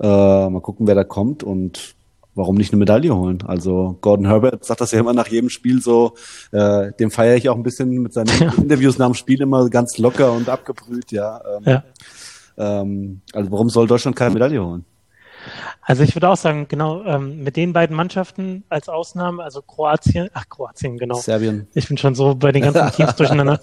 Äh, 0.00 0.06
mal 0.06 0.60
gucken, 0.60 0.86
wer 0.86 0.94
da 0.94 1.04
kommt 1.04 1.42
und 1.42 1.94
warum 2.34 2.56
nicht 2.56 2.72
eine 2.72 2.78
Medaille 2.78 3.14
holen? 3.16 3.42
Also 3.46 3.96
Gordon 4.02 4.26
Herbert 4.26 4.64
sagt 4.64 4.82
das 4.82 4.92
ja 4.92 5.00
immer 5.00 5.14
nach 5.14 5.28
jedem 5.28 5.48
Spiel 5.48 5.80
so, 5.80 6.12
äh, 6.52 6.92
dem 7.00 7.10
feiere 7.10 7.36
ich 7.36 7.48
auch 7.48 7.56
ein 7.56 7.62
bisschen 7.62 7.90
mit 8.02 8.12
seinen 8.12 8.28
Interviews 8.58 8.98
nach 8.98 9.06
dem 9.06 9.14
Spiel 9.14 9.40
immer 9.40 9.68
ganz 9.70 9.96
locker 9.98 10.32
und 10.32 10.48
abgebrüht, 10.48 11.12
ja. 11.12 11.40
Ähm, 11.56 11.62
Ja. 11.64 11.84
ähm, 12.58 13.20
also 13.32 13.50
warum 13.50 13.70
soll 13.70 13.86
Deutschland 13.86 14.16
keine 14.16 14.34
Medaille 14.34 14.62
holen? 14.62 14.84
Also 15.82 16.02
ich 16.02 16.14
würde 16.16 16.28
auch 16.28 16.36
sagen, 16.36 16.66
genau, 16.68 17.04
ähm, 17.04 17.42
mit 17.42 17.56
den 17.56 17.72
beiden 17.72 17.94
Mannschaften 17.96 18.64
als 18.68 18.88
Ausnahme, 18.88 19.42
also 19.42 19.62
Kroatien, 19.62 20.28
ach 20.34 20.48
Kroatien, 20.48 20.98
genau. 20.98 21.14
Serbien. 21.16 21.66
Ich 21.74 21.88
bin 21.88 21.96
schon 21.98 22.14
so 22.14 22.34
bei 22.34 22.52
den 22.52 22.62
ganzen 22.62 22.90
Teams 22.92 23.14
durcheinander. 23.16 23.60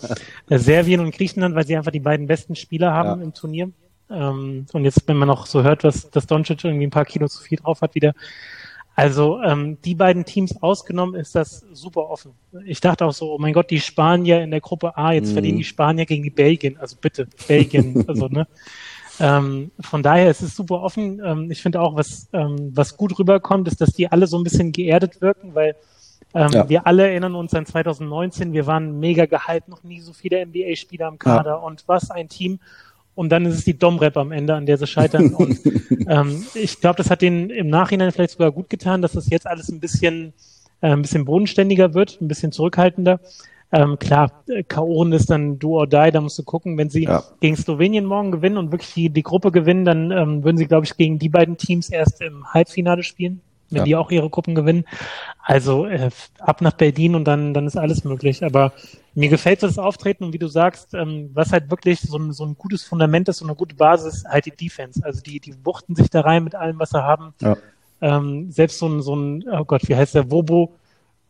Äh, 0.49 0.57
Serbien 0.59 0.99
und 1.01 1.13
Griechenland, 1.15 1.55
weil 1.55 1.65
sie 1.67 1.75
einfach 1.75 1.91
die 1.91 1.99
beiden 1.99 2.27
besten 2.27 2.55
Spieler 2.55 2.93
haben 2.93 3.19
Ja. 3.19 3.25
im 3.25 3.33
Turnier. 3.33 3.71
Ähm, 4.09 4.65
und 4.73 4.83
jetzt, 4.85 5.07
wenn 5.07 5.17
man 5.17 5.27
noch 5.27 5.45
so 5.45 5.63
hört, 5.63 5.83
was 5.83 6.09
dass 6.11 6.27
Doncic 6.27 6.63
irgendwie 6.63 6.87
ein 6.87 6.91
paar 6.91 7.05
Kilo 7.05 7.27
zu 7.27 7.41
viel 7.41 7.57
drauf 7.57 7.81
hat 7.81 7.95
wieder. 7.95 8.13
Also 8.95 9.41
ähm, 9.41 9.79
die 9.83 9.95
beiden 9.95 10.23
Teams 10.23 10.61
ausgenommen 10.61 11.15
ist 11.15 11.33
das 11.33 11.65
super 11.73 12.11
offen. 12.11 12.33
Ich 12.63 12.79
dachte 12.79 13.05
auch 13.05 13.11
so, 13.13 13.33
oh 13.33 13.37
mein 13.39 13.53
Gott, 13.53 13.71
die 13.71 13.79
Spanier 13.79 14.43
in 14.43 14.51
der 14.51 14.61
Gruppe 14.61 14.95
A, 14.97 15.13
jetzt 15.13 15.29
Mhm. 15.29 15.33
verlieren 15.33 15.57
die 15.57 15.63
Spanier 15.63 16.05
gegen 16.05 16.21
die 16.21 16.29
Belgien. 16.29 16.77
Also 16.77 16.95
bitte, 17.01 17.27
Belgien, 17.47 18.05
also 18.07 18.27
ne. 18.27 18.47
Ähm, 19.19 19.71
von 19.79 20.01
daher 20.03 20.29
ist 20.31 20.41
es 20.41 20.55
super 20.55 20.81
offen. 20.81 21.21
Ähm, 21.23 21.51
ich 21.51 21.61
finde 21.61 21.81
auch, 21.81 21.95
was, 21.95 22.27
ähm, 22.33 22.71
was 22.73 22.97
gut 22.97 23.17
rüberkommt, 23.19 23.67
ist, 23.67 23.79
dass 23.81 23.91
die 23.93 24.11
alle 24.11 24.27
so 24.27 24.37
ein 24.37 24.43
bisschen 24.43 24.71
geerdet 24.71 25.21
wirken, 25.21 25.53
weil 25.53 25.75
ähm, 26.33 26.49
Ja. 26.51 26.67
wir 26.69 26.87
alle 26.87 27.07
erinnern 27.07 27.35
uns 27.35 27.53
an 27.53 27.65
2019, 27.65 28.53
wir 28.53 28.65
waren 28.65 28.99
mega 28.99 29.25
gehypt, 29.25 29.67
noch 29.67 29.83
nie 29.83 29.99
so 29.99 30.13
viele 30.13 30.43
NBA-Spieler 30.45 31.05
am 31.07 31.19
Kader 31.19 31.61
und 31.63 31.83
was 31.87 32.09
ein 32.09 32.27
Team. 32.27 32.59
Und 33.15 33.29
dann 33.29 33.45
ist 33.45 33.53
es 33.59 33.63
die 33.65 33.77
Dom-Rap 33.77 34.17
am 34.17 34.31
Ende, 34.31 34.55
an 34.55 34.65
der 34.65 34.79
sie 34.79 34.87
scheitern. 34.87 35.33
Und 35.35 35.59
ähm, 36.07 36.43
ich 36.55 36.81
glaube, 36.81 36.97
das 36.97 37.11
hat 37.11 37.21
denen 37.21 37.51
im 37.51 37.69
Nachhinein 37.69 38.11
vielleicht 38.11 38.31
sogar 38.31 38.51
gut 38.51 38.71
getan, 38.71 39.03
dass 39.03 39.11
das 39.11 39.29
jetzt 39.29 39.45
alles 39.45 39.69
ein 39.69 39.79
bisschen, 39.79 40.33
äh, 40.81 40.87
ein 40.87 41.03
bisschen 41.03 41.23
bodenständiger 41.23 41.93
wird, 41.93 42.17
ein 42.21 42.27
bisschen 42.27 42.51
zurückhaltender. 42.51 43.19
Ähm, 43.73 43.97
klar, 43.97 44.43
äh, 44.49 44.61
K.O. 44.63 45.03
ist 45.05 45.31
dann 45.31 45.57
do 45.57 45.79
or 45.79 45.87
die, 45.87 46.11
da 46.11 46.21
musst 46.21 46.37
du 46.37 46.43
gucken, 46.43 46.77
wenn 46.77 46.89
sie 46.91 47.05
Ja. 47.05 47.23
gegen 47.39 47.55
Slowenien 47.57 48.05
morgen 48.05 48.31
gewinnen 48.31 48.57
und 48.57 48.71
wirklich 48.71 48.93
die, 48.93 49.09
die 49.09 49.23
Gruppe 49.23 49.51
gewinnen, 49.51 49.83
dann 49.83 50.11
ähm, 50.11 50.43
würden 50.43 50.57
sie, 50.57 50.67
glaube 50.67 50.85
ich, 50.85 50.95
gegen 50.95 51.17
die 51.17 51.29
beiden 51.29 51.57
Teams 51.57 51.89
erst 51.89 52.21
im 52.21 52.45
Halbfinale 52.53 53.01
spielen, 53.01 53.41
wenn 53.71 53.79
Ja. 53.79 53.83
die 53.85 53.95
auch 53.95 54.11
ihre 54.11 54.29
Gruppen 54.29 54.53
gewinnen. 54.53 54.85
Also 55.43 55.87
äh, 55.87 56.11
ab 56.37 56.61
nach 56.61 56.73
Berlin 56.73 57.15
und 57.15 57.25
dann, 57.25 57.55
dann 57.55 57.65
ist 57.65 57.75
alles 57.75 58.03
möglich. 58.03 58.45
Aber 58.45 58.73
mir 59.15 59.29
gefällt 59.29 59.63
das 59.63 59.79
Auftreten 59.79 60.25
und 60.25 60.33
wie 60.33 60.39
du 60.39 60.47
sagst, 60.47 60.93
ähm, 60.93 61.31
was 61.33 61.51
halt 61.51 61.71
wirklich 61.71 61.99
so 62.01 62.17
ein, 62.17 62.31
so 62.31 62.45
ein 62.45 62.55
gutes 62.55 62.83
Fundament 62.83 63.27
ist, 63.27 63.37
so 63.39 63.45
eine 63.45 63.55
gute 63.55 63.75
Basis, 63.75 64.23
halt 64.29 64.45
die 64.45 64.51
Defense. 64.51 65.01
Also 65.03 65.21
die, 65.21 65.39
die 65.39 65.55
wuchten 65.65 65.95
sich 65.95 66.11
da 66.11 66.21
rein 66.21 66.43
mit 66.43 66.53
allem, 66.53 66.77
was 66.77 66.91
sie 66.91 67.01
haben. 67.03 67.33
Ja. 67.41 67.57
Ähm, 68.01 68.51
selbst 68.51 68.77
so 68.77 68.87
ein, 68.87 69.01
so 69.01 69.15
ein, 69.15 69.45
oh 69.51 69.65
Gott, 69.65 69.81
wie 69.87 69.95
heißt 69.95 70.13
der, 70.13 70.29
Wobo, 70.29 70.73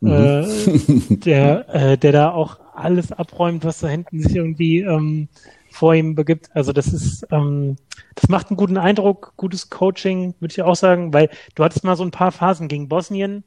Mhm. 0.04 1.10
äh, 1.12 1.16
der, 1.16 1.74
äh, 1.74 1.98
der 1.98 2.12
da 2.12 2.30
auch 2.30 2.58
alles 2.74 3.12
abräumt, 3.12 3.64
was 3.64 3.80
da 3.80 3.88
hinten 3.88 4.20
sich 4.20 4.34
irgendwie 4.36 4.80
ähm, 4.80 5.28
vor 5.70 5.94
ihm 5.94 6.14
begibt. 6.14 6.50
Also 6.54 6.72
das 6.72 6.88
ist, 6.92 7.26
ähm, 7.30 7.76
das 8.14 8.28
macht 8.28 8.50
einen 8.50 8.56
guten 8.56 8.76
Eindruck, 8.76 9.32
gutes 9.36 9.70
Coaching, 9.70 10.34
würde 10.40 10.52
ich 10.52 10.62
auch 10.62 10.76
sagen, 10.76 11.12
weil 11.12 11.30
du 11.54 11.64
hattest 11.64 11.84
mal 11.84 11.96
so 11.96 12.04
ein 12.04 12.10
paar 12.10 12.32
Phasen 12.32 12.68
gegen 12.68 12.88
Bosnien, 12.88 13.44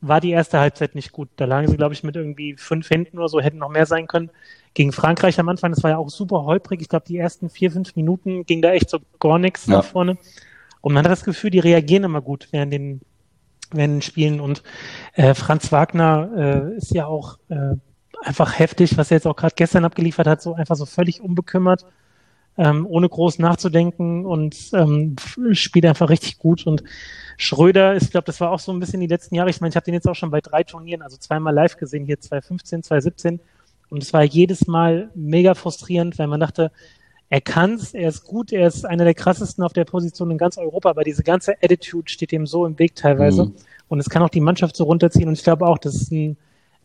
war 0.00 0.20
die 0.20 0.30
erste 0.32 0.58
Halbzeit 0.60 0.94
nicht 0.94 1.12
gut. 1.12 1.28
Da 1.36 1.46
lagen 1.46 1.68
sie, 1.68 1.76
glaube 1.76 1.94
ich, 1.94 2.02
mit 2.04 2.14
irgendwie 2.14 2.56
fünf 2.56 2.88
hinten 2.88 3.18
oder 3.18 3.28
so, 3.28 3.40
hätten 3.40 3.58
noch 3.58 3.70
mehr 3.70 3.86
sein 3.86 4.06
können. 4.06 4.30
Gegen 4.74 4.92
Frankreich 4.92 5.38
am 5.40 5.48
Anfang, 5.48 5.72
das 5.72 5.82
war 5.82 5.92
ja 5.92 5.98
auch 5.98 6.10
super 6.10 6.44
holprig. 6.44 6.82
Ich 6.82 6.88
glaube, 6.88 7.06
die 7.08 7.16
ersten 7.16 7.48
vier, 7.48 7.70
fünf 7.70 7.96
Minuten 7.96 8.44
ging 8.44 8.60
da 8.60 8.72
echt 8.72 8.90
so 8.90 8.98
gar 9.18 9.38
nichts 9.38 9.66
Ja. 9.66 9.76
nach 9.76 9.84
vorne. 9.84 10.18
Und 10.80 10.92
man 10.92 11.04
hat 11.04 11.12
das 11.12 11.24
Gefühl, 11.24 11.50
die 11.50 11.60
reagieren 11.60 12.04
immer 12.04 12.20
gut 12.20 12.48
während 12.50 12.72
den, 12.72 13.00
während 13.72 13.94
den 13.94 14.02
Spielen. 14.02 14.40
Und 14.40 14.62
äh, 15.14 15.34
Franz 15.34 15.72
Wagner 15.72 16.30
äh, 16.36 16.76
ist 16.76 16.94
ja 16.94 17.06
auch 17.06 17.38
äh, 17.48 17.74
einfach 18.22 18.58
heftig, 18.58 18.96
was 18.96 19.10
er 19.10 19.18
jetzt 19.18 19.26
auch 19.26 19.36
gerade 19.36 19.54
gestern 19.56 19.84
abgeliefert 19.84 20.26
hat, 20.26 20.42
so 20.42 20.54
einfach 20.54 20.76
so 20.76 20.86
völlig 20.86 21.20
unbekümmert, 21.20 21.84
ähm, 22.56 22.86
ohne 22.88 23.08
groß 23.08 23.38
nachzudenken 23.38 24.24
und 24.24 24.70
ähm, 24.72 25.16
spielt 25.52 25.86
einfach 25.86 26.08
richtig 26.08 26.38
gut. 26.38 26.66
Und 26.66 26.84
Schröder, 27.36 27.96
ich 27.96 28.10
glaube, 28.10 28.26
das 28.26 28.40
war 28.40 28.50
auch 28.50 28.60
so 28.60 28.72
ein 28.72 28.80
bisschen 28.80 29.00
die 29.00 29.06
letzten 29.06 29.34
Jahre. 29.34 29.50
Ich 29.50 29.60
meine, 29.60 29.70
ich 29.70 29.76
habe 29.76 29.84
den 29.84 29.94
jetzt 29.94 30.08
auch 30.08 30.14
schon 30.14 30.30
bei 30.30 30.40
drei 30.40 30.62
Turnieren, 30.62 31.02
also 31.02 31.16
zweimal 31.16 31.54
live 31.54 31.76
gesehen, 31.76 32.06
hier 32.06 32.20
2015, 32.20 32.82
2017. 32.84 33.40
Und 33.90 34.02
es 34.02 34.12
war 34.12 34.22
jedes 34.22 34.66
Mal 34.66 35.10
mega 35.14 35.54
frustrierend, 35.54 36.18
weil 36.18 36.26
man 36.26 36.40
dachte, 36.40 36.70
er 37.30 37.40
kann's, 37.40 37.94
er 37.94 38.08
ist 38.08 38.24
gut, 38.24 38.52
er 38.52 38.66
ist 38.66 38.84
einer 38.84 39.04
der 39.04 39.14
krassesten 39.14 39.64
auf 39.64 39.72
der 39.72 39.84
Position 39.84 40.30
in 40.30 40.38
ganz 40.38 40.58
Europa, 40.58 40.90
aber 40.90 41.04
diese 41.04 41.22
ganze 41.22 41.54
Attitude 41.62 42.10
steht 42.10 42.32
ihm 42.32 42.46
so 42.46 42.66
im 42.66 42.78
Weg 42.78 42.94
teilweise. 42.94 43.46
Mhm. 43.46 43.54
Und 43.88 44.00
es 44.00 44.08
kann 44.08 44.22
auch 44.22 44.28
die 44.28 44.40
Mannschaft 44.40 44.76
so 44.76 44.84
runterziehen. 44.84 45.28
Und 45.28 45.34
ich 45.34 45.44
glaube 45.44 45.66
auch, 45.66 45.78
das 45.78 45.94
ist 45.94 46.12
ein, 46.12 46.36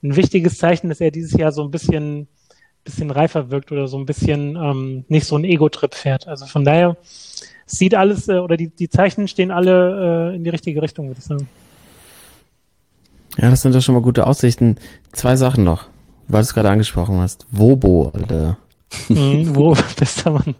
ein 0.03 0.15
wichtiges 0.15 0.57
Zeichen, 0.57 0.89
dass 0.89 1.01
er 1.01 1.11
dieses 1.11 1.33
Jahr 1.33 1.51
so 1.51 1.63
ein 1.63 1.71
bisschen, 1.71 2.27
bisschen 2.83 3.11
reifer 3.11 3.51
wirkt 3.51 3.71
oder 3.71 3.87
so 3.87 3.97
ein 3.97 4.05
bisschen 4.05 4.55
ähm, 4.55 5.05
nicht 5.07 5.25
so 5.25 5.35
ein 5.35 5.43
Ego-Trip 5.43 5.93
fährt. 5.93 6.27
Also 6.27 6.45
von 6.45 6.65
daher 6.65 6.97
sieht 7.65 7.95
alles 7.95 8.27
äh, 8.27 8.39
oder 8.39 8.57
die, 8.57 8.69
die 8.69 8.89
Zeichen 8.89 9.27
stehen 9.27 9.51
alle 9.51 10.31
äh, 10.31 10.35
in 10.35 10.43
die 10.43 10.49
richtige 10.49 10.81
Richtung, 10.81 11.07
würde 11.07 11.19
ich 11.19 11.25
sagen. 11.25 11.47
Ja, 13.37 13.49
das 13.49 13.61
sind 13.61 13.75
doch 13.75 13.81
schon 13.81 13.95
mal 13.95 14.01
gute 14.01 14.25
Aussichten. 14.25 14.77
Zwei 15.11 15.35
Sachen 15.35 15.63
noch, 15.63 15.85
weil 16.27 16.41
du 16.41 16.45
es 16.45 16.53
gerade 16.53 16.69
angesprochen 16.69 17.19
hast. 17.19 17.45
Wobo, 17.51 18.11
Alter. 18.13 18.57
Mhm, 19.09 19.55
wo, 19.55 19.75
bester 19.99 20.31
Mann. 20.31 20.55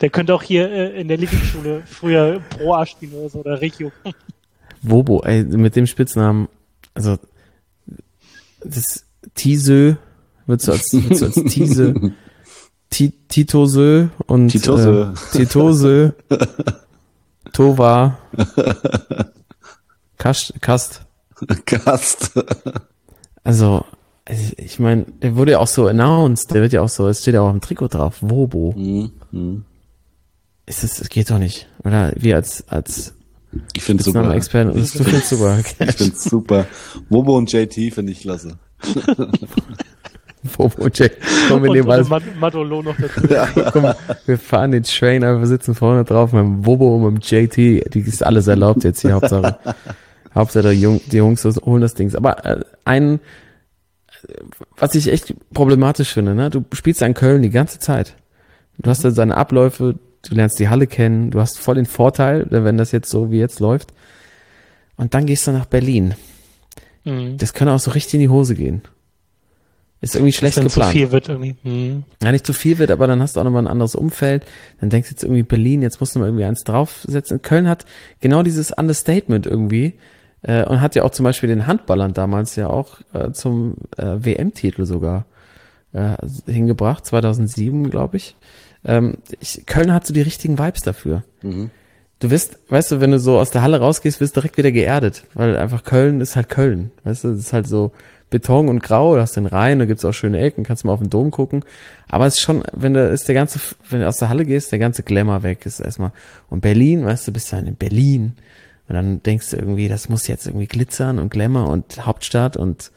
Der 0.00 0.10
könnte 0.10 0.34
auch 0.34 0.42
hier 0.42 0.70
äh, 0.70 1.00
in 1.00 1.08
der 1.08 1.16
Lieblingsschule 1.16 1.82
früher 1.86 2.40
Pro 2.50 2.74
A 2.74 2.86
spielen 2.86 3.12
oder 3.14 3.28
so, 3.28 3.38
oder 3.40 3.60
Regio. 3.60 3.90
Wobo, 4.82 5.22
ey, 5.22 5.44
mit 5.44 5.76
dem 5.76 5.86
Spitznamen, 5.86 6.48
also 6.94 7.16
das 8.64 9.04
Tisö 9.34 9.94
wird 10.46 10.60
so 10.60 10.72
als, 10.72 10.92
wird 10.92 11.16
so 11.16 11.26
als 11.26 11.34
Tise, 11.34 11.94
Ti- 12.90 13.12
Titosö 13.28 14.08
und 14.26 14.48
Titosö. 14.48 15.12
Äh, 15.12 15.36
Titosö, 15.36 16.10
Tova, 17.52 18.18
Kast, 20.18 20.54
Kast. 20.60 21.02
Gast. 21.66 22.32
Also, 23.44 23.84
ich- 24.28 24.58
ich 24.58 24.78
meine, 24.78 25.04
der 25.22 25.36
wurde 25.36 25.52
ja 25.52 25.58
auch 25.58 25.66
so 25.66 25.86
announced, 25.88 26.50
der 26.52 26.62
wird 26.62 26.72
ja 26.72 26.80
auch 26.82 26.88
so, 26.88 27.08
es 27.08 27.22
steht 27.22 27.34
ja 27.34 27.40
auch 27.42 27.48
am 27.50 27.60
Trikot 27.60 27.88
drauf, 27.88 28.18
Wobo. 28.20 28.74
Mhm. 28.76 29.10
Mhm. 29.32 29.64
Ist 30.66 30.84
das, 30.84 30.94
das 30.94 31.08
geht 31.08 31.30
doch 31.30 31.38
nicht. 31.38 31.66
Oder 31.84 32.12
wir 32.16 32.36
als, 32.36 32.68
als 32.68 33.14
Ich 33.74 33.82
finde 33.82 34.02
super. 34.04 34.22
Das- 34.34 34.48
du 34.48 35.04
findest 35.04 35.28
super. 35.28 35.58
Ich 35.80 35.92
finde 35.96 36.16
super. 36.16 36.66
Wobo 37.08 37.36
und 37.36 37.52
JT 37.52 37.92
finde 37.92 38.12
ich 38.12 38.20
klasse. 38.20 38.56
Wobo, 40.56 40.88
Jack. 40.92 41.12
Komm, 41.48 41.62
wir 41.62 41.70
und 41.70 41.76
nehmen 41.76 41.86
und 41.86 41.92
alles 41.94 42.08
Mad- 42.08 42.24
Madolo 42.40 42.82
noch 42.82 42.96
dazu. 42.96 43.70
Komm, 43.72 43.86
wir 44.26 44.38
fahren 44.38 44.72
den 44.72 44.82
Train, 44.82 45.22
aber 45.22 45.38
wir 45.38 45.46
sitzen 45.46 45.74
vorne 45.76 46.02
drauf 46.04 46.32
mit 46.32 46.42
dem 46.42 46.66
Wobo 46.66 46.96
und 46.96 47.14
mit 47.14 47.30
dem 47.32 47.38
JT. 47.48 47.94
Die 47.94 48.00
ist 48.00 48.24
alles 48.24 48.48
erlaubt 48.48 48.82
jetzt 48.82 49.02
hier, 49.02 49.12
Hauptsache. 49.12 49.56
Hauptsache 50.34 50.70
die, 50.70 50.80
Jung, 50.80 51.00
die 51.12 51.18
Jungs 51.18 51.44
holen 51.44 51.80
das 51.82 51.94
Ding. 51.94 52.12
Aber 52.16 52.44
äh, 52.44 52.60
ein, 52.84 53.20
was 54.76 54.94
ich 54.94 55.08
echt 55.08 55.34
problematisch 55.52 56.12
finde, 56.12 56.34
ne? 56.34 56.50
Du 56.50 56.64
spielst 56.72 57.02
in 57.02 57.14
Köln 57.14 57.42
die 57.42 57.50
ganze 57.50 57.78
Zeit. 57.78 58.16
Du 58.78 58.90
hast 58.90 59.04
da 59.04 59.10
seine 59.10 59.36
Abläufe, 59.36 59.98
du 60.28 60.34
lernst 60.34 60.58
die 60.58 60.68
Halle 60.68 60.86
kennen, 60.86 61.30
du 61.30 61.40
hast 61.40 61.58
voll 61.58 61.74
den 61.76 61.86
Vorteil, 61.86 62.46
wenn 62.50 62.78
das 62.78 62.92
jetzt 62.92 63.10
so 63.10 63.30
wie 63.30 63.38
jetzt 63.38 63.60
läuft. 63.60 63.92
Und 64.96 65.14
dann 65.14 65.26
gehst 65.26 65.46
du 65.46 65.52
nach 65.52 65.66
Berlin. 65.66 66.14
Mhm. 67.04 67.36
Das 67.38 67.52
kann 67.52 67.68
auch 67.68 67.78
so 67.78 67.90
richtig 67.90 68.14
in 68.14 68.20
die 68.20 68.28
Hose 68.28 68.54
gehen. 68.54 68.82
Ist 70.00 70.16
irgendwie 70.16 70.32
schlecht 70.32 70.56
Wenn 70.56 70.68
zu 70.68 70.80
geplant. 70.80 70.92
viel 70.92 71.12
wird 71.12 71.28
irgendwie. 71.28 71.54
Mhm. 71.62 72.02
Ja, 72.20 72.32
nicht 72.32 72.44
zu 72.44 72.52
viel 72.52 72.78
wird, 72.78 72.90
aber 72.90 73.06
dann 73.06 73.22
hast 73.22 73.36
du 73.36 73.40
auch 73.40 73.44
nochmal 73.44 73.62
ein 73.62 73.68
anderes 73.70 73.94
Umfeld. 73.94 74.44
Dann 74.80 74.90
denkst 74.90 75.08
du 75.08 75.14
jetzt 75.14 75.22
irgendwie 75.22 75.44
Berlin, 75.44 75.80
jetzt 75.80 76.00
musst 76.00 76.14
du 76.14 76.18
mal 76.18 76.26
irgendwie 76.26 76.44
eins 76.44 76.64
draufsetzen. 76.64 77.40
Köln 77.40 77.68
hat 77.68 77.84
genau 78.20 78.42
dieses 78.42 78.72
Understatement 78.72 79.46
irgendwie 79.46 79.94
äh, 80.42 80.64
und 80.64 80.80
hat 80.80 80.94
ja 80.94 81.04
auch 81.04 81.10
zum 81.10 81.24
Beispiel 81.24 81.48
den 81.48 81.66
Handballern 81.66 82.14
damals 82.14 82.56
ja 82.56 82.68
auch 82.68 82.98
äh, 83.12 83.32
zum 83.32 83.76
äh, 83.96 84.16
WM-Titel 84.18 84.84
sogar 84.84 85.24
äh, 85.92 86.16
hingebracht, 86.46 87.06
2007, 87.06 87.90
glaube 87.90 88.16
ich. 88.16 88.36
Ähm, 88.84 89.18
ich, 89.40 89.64
Köln 89.66 89.92
hat 89.92 90.06
so 90.06 90.14
die 90.14 90.22
richtigen 90.22 90.58
Vibes 90.58 90.82
dafür. 90.82 91.22
Du 92.18 92.30
wirst, 92.30 92.58
weißt 92.68 92.92
du, 92.92 93.00
wenn 93.00 93.10
du 93.10 93.18
so 93.18 93.38
aus 93.38 93.50
der 93.50 93.62
Halle 93.62 93.80
rausgehst, 93.80 94.20
wirst 94.20 94.36
du 94.36 94.40
direkt 94.40 94.56
wieder 94.56 94.70
geerdet, 94.70 95.24
weil 95.34 95.56
einfach 95.56 95.82
Köln 95.82 96.20
ist 96.20 96.36
halt 96.36 96.48
Köln. 96.48 96.92
Weißt 97.04 97.24
du, 97.24 97.30
es 97.30 97.40
ist 97.40 97.52
halt 97.52 97.66
so 97.66 97.92
Beton 98.30 98.68
und 98.68 98.82
Grau, 98.82 99.14
du 99.14 99.20
hast 99.20 99.36
den 99.36 99.46
Rhein, 99.46 99.78
da 99.78 99.84
gibt's 99.84 100.04
auch 100.04 100.12
schöne 100.12 100.40
Ecken, 100.40 100.64
kannst 100.64 100.84
mal 100.84 100.92
auf 100.92 101.00
den 101.00 101.10
Dom 101.10 101.30
gucken. 101.30 101.64
Aber 102.08 102.26
es 102.26 102.34
ist 102.34 102.40
schon, 102.40 102.62
wenn 102.72 102.94
du, 102.94 103.08
ist 103.08 103.28
der 103.28 103.34
ganze, 103.34 103.60
wenn 103.90 104.00
du 104.00 104.08
aus 104.08 104.18
der 104.18 104.28
Halle 104.28 104.44
gehst, 104.44 104.72
der 104.72 104.78
ganze 104.78 105.02
Glamour 105.02 105.42
weg 105.42 105.66
ist 105.66 105.80
erstmal. 105.80 106.12
Und 106.48 106.60
Berlin, 106.60 107.04
weißt 107.04 107.28
du, 107.28 107.32
bist 107.32 107.52
dann 107.52 107.66
in 107.66 107.76
Berlin. 107.76 108.34
Und 108.92 108.96
dann 108.96 109.22
denkst 109.22 109.50
du 109.50 109.56
irgendwie, 109.56 109.88
das 109.88 110.10
muss 110.10 110.26
jetzt 110.28 110.46
irgendwie 110.46 110.66
glitzern 110.66 111.18
und 111.18 111.30
Glamour 111.30 111.68
und 111.68 112.04
Hauptstadt 112.04 112.58
und 112.58 112.90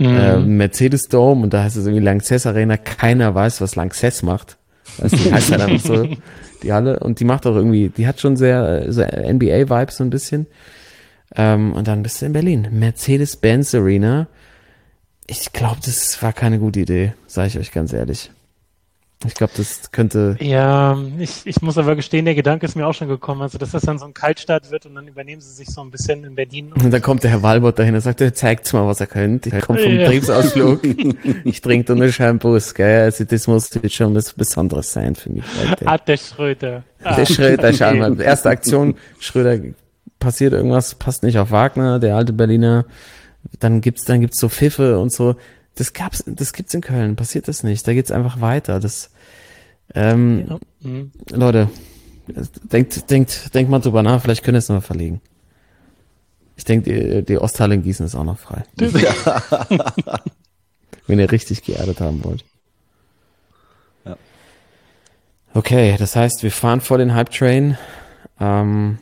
äh, 0.00 0.38
Mercedes 0.38 1.06
Dome 1.06 1.44
und 1.44 1.54
da 1.54 1.62
heißt 1.62 1.76
es 1.76 1.86
irgendwie 1.86 2.04
Lanxess 2.04 2.46
Arena. 2.46 2.76
Keiner 2.76 3.32
weiß, 3.32 3.60
was 3.60 3.76
Lanxess 3.76 4.24
macht. 4.24 4.58
Du, 4.98 5.08
die 5.08 5.32
heißt 5.32 5.52
halt 5.52 5.62
einfach 5.62 5.86
so, 5.86 6.08
die 6.64 6.72
Halle. 6.72 6.98
Und 6.98 7.20
die 7.20 7.24
macht 7.24 7.46
auch 7.46 7.54
irgendwie, 7.54 7.90
die 7.90 8.08
hat 8.08 8.20
schon 8.20 8.36
sehr, 8.36 8.92
sehr 8.92 9.32
NBA-Vibes 9.32 9.98
so 9.98 10.02
ein 10.04 10.10
bisschen. 10.10 10.48
Ähm, 11.36 11.74
und 11.74 11.86
dann 11.86 12.02
bist 12.02 12.20
du 12.20 12.26
in 12.26 12.32
Berlin. 12.32 12.66
Mercedes-Benz 12.72 13.72
Arena. 13.76 14.26
Ich 15.28 15.52
glaube, 15.52 15.78
das 15.84 16.20
war 16.22 16.32
keine 16.32 16.58
gute 16.58 16.80
Idee, 16.80 17.14
sage 17.28 17.48
ich 17.48 17.58
euch 17.60 17.70
ganz 17.70 17.92
ehrlich. 17.92 18.32
Ich 19.24 19.32
glaube, 19.34 19.54
das 19.56 19.90
könnte. 19.92 20.36
Ja, 20.40 20.98
ich, 21.18 21.46
ich 21.46 21.62
muss 21.62 21.78
aber 21.78 21.96
gestehen, 21.96 22.26
der 22.26 22.34
Gedanke 22.34 22.66
ist 22.66 22.76
mir 22.76 22.86
auch 22.86 22.92
schon 22.92 23.08
gekommen, 23.08 23.40
also 23.40 23.56
dass 23.56 23.70
das 23.70 23.82
dann 23.82 23.98
so 23.98 24.04
ein 24.04 24.12
Kaltstart 24.12 24.70
wird 24.70 24.84
und 24.84 24.94
dann 24.94 25.08
übernehmen 25.08 25.40
sie 25.40 25.52
sich 25.52 25.68
so 25.68 25.80
ein 25.80 25.90
bisschen 25.90 26.22
in 26.24 26.34
Berlin. 26.34 26.72
Und 26.74 26.92
dann 26.92 27.00
kommt 27.00 27.24
der 27.24 27.30
Herr 27.30 27.42
Walbott 27.42 27.78
dahin 27.78 27.94
und 27.94 28.02
sagt, 28.02 28.20
er 28.20 28.34
zeigt's 28.34 28.74
mal, 28.74 28.86
was 28.86 29.00
er 29.00 29.06
könnt. 29.06 29.46
Ich 29.46 29.58
komme 29.62 29.78
vom 29.78 29.90
Ja. 29.90 30.04
Betriebsausflug. 30.04 30.80
ich 31.44 31.60
trinke 31.62 31.96
nur 31.96 32.12
Shampoos, 32.12 32.74
gell. 32.74 33.04
Also 33.04 33.24
das 33.24 33.46
muss 33.46 33.70
jetzt 33.74 33.94
schon 33.94 34.14
was 34.14 34.34
Besonderes 34.34 34.92
sein 34.92 35.14
für 35.14 35.30
mich 35.30 35.44
heute. 35.66 35.86
Ah, 35.88 35.96
der 35.96 36.18
Schröder. 36.18 36.84
Ah, 37.02 37.16
Der 37.16 37.24
Schröder, 37.26 37.72
schau 37.72 37.88
okay. 37.88 37.98
mal. 37.98 38.20
Erste 38.20 38.50
Aktion, 38.50 38.96
Schröder 39.18 39.58
passiert 40.18 40.52
irgendwas, 40.52 40.94
passt 40.94 41.22
nicht 41.22 41.38
auf 41.38 41.50
Wagner, 41.50 41.98
der 41.98 42.16
alte 42.16 42.34
Berliner. 42.34 42.84
Dann 43.60 43.80
gibt's, 43.80 44.04
dann 44.04 44.20
gibt's 44.20 44.40
so 44.40 44.48
Pfiffe 44.50 44.98
und 44.98 45.10
so. 45.12 45.36
Das 45.76 45.92
gab's, 45.92 46.24
das 46.26 46.52
gibt's 46.52 46.74
in 46.74 46.80
Köln, 46.80 47.16
passiert 47.16 47.48
das 47.48 47.62
nicht. 47.62 47.86
Da 47.86 47.92
geht's 47.94 48.10
einfach 48.10 48.40
weiter. 48.40 48.80
Das, 48.80 49.10
ähm, 49.94 50.46
Ja, 50.48 50.58
mhm. 50.80 51.12
Leute, 51.30 51.68
denkt, 52.72 53.10
denkt, 53.10 53.54
denkt 53.54 53.70
mal 53.70 53.78
drüber 53.78 54.02
nach, 54.02 54.22
vielleicht 54.22 54.42
könnt 54.42 54.56
ihr 54.56 54.60
es 54.60 54.68
noch 54.68 54.82
verlegen. 54.82 55.20
Ich 56.56 56.64
denke, 56.64 56.90
die, 56.90 57.22
die 57.22 57.38
Osthalle 57.38 57.74
in 57.74 57.82
Gießen 57.82 58.06
ist 58.06 58.14
auch 58.14 58.24
noch 58.24 58.38
frei. 58.38 58.64
Wenn 61.06 61.18
ihr 61.18 61.30
richtig 61.30 61.62
geerdet 61.62 62.00
haben 62.00 62.24
wollt. 62.24 62.44
Ja. 64.06 64.16
Okay, 65.52 65.94
das 65.98 66.16
heißt, 66.16 66.42
wir 66.42 66.50
fahren 66.50 66.80
vor 66.80 66.96
den 66.96 67.14
Hype 67.14 67.30
Train. 67.30 67.76
Ähm, 68.40 68.98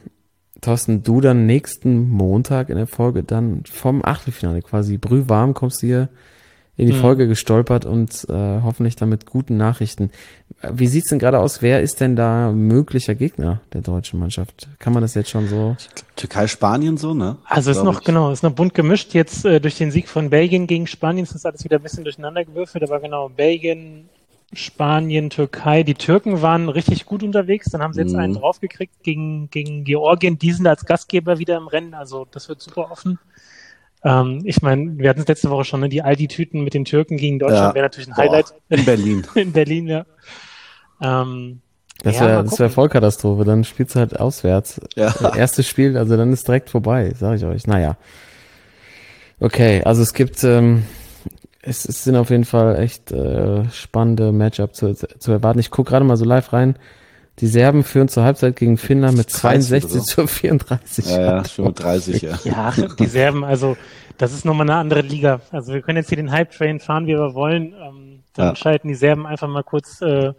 Thorsten, 0.60 1.04
du 1.04 1.20
dann 1.20 1.46
nächsten 1.46 2.08
Montag 2.10 2.68
in 2.68 2.76
der 2.76 2.88
Folge 2.88 3.22
dann 3.22 3.62
vom 3.70 4.04
Achtelfinale 4.04 4.62
quasi 4.62 4.98
brühwarm 4.98 5.54
kommst 5.54 5.82
du 5.82 5.86
hier 5.86 6.08
in 6.76 6.86
die 6.88 6.92
Mhm. 6.92 7.00
Folge 7.00 7.28
gestolpert 7.28 7.84
und 7.84 8.26
äh, 8.28 8.32
hoffentlich 8.62 8.96
dann 8.96 9.08
mit 9.08 9.26
guten 9.26 9.56
Nachrichten. 9.56 10.10
Wie 10.72 10.86
sieht's 10.88 11.08
denn 11.10 11.18
gerade 11.20 11.38
aus? 11.38 11.62
Wer 11.62 11.80
ist 11.82 12.00
denn 12.00 12.16
da 12.16 12.50
möglicher 12.52 13.14
Gegner 13.14 13.60
der 13.72 13.82
deutschen 13.82 14.18
Mannschaft? 14.18 14.68
Kann 14.80 14.92
man 14.92 15.02
das 15.02 15.14
jetzt 15.14 15.30
schon 15.30 15.46
so? 15.46 15.76
Türkei, 16.16 16.46
Spanien 16.48 16.96
so, 16.96 17.14
ne? 17.14 17.36
Also 17.44 17.70
ist 17.70 17.84
noch, 17.84 18.00
ich. 18.00 18.04
genau, 18.06 18.30
ist 18.32 18.42
noch 18.42 18.52
bunt 18.52 18.74
gemischt. 18.74 19.14
Jetzt 19.14 19.44
äh, 19.44 19.60
durch 19.60 19.76
den 19.76 19.90
Sieg 19.92 20.08
von 20.08 20.30
Belgien 20.30 20.66
gegen 20.66 20.86
Spanien 20.86 21.24
ist 21.24 21.34
das 21.34 21.44
alles 21.44 21.62
wieder 21.64 21.76
ein 21.76 21.82
bisschen 21.82 22.02
durcheinander 22.04 22.44
gewürfelt, 22.44 22.82
aber 22.82 22.98
genau, 22.98 23.28
Belgien, 23.28 24.08
Spanien, 24.52 25.30
Türkei. 25.30 25.82
Die 25.82 25.94
Türken 25.94 26.40
waren 26.42 26.68
richtig 26.68 27.06
gut 27.06 27.22
unterwegs, 27.22 27.70
dann 27.70 27.82
haben 27.82 27.92
sie 27.92 28.00
jetzt 28.00 28.12
Mhm. 28.14 28.18
einen 28.18 28.34
draufgekriegt 28.34 29.02
gegen, 29.02 29.48
gegen 29.50 29.84
Georgien. 29.84 30.38
Die 30.38 30.52
sind 30.52 30.66
als 30.66 30.84
Gastgeber 30.86 31.38
wieder 31.38 31.56
im 31.56 31.66
Rennen, 31.68 31.94
also 31.94 32.26
das 32.30 32.48
wird 32.48 32.60
super 32.60 32.90
offen. 32.90 33.18
Ähm, 34.04 34.42
ich 34.44 34.60
meine, 34.62 34.98
wir 34.98 35.08
hatten 35.08 35.20
es 35.20 35.28
letzte 35.28 35.50
Woche 35.50 35.64
schon, 35.64 35.80
ne? 35.80 35.88
die 35.88 36.02
Aldi-Tüten 36.02 36.62
mit 36.62 36.74
den 36.74 36.84
Türken 36.84 37.16
gegen 37.16 37.38
Deutschland 37.38 37.68
Ja. 37.70 37.74
wäre 37.74 37.84
natürlich 37.86 38.08
ein 38.08 38.14
Boah, 38.14 38.22
Highlight 38.22 38.54
in 38.68 38.84
Berlin. 38.84 39.26
in 39.34 39.52
Berlin, 39.52 39.86
ja. 39.88 40.04
Ähm, 41.00 41.60
Das 42.02 42.16
Ja, 42.16 42.26
wäre 42.26 42.58
wär. 42.58 42.70
Vollkatastrophe. 42.70 43.44
Dann 43.44 43.64
spielst 43.64 43.94
du 43.94 44.00
halt 44.00 44.20
auswärts. 44.20 44.80
Ja. 44.94 45.08
Äh, 45.08 45.38
Erstes 45.38 45.66
Spiel, 45.66 45.96
also 45.96 46.16
dann 46.16 46.32
ist 46.32 46.46
direkt 46.46 46.68
vorbei, 46.70 47.12
sage 47.18 47.36
ich 47.36 47.44
euch. 47.44 47.66
Naja. 47.66 47.96
Okay, 49.40 49.82
also 49.84 50.02
es 50.02 50.12
gibt, 50.14 50.44
ähm, 50.44 50.84
es, 51.62 51.84
es 51.86 52.04
sind 52.04 52.16
auf 52.16 52.30
jeden 52.30 52.44
Fall 52.44 52.78
echt 52.78 53.10
äh, 53.10 53.64
spannende 53.70 54.32
Matchup 54.32 54.74
zu, 54.74 54.94
zu 54.94 55.32
erwarten. 55.32 55.58
Ich 55.58 55.70
gucke 55.70 55.90
gerade 55.90 56.04
mal 56.04 56.16
so 56.16 56.24
live 56.24 56.52
rein. 56.52 56.76
Die 57.40 57.46
Serben 57.48 57.82
führen 57.82 58.08
zur 58.08 58.22
Halbzeit 58.24 58.54
gegen 58.56 58.76
Finnland 58.78 59.16
mit 59.16 59.26
30 59.28 59.40
62 59.40 59.90
oder 59.90 60.00
so. 60.00 60.06
zu 60.06 60.26
34. 60.28 61.06
Ja, 61.06 61.20
ja, 61.20 61.44
35, 61.44 62.22
ja. 62.22 62.38
Ja, 62.44 62.72
die 62.98 63.06
Serben, 63.06 63.44
also 63.44 63.76
das 64.18 64.32
ist 64.32 64.44
nochmal 64.44 64.70
eine 64.70 64.78
andere 64.78 65.00
Liga. 65.00 65.40
Also 65.50 65.72
wir 65.74 65.82
können 65.82 65.96
jetzt 65.98 66.08
hier 66.08 66.16
den 66.16 66.30
Hype-Train 66.30 66.78
fahren, 66.78 67.06
wie 67.06 67.14
wir 67.14 67.34
wollen. 67.34 67.74
Ähm, 67.74 68.20
dann 68.34 68.48
Ja. 68.48 68.56
schalten 68.56 68.86
die 68.88 68.94
Serben 68.94 69.26
einfach 69.26 69.48
mal 69.48 69.64
kurz 69.64 70.00
äh, 70.00 70.32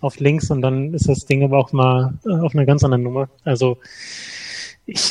auf 0.00 0.18
links 0.20 0.50
und 0.50 0.60
dann 0.62 0.92
ist 0.92 1.08
das 1.08 1.24
Ding 1.24 1.42
aber 1.42 1.58
auch 1.58 1.72
mal 1.72 2.14
äh, 2.26 2.30
auf 2.32 2.54
einer 2.54 2.66
ganz 2.66 2.84
anderen 2.84 3.02
Nummer. 3.02 3.28
Also 3.44 3.78
ich, 4.84 5.08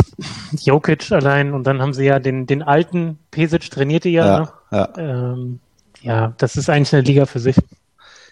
Jokic 0.64 1.12
allein 1.12 1.54
und 1.54 1.66
dann 1.66 1.82
haben 1.82 1.94
sie 1.94 2.06
ja 2.06 2.20
den, 2.20 2.46
den 2.46 2.62
alten 2.62 3.18
Pesic 3.32 3.72
trainierte 3.72 4.10
ja. 4.10 4.26
Ja, 4.26 4.40
ne? 4.40 4.50
ja. 4.72 4.90
Ähm, 5.34 5.60
ja, 6.02 6.34
das 6.38 6.56
ist 6.58 6.70
eigentlich 6.70 6.94
eine 6.94 7.04
Liga 7.04 7.26
für 7.26 7.40
sich. 7.40 7.56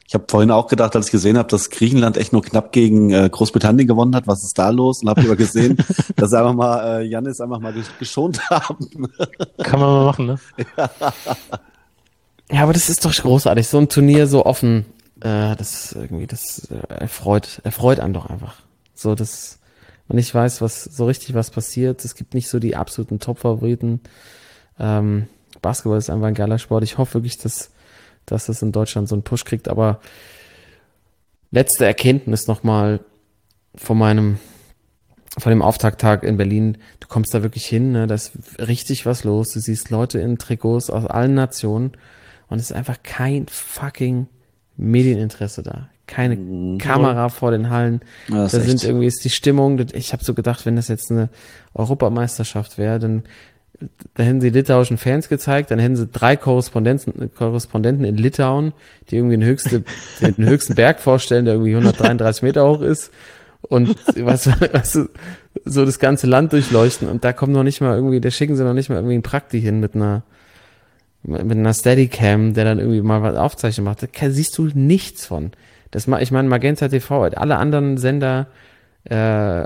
Ich 0.10 0.16
habe 0.16 0.26
vorhin 0.28 0.50
auch 0.50 0.66
gedacht, 0.66 0.96
als 0.96 1.06
ich 1.06 1.12
gesehen 1.12 1.38
habe, 1.38 1.48
dass 1.50 1.70
Griechenland 1.70 2.18
echt 2.18 2.34
nur 2.34 2.42
knapp 2.42 2.72
gegen 2.72 3.12
äh, 3.12 3.30
Großbritannien 3.32 3.88
gewonnen 3.88 4.16
hat, 4.16 4.26
was 4.26 4.44
ist 4.44 4.58
da 4.58 4.72
los? 4.72 5.04
Und 5.04 5.10
habe 5.10 5.22
aber 5.22 5.36
gesehen, 5.36 5.78
dass 6.16 6.32
sie 6.32 6.40
einfach 6.40 6.56
mal 6.56 7.02
äh, 7.02 7.04
Janis 7.04 7.40
einfach 7.40 7.60
mal 7.60 7.74
gesch- 7.74 7.96
geschont 8.00 8.42
haben. 8.50 8.88
Kann 9.60 9.80
man 9.80 9.90
mal 9.94 10.06
machen, 10.06 10.26
ne? 10.26 10.40
Ja, 12.52 12.64
aber 12.64 12.74
das 12.74 12.90
ist 12.90 13.06
doch 13.06 13.14
großartig. 13.14 13.68
So 13.68 13.78
ein 13.78 13.88
Turnier 13.88 14.26
so 14.26 14.48
offen, 14.48 14.86
äh, 15.22 15.56
das 15.56 15.92
irgendwie, 15.92 16.26
das 16.26 16.68
äh, 16.72 16.92
erfreut, 16.92 17.62
erfreut 17.64 18.00
einen 18.00 18.16
doch 18.16 18.26
einfach. 18.26 18.56
So, 18.96 19.14
dass 19.14 19.60
man 20.08 20.16
nicht 20.16 20.34
weiß, 20.34 20.60
was 20.62 20.86
so 20.86 21.06
richtig 21.06 21.36
was 21.36 21.52
passiert. 21.52 22.04
Es 22.04 22.16
gibt 22.16 22.34
nicht 22.34 22.48
so 22.50 22.58
die 22.58 22.76
absoluten 22.76 23.20
Top-Favoriten. 23.20 24.02
Ähm, 24.80 25.28
Basketball 25.62 26.00
ist 26.00 26.10
einfach 26.10 26.28
ein 26.28 26.34
geiler 26.34 26.58
Sport. 26.58 26.84
Ich 26.84 26.98
hoffe 26.98 27.14
wirklich, 27.16 27.38
dass, 27.38 27.70
dass 28.32 28.46
das 28.48 28.62
in 28.62 28.72
Deutschland 28.72 29.08
so 29.10 29.16
einen 29.16 29.24
Push 29.24 29.46
kriegt. 29.46 29.68
Aber 29.68 30.00
letzte 31.52 31.86
Erkenntnis 31.86 32.48
nochmal 32.48 33.00
von 33.76 33.98
meinem, 33.98 34.38
von 35.38 35.50
dem 35.52 35.62
Auftakttag 35.62 36.24
in 36.24 36.38
Berlin. 36.38 36.78
Du 37.00 37.08
kommst 37.08 37.34
da 37.34 37.44
wirklich 37.44 37.66
hin, 37.66 37.92
ne? 37.92 38.08
da 38.08 38.16
ist 38.16 38.32
richtig 38.60 39.06
was 39.06 39.24
los. 39.24 39.50
Du 39.54 39.60
siehst 39.60 39.90
Leute 39.90 40.20
in 40.20 40.38
Trikots 40.38 40.90
aus 40.90 41.06
allen 41.06 41.34
Nationen 41.34 41.92
und 42.48 42.58
es 42.60 42.72
ist 42.72 42.76
einfach 42.76 43.02
kein 43.04 43.48
fucking 43.48 44.28
Medieninteresse 44.78 45.64
da. 45.64 45.90
Keine 46.08 46.78
Kamera 46.80 47.30
vor 47.30 47.52
den 47.52 47.70
Hallen. 47.70 48.02
Ja, 48.30 48.38
da 48.38 48.50
sind 48.50 48.76
echt- 48.76 48.84
irgendwie 48.84 49.06
ist 49.06 49.24
die 49.24 49.30
Stimmung. 49.30 49.80
Ich 49.94 50.12
habe 50.12 50.24
so 50.24 50.34
gedacht, 50.34 50.66
wenn 50.66 50.76
das 50.76 50.88
jetzt 50.88 51.12
eine 51.12 51.30
Europameisterschaft 51.76 52.80
wäre, 52.80 52.98
dann 52.98 53.24
da 54.14 54.24
hätten 54.24 54.42
sie 54.42 54.50
litauischen 54.50 54.98
Fans 54.98 55.30
gezeigt, 55.30 55.72
dann 55.72 55.80
hätten 55.80 55.96
sie 55.96 56.08
drei 56.08 56.36
Korrespondenten, 56.36 57.32
Korrespondenten 57.34 58.06
in 58.06 58.18
Litauen, 58.18 58.74
die 59.10 59.16
irgendwie 59.16 59.38
den, 59.38 59.46
höchste, 59.46 59.84
den 60.22 60.38
höchsten 60.38 60.76
Berg 60.76 61.00
vorstellen, 61.00 61.46
der 61.46 61.56
irgendwie 61.56 61.76
133 61.76 62.44
Meter 62.44 62.68
hoch 62.68 62.82
ist 62.82 63.12
und 63.62 63.96
was, 64.18 64.50
du, 64.94 65.10
so 65.66 65.86
das 65.86 66.00
ganze 66.00 66.28
Land 66.28 66.54
durchleuchten 66.54 67.08
und 67.08 67.24
da 67.24 67.34
kommt 67.34 67.54
noch 67.54 67.64
nicht 67.64 67.82
mal 67.82 67.96
irgendwie, 67.96 68.22
da 68.22 68.32
schicken 68.32 68.56
sie 68.56 68.64
noch 68.64 68.74
nicht 68.74 68.90
mal 68.90 68.96
irgendwie 68.96 69.16
einen 69.16 69.24
Prakti 69.24 69.62
hin 69.62 69.80
mit 69.80 69.96
einer 69.96 70.24
mit 71.22 71.52
einer 71.52 71.74
Steadicam, 71.74 72.54
der 72.54 72.64
dann 72.64 72.80
irgendwie 72.80 73.02
mal 73.02 73.22
was 73.22 73.36
Aufzeichnung 73.36 73.84
macht. 73.84 74.04
Da 74.04 74.32
siehst 74.32 74.58
du 74.58 74.70
nichts 74.74 75.26
von. 75.26 75.52
Das 75.92 76.08
ich 76.08 76.32
meine 76.32 76.48
Magenta 76.48 76.88
TV, 76.88 77.24
alle 77.24 77.58
anderen 77.58 77.98
Sender 77.98 78.48
äh, 79.04 79.66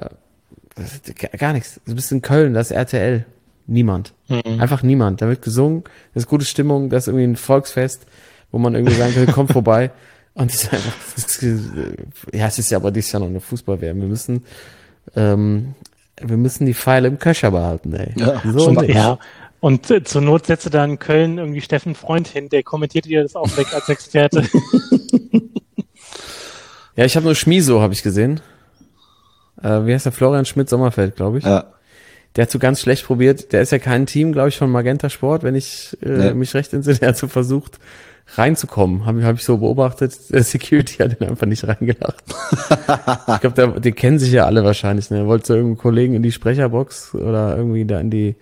gar 1.37 1.53
nichts. 1.53 1.79
Du 1.85 1.95
bist 1.95 2.11
in 2.11 2.21
Köln, 2.21 2.53
das 2.53 2.71
RTL. 2.71 3.25
Niemand. 3.65 4.13
Einfach 4.59 4.83
niemand. 4.83 5.21
Da 5.21 5.27
wird 5.27 5.41
gesungen, 5.41 5.83
das 6.13 6.23
ist 6.23 6.29
gute 6.29 6.45
Stimmung, 6.45 6.89
das 6.89 7.03
ist 7.03 7.07
irgendwie 7.07 7.25
ein 7.25 7.35
Volksfest, 7.35 8.05
wo 8.51 8.57
man 8.59 8.75
irgendwie 8.75 8.95
sagen 8.95 9.13
kann, 9.13 9.27
komm 9.27 9.47
vorbei. 9.47 9.91
Und 10.35 10.51
es 10.51 10.63
ist 10.63 10.73
einfach, 10.73 10.93
das 11.15 11.37
ist, 11.37 11.71
ja, 12.33 12.47
es 12.47 12.57
ist 12.57 12.71
ja 12.71 12.77
aber 12.79 12.91
dieses 12.91 13.11
Jahr 13.11 13.19
noch 13.19 13.27
eine 13.27 13.39
Fußball-WM. 13.39 14.01
Wir 14.01 14.07
müssen, 14.07 14.43
ähm, 15.15 15.75
wir 16.19 16.37
müssen 16.37 16.65
die 16.65 16.73
Pfeile 16.73 17.07
im 17.07 17.19
Köcher 17.19 17.51
behalten, 17.51 17.93
ey. 17.93 18.13
Ja, 18.15 18.41
so 18.43 18.69
Und, 18.69 18.81
ja, 18.89 19.19
und 19.59 19.91
äh, 19.91 20.03
zur 20.03 20.21
Not 20.21 20.47
setze 20.47 20.71
da 20.71 20.83
in 20.83 20.97
Köln 20.97 21.37
irgendwie 21.37 21.61
Steffen 21.61 21.93
Freund 21.93 22.27
hin, 22.27 22.49
der 22.49 22.63
kommentiert 22.63 23.05
dir 23.05 23.21
das 23.21 23.35
auch 23.35 23.55
weg 23.57 23.67
als 23.73 23.89
Experte. 23.89 24.43
Ja, 26.95 27.05
ich 27.05 27.15
habe 27.15 27.25
nur 27.25 27.35
Schmiso, 27.35 27.81
habe 27.81 27.93
ich 27.93 28.03
gesehen. 28.03 28.39
Äh, 29.61 29.85
wie 29.85 29.93
heißt 29.93 30.05
der? 30.05 30.11
Florian 30.11 30.45
Schmidt-Sommerfeld, 30.45 31.15
glaube 31.15 31.39
ich. 31.39 31.43
Ja. 31.43 31.65
Der 32.35 32.43
hat 32.43 32.51
so 32.51 32.57
ganz 32.59 32.81
schlecht 32.81 33.05
probiert. 33.05 33.51
Der 33.53 33.61
ist 33.61 33.71
ja 33.71 33.79
kein 33.79 34.05
Team, 34.05 34.31
glaube 34.31 34.49
ich, 34.49 34.57
von 34.57 34.69
Magenta 34.71 35.09
Sport, 35.09 35.43
wenn 35.43 35.55
ich 35.55 35.95
äh, 36.01 36.09
Nee. 36.09 36.33
mich 36.33 36.53
recht 36.55 36.73
entsinne. 36.73 36.97
Er 37.01 37.09
hat 37.09 37.17
so 37.17 37.27
versucht 37.27 37.79
reinzukommen. 38.35 39.05
Habe 39.05 39.23
hab 39.23 39.35
ich 39.35 39.43
so 39.43 39.57
beobachtet. 39.57 40.17
Der 40.31 40.43
Security 40.43 40.95
hat 40.97 41.19
ihn 41.21 41.27
einfach 41.27 41.45
nicht 41.45 41.67
reingelacht. 41.67 42.23
ich 43.43 43.53
glaube, 43.53 43.81
die 43.81 43.91
kennen 43.91 44.17
sich 44.17 44.31
ja 44.31 44.45
alle 44.45 44.63
wahrscheinlich. 44.63 45.11
Ne? 45.11 45.17
Er 45.19 45.27
wollte 45.27 45.43
zu 45.45 45.53
irgendeinem 45.53 45.77
Kollegen 45.77 46.13
in 46.15 46.23
die 46.23 46.31
Sprecherbox 46.31 47.13
oder 47.15 47.55
irgendwie 47.57 47.85
da 47.85 47.99
in 47.99 48.09
die 48.09 48.35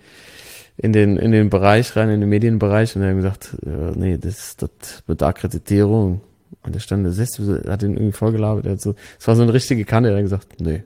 in 0.78 0.92
den 0.94 1.18
in 1.18 1.32
den 1.32 1.50
Bereich 1.50 1.94
rein, 1.96 2.08
in 2.08 2.20
den 2.20 2.30
Medienbereich 2.30 2.96
und 2.96 3.02
er 3.02 3.08
hat 3.10 3.16
gesagt, 3.16 3.56
äh, 3.66 3.92
nee, 3.98 4.16
das, 4.18 4.56
das 4.56 4.70
mit 5.06 5.22
Akkreditierung. 5.22 6.22
Und 6.64 6.74
der 6.74 6.80
stand, 6.80 7.04
der 7.04 7.72
hat 7.72 7.82
ihn 7.82 7.94
irgendwie 7.94 8.12
vollgelabert. 8.12 8.64
Er 8.66 8.72
hat 8.72 8.80
so, 8.80 8.94
es 9.18 9.26
war 9.28 9.36
so 9.36 9.42
eine 9.42 9.52
richtige 9.52 9.84
Kanne. 9.84 10.10
Er 10.10 10.16
hat 10.16 10.22
gesagt, 10.22 10.60
nee, 10.60 10.84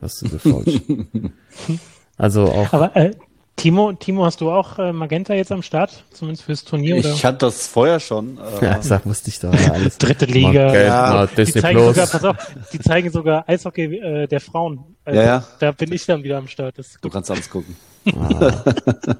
das 0.00 0.22
ist 0.22 0.40
falsch. 0.42 0.80
also 2.16 2.44
auch 2.44 2.72
Aber 2.72 2.94
äh, 2.96 3.12
Timo, 3.56 3.92
Timo, 3.94 4.24
hast 4.26 4.42
du 4.42 4.50
auch 4.50 4.78
äh, 4.78 4.92
Magenta 4.92 5.32
jetzt 5.32 5.50
am 5.50 5.62
Start? 5.62 6.04
Zumindest 6.12 6.44
fürs 6.44 6.62
Turnier 6.64 6.96
oder? 6.98 7.10
Ich 7.12 7.24
hatte 7.24 7.38
das 7.46 7.66
vorher 7.66 8.00
schon. 8.00 8.38
Äh, 8.60 8.64
Ja, 8.66 8.82
sag, 8.82 9.06
wusste 9.06 9.30
ich 9.30 9.38
doch 9.40 9.52
ja, 9.54 9.72
alles. 9.72 9.96
Dritte 9.98 10.26
Liga. 10.26 10.66
Magenta, 10.66 10.82
Ja, 10.82 11.26
Die 11.26 11.34
Disney 11.36 11.60
zeigen 11.62 11.78
Plus. 11.78 11.94
sogar, 11.96 12.06
pass 12.08 12.24
auf, 12.24 12.36
die 12.72 12.78
zeigen 12.80 13.10
sogar 13.10 13.48
Eishockey 13.48 13.96
äh, 13.96 14.26
der 14.26 14.40
Frauen. 14.40 14.80
Also, 15.06 15.20
Ja, 15.20 15.26
ja. 15.26 15.44
Da 15.58 15.72
bin 15.72 15.90
ich 15.92 16.04
dann 16.04 16.22
wieder 16.22 16.36
am 16.36 16.48
Start. 16.48 16.78
Das 16.78 16.98
du 17.00 17.08
kannst 17.08 17.30
alles 17.30 17.48
gucken. 17.48 17.76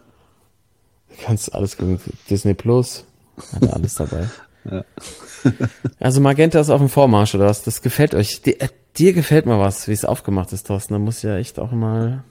Kannst 1.22 1.54
alles 1.54 1.76
gucken. 1.76 1.98
Disney 2.28 2.54
Plus. 2.54 3.04
Hat 3.54 3.72
alles 3.72 3.94
dabei. 3.94 4.28
Also 5.98 6.20
Magenta 6.20 6.60
ist 6.60 6.70
auf 6.70 6.80
dem 6.80 6.88
Vormarsch, 6.88 7.34
oder 7.34 7.46
was? 7.46 7.62
Das 7.62 7.80
gefällt 7.82 8.14
euch. 8.14 8.42
Dir, 8.42 8.60
äh, 8.60 8.68
dir 8.98 9.12
gefällt 9.12 9.46
mal 9.46 9.58
was, 9.58 9.88
wie 9.88 9.92
es 9.92 10.04
aufgemacht 10.04 10.52
ist, 10.52 10.66
Thorsten. 10.66 10.94
Da 10.94 10.98
muss 10.98 11.22
ja 11.22 11.36
echt 11.38 11.58
auch 11.58 11.72
mal, 11.72 12.24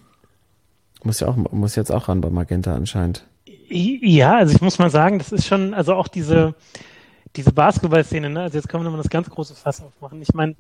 muss 1.06 1.20
ja 1.20 1.28
auch, 1.28 1.36
muss 1.36 1.76
jetzt 1.76 1.92
auch 1.92 2.08
ran 2.08 2.22
bei 2.22 2.30
Magenta 2.30 2.76
anscheinend. 2.76 3.26
Ja, 3.70 4.36
also 4.38 4.56
ich 4.56 4.62
muss 4.62 4.80
mal 4.80 4.90
sagen, 4.90 5.18
das 5.18 5.32
ist 5.32 5.48
schon, 5.48 5.74
also 5.74 5.96
auch 5.96 6.08
diese, 6.08 6.56
diese 7.36 7.52
Basketballszene, 7.52 8.30
ne? 8.30 8.42
Also 8.42 8.58
jetzt 8.58 8.68
können 8.68 8.84
wir 8.84 8.86
nochmal 8.86 9.02
das 9.02 9.10
ganz 9.10 9.30
große 9.30 9.56
Fass 9.56 9.82
aufmachen. 9.82 10.22
Ich 10.22 10.34
meine, 10.34 10.56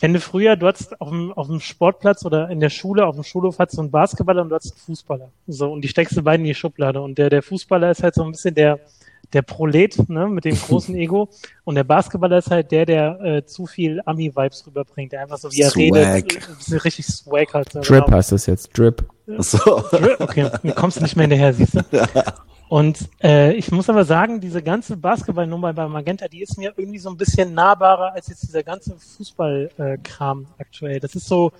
wenn 0.00 0.12
du 0.12 0.20
früher, 0.20 0.56
du 0.56 0.66
hattest 0.66 1.00
auf 1.00 1.08
dem, 1.08 1.32
auf 1.32 1.46
dem 1.46 1.60
Sportplatz 1.60 2.24
oder 2.24 2.50
in 2.50 2.60
der 2.60 2.70
Schule, 2.70 3.06
auf 3.06 3.14
dem 3.14 3.24
Schulhof 3.24 3.58
hattest 3.58 3.78
du 3.78 3.82
einen 3.82 3.90
Basketballer 3.90 4.42
und 4.42 4.50
du 4.50 4.54
hattest 4.54 4.74
einen 4.74 4.86
Fußballer. 4.86 5.30
So, 5.46 5.72
und 5.72 5.82
die 5.82 5.88
steckst 5.88 6.16
du 6.16 6.22
beiden 6.22 6.44
in 6.44 6.50
die 6.50 6.54
Schublade. 6.54 7.00
Und 7.00 7.18
der, 7.18 7.30
der 7.30 7.42
Fußballer 7.42 7.90
ist 7.90 8.02
halt 8.02 8.14
so 8.14 8.22
ein 8.22 8.32
bisschen 8.32 8.54
der, 8.54 8.80
der 9.32 9.42
Prolet, 9.42 10.08
ne, 10.08 10.28
mit 10.28 10.44
dem 10.44 10.56
großen 10.68 10.94
Ego. 10.94 11.28
Und 11.64 11.74
der 11.74 11.84
Basketballer 11.84 12.38
ist 12.38 12.50
halt 12.50 12.70
der, 12.70 12.86
der 12.86 13.20
äh, 13.20 13.44
zu 13.44 13.66
viel 13.66 14.00
Ami-Vibes 14.04 14.66
rüberbringt, 14.66 15.12
der 15.12 15.22
einfach 15.22 15.38
so 15.38 15.50
wie 15.52 15.60
er 15.60 15.70
Swag. 15.70 15.80
redet, 15.80 16.70
äh, 16.70 16.76
richtig 16.76 17.06
Swag 17.06 17.54
hat. 17.54 17.74
Drip 17.74 18.04
genau. 18.04 18.10
heißt 18.12 18.32
das 18.32 18.46
jetzt. 18.46 18.76
Drip. 18.76 19.04
So. 19.38 19.84
Okay, 20.18 20.50
du 20.62 20.72
kommst 20.72 21.02
nicht 21.02 21.16
mehr 21.16 21.24
hinterher, 21.24 21.52
siehst 21.52 21.74
du? 21.74 21.80
Und 22.68 23.08
äh, 23.22 23.54
ich 23.54 23.70
muss 23.72 23.88
aber 23.88 24.04
sagen, 24.04 24.40
diese 24.40 24.62
ganze 24.62 24.96
Basketballnummer 24.96 25.72
bei 25.72 25.88
Magenta, 25.88 26.28
die 26.28 26.42
ist 26.42 26.58
mir 26.58 26.74
irgendwie 26.76 26.98
so 26.98 27.08
ein 27.08 27.16
bisschen 27.16 27.54
nahbarer 27.54 28.12
als 28.12 28.28
jetzt 28.28 28.42
dieser 28.42 28.62
ganze 28.62 28.94
Fußballkram 28.94 30.46
aktuell. 30.58 31.00
Das 31.00 31.14
ist 31.14 31.26
so, 31.26 31.52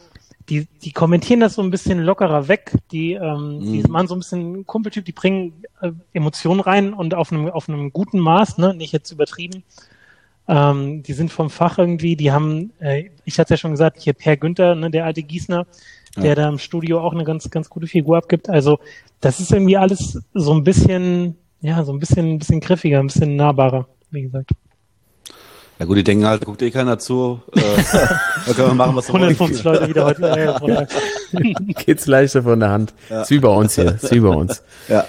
die, 0.48 0.66
die 0.82 0.92
kommentieren 0.92 1.40
das 1.40 1.54
so 1.54 1.62
ein 1.62 1.70
bisschen 1.70 2.00
lockerer 2.00 2.48
weg. 2.48 2.72
Die, 2.90 3.12
ähm, 3.12 3.60
die 3.60 3.82
Mhm. 3.82 3.90
machen 3.92 4.08
so 4.08 4.14
ein 4.14 4.20
bisschen 4.20 4.66
Kumpeltyp, 4.66 5.04
die 5.04 5.12
bringen 5.12 5.52
äh, 5.80 5.92
Emotionen 6.12 6.60
rein 6.60 6.92
und 6.94 7.14
auf 7.14 7.32
einem, 7.32 7.48
auf 7.48 7.68
einem 7.68 7.92
guten 7.92 8.18
Maß, 8.18 8.58
ne, 8.58 8.74
nicht 8.74 8.92
jetzt 8.92 9.10
übertrieben. 9.12 9.62
Ähm, 10.48 11.02
die 11.02 11.12
sind 11.12 11.30
vom 11.30 11.50
Fach 11.50 11.76
irgendwie, 11.78 12.16
die 12.16 12.32
haben, 12.32 12.72
äh, 12.80 13.10
ich 13.24 13.38
hatte 13.38 13.54
ja 13.54 13.58
schon 13.58 13.72
gesagt, 13.72 14.00
hier 14.00 14.14
Per 14.14 14.36
Günther, 14.38 14.74
ne, 14.74 14.90
der 14.90 15.04
alte 15.04 15.22
Gießner, 15.22 15.66
der 16.22 16.34
da 16.34 16.48
im 16.48 16.58
Studio 16.58 17.00
auch 17.00 17.12
eine 17.12 17.24
ganz, 17.24 17.48
ganz 17.50 17.68
gute 17.68 17.86
Figur 17.86 18.16
abgibt. 18.16 18.48
Also 18.48 18.78
das 19.20 19.40
ist 19.40 19.52
irgendwie 19.52 19.76
alles 19.76 20.18
so 20.32 20.52
ein 20.54 20.64
bisschen, 20.64 21.36
ja, 21.60 21.84
so 21.84 21.92
ein 21.92 21.98
bisschen, 21.98 22.34
ein 22.34 22.38
bisschen 22.38 22.60
griffiger, 22.60 22.98
ein 23.00 23.08
bisschen 23.08 23.36
nahbarer, 23.36 23.86
wie 24.10 24.22
gesagt. 24.22 24.50
Ja 25.78 25.86
gut, 25.86 25.96
die 25.96 26.04
denken 26.04 26.26
halt, 26.26 26.44
guckt 26.44 26.60
eh 26.62 26.70
keiner 26.70 26.98
zu. 26.98 27.40
Äh, 27.54 27.60
da 28.46 28.52
können 28.52 28.68
wir 28.68 28.74
machen, 28.74 28.96
was 28.96 29.08
wir 29.08 29.14
wollen. 29.14 29.24
150 29.24 29.64
Leute 29.64 29.88
wieder 29.88 30.04
heute. 30.06 30.88
Äh. 31.32 31.54
Geht's 31.84 32.06
leichter 32.06 32.42
von 32.42 32.58
der 32.58 32.70
Hand. 32.70 32.94
Ist 33.08 33.30
wie 33.30 33.38
bei 33.38 33.48
uns 33.48 33.76
hier. 33.76 33.94
Ist 33.94 34.10
wie 34.12 34.20
bei 34.20 34.30
uns. 34.30 34.62
Ja. 34.88 35.04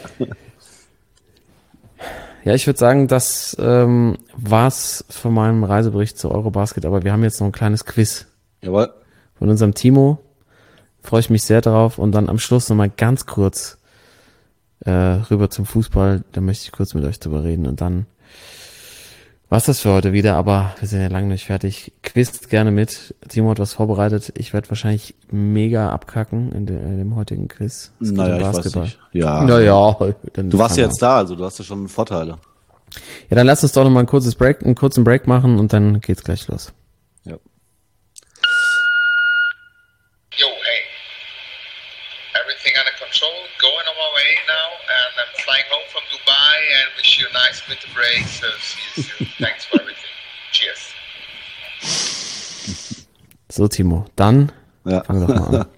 Ja, 2.46 2.54
ich 2.56 2.66
würde 2.66 2.80
sagen, 2.80 3.08
das 3.08 3.56
ähm, 3.60 4.18
war's 4.36 5.04
von 5.10 5.34
meinem 5.34 5.64
Reisebericht 5.66 6.18
zu 6.18 6.32
Eurobasket, 6.32 6.86
aber 6.86 7.04
wir 7.04 7.12
haben 7.12 7.24
jetzt 7.24 7.42
noch 7.42 7.48
ein 7.48 7.52
kleines 7.52 7.86
Quiz 7.86 8.28
Jawohl. 8.64 8.90
von 9.38 9.50
unserem 9.50 9.74
Timo. 9.74 10.20
Freue 11.04 11.20
ich 11.20 11.30
mich 11.30 11.44
sehr 11.44 11.62
drauf 11.62 11.98
und 11.98 12.14
dann 12.14 12.30
am 12.30 12.40
Schluss 12.40 12.70
nochmal 12.70 12.90
ganz 12.90 13.26
kurz 13.26 13.78
äh, 14.80 14.92
rüber 14.92 15.50
zum 15.50 15.66
Fußball. 15.66 16.24
Da 16.32 16.42
möchte 16.42 16.66
ich 16.66 16.72
kurz 16.72 16.94
mit 16.94 17.04
euch 17.04 17.20
drüber 17.20 17.44
reden 17.44 17.68
und 17.68 17.82
dann 17.82 18.06
war's 19.50 19.66
das 19.66 19.80
für 19.82 19.91
heute 19.91 20.14
wieder, 20.14 20.36
aber 20.36 20.76
wir 20.80 20.88
sind 20.88 21.02
ja 21.02 21.08
lange 21.08 21.28
nicht 21.28 21.45
fertig. 21.45 21.91
Quizt 22.04 22.50
gerne 22.50 22.72
mit. 22.72 23.16
Timo 23.28 23.50
hat 23.52 23.60
was 23.60 23.74
vorbereitet. 23.74 24.32
Ich 24.38 24.54
werde 24.54 24.70
wahrscheinlich 24.70 25.16
mega 25.32 25.89
abkacken 25.89 26.52
in, 26.52 26.66
de, 26.66 26.78
in 26.78 26.97
dem 27.00 27.16
heutigen 27.16 27.47
Quiz. 27.47 27.91
Es 28.02 28.12
Naja, 28.12 28.36
um 28.36 28.39
ich 28.41 28.45
weiß 28.47 28.56
Basketball. 28.58 28.84
nicht. 28.84 29.00
Ja. 29.14 29.43
Naja, 29.43 29.97
dann 30.34 30.50
Du 30.50 30.58
warst 30.58 30.78
ja 30.78 30.86
jetzt 30.86 31.02
da, 31.02 31.18
also 31.18 31.36
du 31.36 31.43
hast 31.43 31.58
ja 31.60 31.66
schon 31.66 31.88
Vorteile. 31.88 32.38
Ja, 33.30 33.36
dann 33.36 33.45
lass 33.47 33.62
uns 33.64 33.72
doch 33.74 33.84
noch 33.84 33.91
mal 33.91 34.00
ein 34.02 34.06
kurzes 34.08 34.36
Break, 34.36 34.64
einen 34.64 34.76
kurzen 34.76 35.04
Break 35.04 35.28
machen 35.28 35.60
und 35.60 35.74
dann 35.74 36.02
geht's 36.02 36.24
gleich 36.24 36.47
los. 36.47 36.74
Ja. 37.24 37.34
Yo, 40.38 40.47
hey. 40.47 40.82
Everything 42.41 42.74
under 42.78 42.93
control. 42.97 43.34
Going 43.62 43.86
on 43.89 43.95
my 43.97 44.10
way 44.18 44.30
now, 44.47 44.68
and 44.89 45.12
I'm 45.22 45.32
flying 45.43 45.66
home. 45.70 45.86
And 46.80 46.88
wish 46.98 47.20
you 47.20 47.28
a 47.28 47.34
nice 47.34 47.62
winter 47.68 47.90
break. 47.94 48.26
So 48.28 48.48
see 48.62 48.80
you 48.96 49.04
soon. 49.04 49.28
Thanks 49.40 49.66
for 49.66 49.82
everything. 49.82 50.14
Cheers. 50.52 50.94
So, 53.52 53.68
Timo, 53.68 54.06
dann 54.16 54.52
Ja. 54.86 55.04
fang 55.04 55.22
doch 55.22 55.28
mal 55.28 55.56
an. 55.60 55.66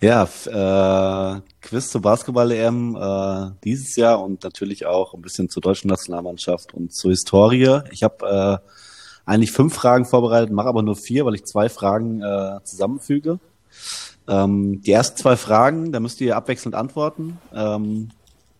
Ja, 0.00 0.24
äh, 0.24 1.40
Quiz 1.60 1.90
zur 1.90 2.00
Basketball-EM 2.02 2.96
äh, 2.96 3.50
dieses 3.62 3.94
Jahr 3.94 4.20
und 4.20 4.42
natürlich 4.42 4.84
auch 4.84 5.14
ein 5.14 5.22
bisschen 5.22 5.48
zur 5.48 5.62
deutschen 5.62 5.86
Nationalmannschaft 5.90 6.74
und 6.74 6.92
zur 6.92 7.12
Historie. 7.12 7.82
Ich 7.92 8.02
habe 8.02 8.60
äh, 8.66 9.30
eigentlich 9.30 9.52
fünf 9.52 9.74
Fragen 9.74 10.04
vorbereitet, 10.04 10.50
mache 10.50 10.66
aber 10.66 10.82
nur 10.82 10.96
vier, 10.96 11.24
weil 11.24 11.36
ich 11.36 11.44
zwei 11.44 11.68
Fragen 11.68 12.20
äh, 12.20 12.58
zusammenfüge. 12.64 13.38
Ähm, 14.26 14.82
die 14.82 14.90
ersten 14.90 15.18
zwei 15.18 15.36
Fragen, 15.36 15.92
da 15.92 16.00
müsst 16.00 16.20
ihr 16.20 16.36
abwechselnd 16.36 16.74
antworten. 16.74 17.38
Ähm, 17.54 18.08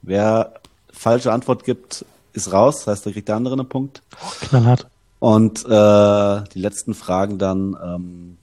wer 0.02 0.54
falsche 0.92 1.32
Antwort 1.32 1.64
gibt, 1.64 2.04
ist 2.32 2.52
raus, 2.52 2.84
das 2.84 2.86
heißt, 2.86 3.06
da 3.06 3.10
kriegt 3.10 3.28
der 3.28 3.36
andere 3.36 3.54
einen 3.54 3.68
Punkt. 3.68 4.02
Knallhart. 4.40 4.86
Und 5.18 5.64
äh, 5.64 6.44
die 6.54 6.58
letzten 6.58 6.94
Fragen 6.94 7.38
dann, 7.38 7.76
ähm, 7.82 8.38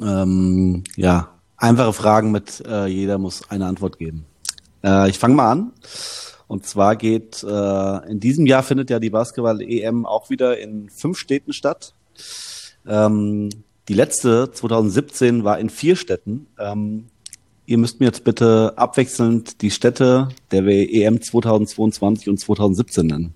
ähm, 0.00 0.84
ja, 0.96 1.28
einfache 1.56 1.92
Fragen 1.92 2.32
mit, 2.32 2.62
äh, 2.66 2.86
jeder 2.86 3.18
muss 3.18 3.48
eine 3.50 3.66
Antwort 3.66 3.98
geben. 3.98 4.26
Äh, 4.82 5.08
ich 5.08 5.18
fange 5.18 5.34
mal 5.34 5.50
an. 5.50 5.72
Und 6.48 6.66
zwar 6.66 6.96
geht, 6.96 7.42
äh, 7.44 8.10
in 8.10 8.20
diesem 8.20 8.44
Jahr 8.46 8.62
findet 8.62 8.90
ja 8.90 8.98
die 8.98 9.10
Basketball-EM 9.10 10.04
auch 10.04 10.28
wieder 10.28 10.58
in 10.58 10.90
fünf 10.90 11.16
Städten 11.16 11.52
statt. 11.52 11.94
Ähm, 12.86 13.48
die 13.88 13.94
letzte, 13.94 14.50
2017, 14.50 15.44
war 15.44 15.58
in 15.58 15.70
vier 15.70 15.96
Städten. 15.96 16.46
Ähm, 16.58 17.06
ihr 17.66 17.78
müsst 17.78 18.00
mir 18.00 18.06
jetzt 18.06 18.24
bitte 18.24 18.72
abwechselnd 18.76 19.62
die 19.62 19.70
Städte 19.70 20.28
der 20.50 20.64
EM 20.66 21.20
2022 21.22 22.28
und 22.28 22.38
2017 22.38 23.06
nennen. 23.06 23.34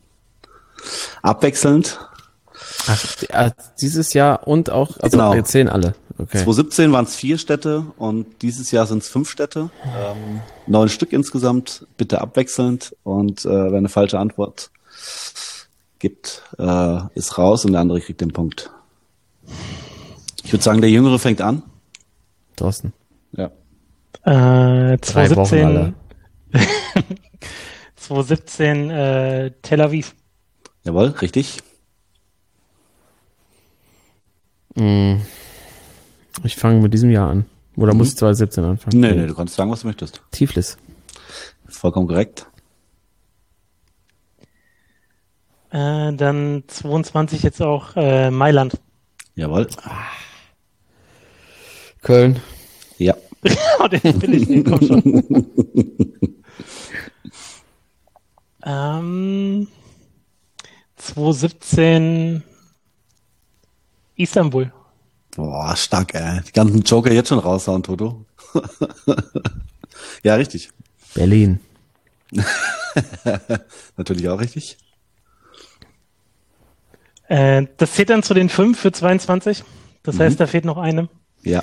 Abwechselnd. 1.22 1.98
Ach, 2.86 3.52
dieses 3.80 4.12
Jahr 4.14 4.46
und 4.46 4.70
auch, 4.70 4.98
also 4.98 5.16
Genau. 5.16 5.34
wir 5.34 5.44
zählen 5.44 5.68
alle. 5.68 5.94
Okay. 6.18 6.38
2017 6.38 6.92
waren 6.92 7.04
es 7.04 7.14
vier 7.14 7.36
Städte 7.36 7.84
und 7.98 8.26
dieses 8.42 8.70
Jahr 8.70 8.86
sind 8.86 9.02
es 9.02 9.08
fünf 9.08 9.28
Städte. 9.30 9.70
Ähm, 9.84 10.40
neun 10.66 10.88
Stück 10.88 11.12
insgesamt, 11.12 11.86
bitte 11.98 12.20
abwechselnd. 12.20 12.96
Und 13.02 13.44
äh, 13.44 13.48
wer 13.48 13.76
eine 13.76 13.88
falsche 13.90 14.18
Antwort 14.18 14.70
gibt, 15.98 16.42
äh, 16.58 16.98
ist 17.14 17.36
raus 17.36 17.64
und 17.64 17.72
der 17.72 17.82
andere 17.82 18.00
kriegt 18.00 18.20
den 18.20 18.32
Punkt. 18.32 18.70
Ich 20.42 20.52
würde 20.52 20.62
sagen, 20.62 20.80
der 20.80 20.90
Jüngere 20.90 21.18
fängt 21.18 21.42
an. 21.42 21.62
Thorsten. 22.56 22.92
Ja. 23.32 23.50
Äh, 24.22 24.96
Drei 24.98 25.30
Wochen 25.30 25.44
2017, 25.46 25.64
alle. 25.66 25.94
2017 27.96 28.90
äh, 28.90 29.50
Tel 29.62 29.80
Aviv. 29.80 30.14
Jawohl, 30.84 31.08
richtig. 31.08 31.58
Mm, 34.74 35.16
Ich 36.44 36.56
fange 36.56 36.80
mit 36.80 36.92
diesem 36.94 37.10
Jahr 37.10 37.30
an. 37.30 37.46
Oder 37.76 37.94
muss 37.94 38.08
ich 38.10 38.16
2017 38.16 38.64
anfangen? 38.64 39.00
Nee, 39.00 39.12
nee, 39.12 39.26
du 39.26 39.34
kannst 39.34 39.54
sagen, 39.54 39.70
was 39.70 39.80
du 39.82 39.86
möchtest. 39.88 40.22
Tiflis. 40.30 40.76
Vollkommen 41.68 42.06
korrekt. 42.08 42.46
Äh, 45.70 46.12
dann 46.14 46.64
22 46.66 47.42
jetzt 47.42 47.60
auch 47.60 47.96
äh, 47.96 48.30
Mailand. 48.30 48.78
Jawohl. 49.34 49.66
Köln. 52.02 52.40
Ja. 53.42 53.54
Oh, 53.78 53.88
den 53.88 54.22
will 54.22 54.34
ich 54.34 54.48
nicht, 54.48 54.66
komm 54.66 54.86
schon. 54.86 55.46
ähm, 58.64 59.68
2017 60.96 62.42
Istanbul. 64.16 64.72
Boah, 65.36 65.76
stark, 65.76 66.14
ey. 66.14 66.40
Die 66.48 66.52
ganzen 66.52 66.82
Joker 66.82 67.12
jetzt 67.12 67.28
schon 67.28 67.38
raushauen, 67.38 67.82
Toto. 67.82 68.24
ja, 70.22 70.34
richtig. 70.34 70.70
Berlin. 71.14 71.60
Natürlich 73.96 74.28
auch 74.28 74.40
richtig. 74.40 74.78
Äh, 77.28 77.66
das 77.76 77.92
zählt 77.92 78.10
dann 78.10 78.22
zu 78.22 78.34
den 78.34 78.48
fünf 78.48 78.80
für 78.80 78.92
22. 78.92 79.62
Das 80.02 80.18
heißt, 80.18 80.40
da 80.40 80.46
fehlt 80.46 80.64
noch 80.64 80.78
eine. 80.78 81.08
Ja, 81.42 81.62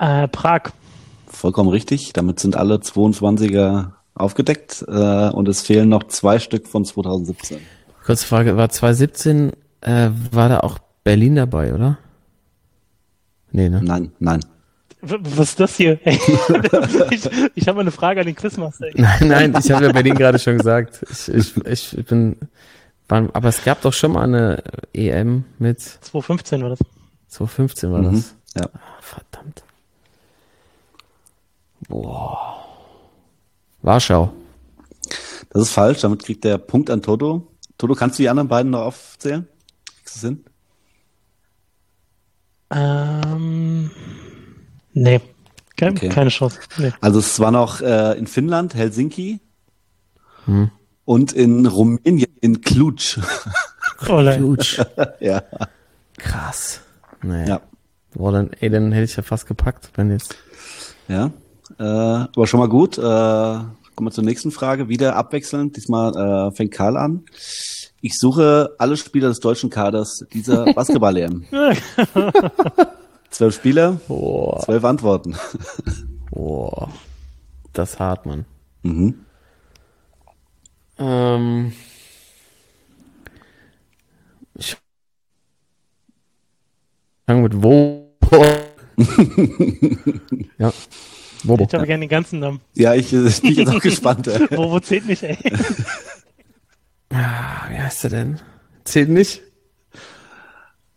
Äh, 0.00 0.28
Prag. 0.28 0.70
vollkommen 1.28 1.68
richtig. 1.70 2.12
Damit 2.14 2.40
sind 2.40 2.56
alle 2.56 2.76
22er 2.76 3.92
aufgedeckt 4.14 4.84
äh, 4.88 5.28
und 5.30 5.46
es 5.48 5.62
fehlen 5.62 5.88
noch 5.88 6.04
zwei 6.08 6.38
Stück 6.38 6.66
von 6.66 6.84
2017. 6.84 7.58
Kurze 8.04 8.26
Frage, 8.26 8.56
war 8.56 8.68
2017, 8.68 9.52
äh, 9.82 10.10
war 10.32 10.48
da 10.48 10.60
auch 10.60 10.78
Berlin 11.04 11.36
dabei, 11.36 11.74
oder? 11.74 11.98
Nee, 13.52 13.68
ne? 13.68 13.80
Nein, 13.82 14.12
nein. 14.18 14.40
W 15.02 15.16
was 15.22 15.50
ist 15.50 15.60
das 15.60 15.76
hier? 15.76 15.98
Ich 17.10 17.28
ich 17.54 17.68
habe 17.68 17.76
mal 17.76 17.80
eine 17.82 17.90
Frage 17.90 18.20
an 18.20 18.26
den 18.26 18.36
Quizmaster. 18.36 18.86
Nein, 18.94 19.28
nein, 19.28 19.54
ich 19.58 19.70
habe 19.70 19.86
ja 19.86 19.92
Berlin 19.92 20.14
gerade 20.14 20.38
schon 20.38 20.58
gesagt. 20.58 21.00
Ich, 21.10 21.56
ich, 21.56 21.96
ich 21.98 22.04
bin, 22.06 22.36
war, 23.08 23.28
aber 23.32 23.48
es 23.48 23.64
gab 23.64 23.80
doch 23.80 23.92
schon 23.94 24.12
mal 24.12 24.24
eine 24.24 24.62
EM 24.92 25.44
mit 25.58 25.80
2015 25.80 26.62
war 26.62 26.70
das. 26.70 26.78
2015 27.28 27.92
war 27.92 28.02
Mhm. 28.02 28.12
das. 28.14 28.34
Ja. 28.56 28.68
Ah, 28.74 28.78
verdammt. 29.00 29.62
Boah. 31.90 32.64
Warschau. 33.82 34.32
Das 35.50 35.62
ist 35.62 35.72
falsch, 35.72 36.00
damit 36.00 36.24
kriegt 36.24 36.44
der 36.44 36.56
Punkt 36.58 36.88
an 36.88 37.02
Toto. 37.02 37.48
Toto, 37.76 37.94
kannst 37.94 38.18
du 38.18 38.22
die 38.22 38.28
anderen 38.28 38.48
beiden 38.48 38.70
noch 38.70 38.82
aufzählen? 38.82 39.48
Kriegst 39.96 40.14
du 40.14 40.18
es 40.18 40.22
hin? 40.22 40.44
Ähm, 42.72 43.90
nee, 44.92 45.20
Ke 45.76 45.88
Okay. 45.88 46.08
keine 46.10 46.30
Chance. 46.30 46.60
Nee. 46.78 46.92
Also 47.00 47.18
es 47.18 47.40
war 47.40 47.50
noch 47.50 47.80
äh, 47.80 48.16
in 48.18 48.26
Finnland, 48.28 48.74
Helsinki 48.74 49.40
und 51.04 51.32
in 51.32 51.66
Rumänien, 51.66 52.32
in 52.40 52.60
Cluj. 52.60 53.18
Oh, 54.08 54.22
nein. 54.22 54.42
Huge. 54.42 54.86
ja. 55.20 55.42
Krass. 56.16 56.80
Naja. 57.22 57.46
ja. 57.46 57.60
Boah, 58.14 58.32
dann, 58.32 58.50
ey, 58.54 58.70
dann 58.70 58.92
hätte 58.92 59.04
ich 59.04 59.14
ja 59.14 59.22
fast 59.22 59.46
gepackt, 59.46 59.90
wenn 59.96 60.10
jetzt. 60.10 60.36
Ja, 61.06 61.30
äh, 61.78 61.82
aber 61.82 62.46
schon 62.46 62.60
mal 62.60 62.68
gut. 62.68 62.98
Äh, 62.98 63.02
kommen 63.02 64.08
wir 64.08 64.10
zur 64.10 64.24
nächsten 64.24 64.50
Frage. 64.50 64.88
Wieder 64.88 65.16
abwechselnd. 65.16 65.76
Diesmal 65.76 66.48
äh, 66.48 66.54
fängt 66.54 66.72
Karl 66.72 66.96
an. 66.96 67.24
Ich 68.00 68.18
suche 68.18 68.74
alle 68.78 68.96
Spieler 68.96 69.28
des 69.28 69.40
deutschen 69.40 69.68
Kaders 69.68 70.24
dieser 70.32 70.64
Basketball-EM. 70.74 71.44
Zwölf 73.30 73.54
Spieler, 73.54 74.00
Boah. 74.08 74.60
zwölf 74.64 74.84
Antworten. 74.84 75.36
Boah. 76.30 76.90
Das 77.72 77.92
ist 77.92 78.00
hart, 78.00 78.26
Mann. 78.26 78.44
Mhm. 78.82 79.24
Ähm. 80.98 81.72
Ich 84.54 84.76
fange 87.26 87.42
mit 87.42 87.62
wo. 87.62 88.10
ja. 90.58 90.72
Wo? 91.44 91.54
Ich 91.54 91.74
habe 91.74 91.86
gerne 91.86 92.00
den 92.04 92.08
ganzen 92.08 92.40
Namen. 92.40 92.60
Ja, 92.74 92.94
ich, 92.94 93.12
äh, 93.12 93.26
ich 93.26 93.40
bin 93.42 93.52
jetzt 93.54 93.68
auch 93.74 93.80
gespannt. 93.80 94.26
Äh. 94.28 94.48
Wo, 94.50 94.70
wo 94.70 94.80
zählt 94.80 95.06
nicht, 95.06 95.22
ey? 95.22 95.36
Ah, 97.12 97.68
wie 97.68 97.76
heißt 97.76 98.04
der 98.04 98.10
denn? 98.10 98.40
Zählt 98.84 99.08
nicht? 99.08 99.42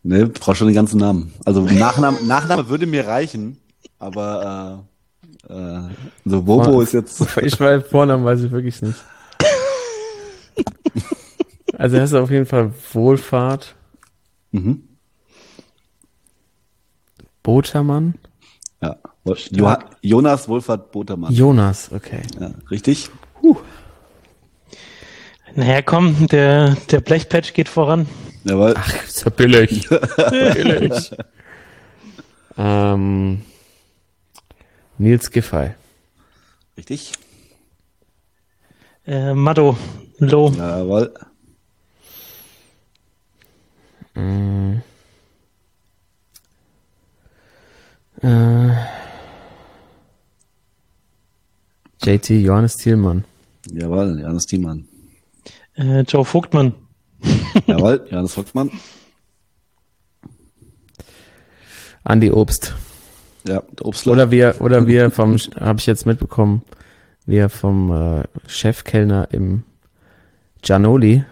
Ne, 0.03 0.27
brauch 0.27 0.55
schon 0.55 0.67
den 0.67 0.75
ganzen 0.75 0.99
Namen. 0.99 1.33
Also 1.43 1.61
Nachname, 1.61 2.21
Nachname 2.23 2.69
würde 2.69 2.85
mir 2.85 3.07
reichen, 3.07 3.57
aber 3.97 4.85
äh, 5.49 5.53
äh, 5.53 5.89
so 6.25 6.43
Bobo 6.43 6.81
ist 6.81 6.93
jetzt. 6.93 7.19
Ich 7.41 7.59
weiß, 7.59 7.85
Vornamen 7.89 8.23
weiß 8.25 8.41
ich 8.41 8.51
wirklich 8.51 8.79
nicht. 8.83 8.99
Also 11.77 11.97
er 11.97 12.03
ist 12.03 12.13
auf 12.13 12.29
jeden 12.29 12.45
Fall 12.45 12.71
Wohlfahrt. 12.91 13.75
Mhm. 14.51 14.83
Botermann. 17.41 18.15
Ja. 18.81 18.97
Jo 19.26 19.78
Jonas 20.01 20.49
Wohlfahrt 20.49 20.91
Botermann. 20.91 21.34
Jonas, 21.34 21.91
okay. 21.91 22.21
Ja, 22.39 22.51
richtig? 22.69 23.09
Naja, 25.55 25.82
komm, 25.82 26.28
der, 26.28 26.76
der 26.91 26.99
Blechpatch 26.99 27.53
geht 27.53 27.69
voran. 27.69 28.07
Jawohl. 28.43 28.76
Ist 29.07 29.24
ja 29.24 29.30
billig. 29.30 29.88
billig. 30.53 31.11
ähm, 32.57 33.41
Nils 34.97 35.32
Giffey. 35.32 35.71
Richtig? 36.76 37.13
Äh, 39.05 39.34
Maddo, 39.34 39.78
Low. 40.17 40.51
Jawohl. 40.51 41.13
Äh, 48.21 49.03
JT 52.04 52.30
Johannes 52.41 52.78
Thielmann. 52.78 53.24
Jawohl, 53.72 54.20
Johannes 54.20 54.45
Thiemann. 54.45 54.88
Äh, 55.76 56.01
Joe 56.01 56.26
Vogtmann. 56.26 56.74
Jawohl, 57.68 58.06
Johannes 58.10 58.34
Vogtmann. 58.34 58.70
Andi 62.04 62.32
Obst. 62.32 62.74
Ja, 63.47 63.62
der 63.78 63.86
Obstler. 63.86 64.14
Oder 64.14 64.32
wir, 64.32 64.56
oder 64.60 64.88
wir 64.88 65.12
vom, 65.12 65.38
habe 65.60 65.80
ich 65.80 65.86
jetzt 65.86 66.06
mitbekommen, 66.06 66.62
wir 67.26 67.49
vom 67.49 67.91
äh, 67.91 68.24
Chefkellner 68.47 69.28
im 69.32 69.64
Gianoli, 70.62 71.24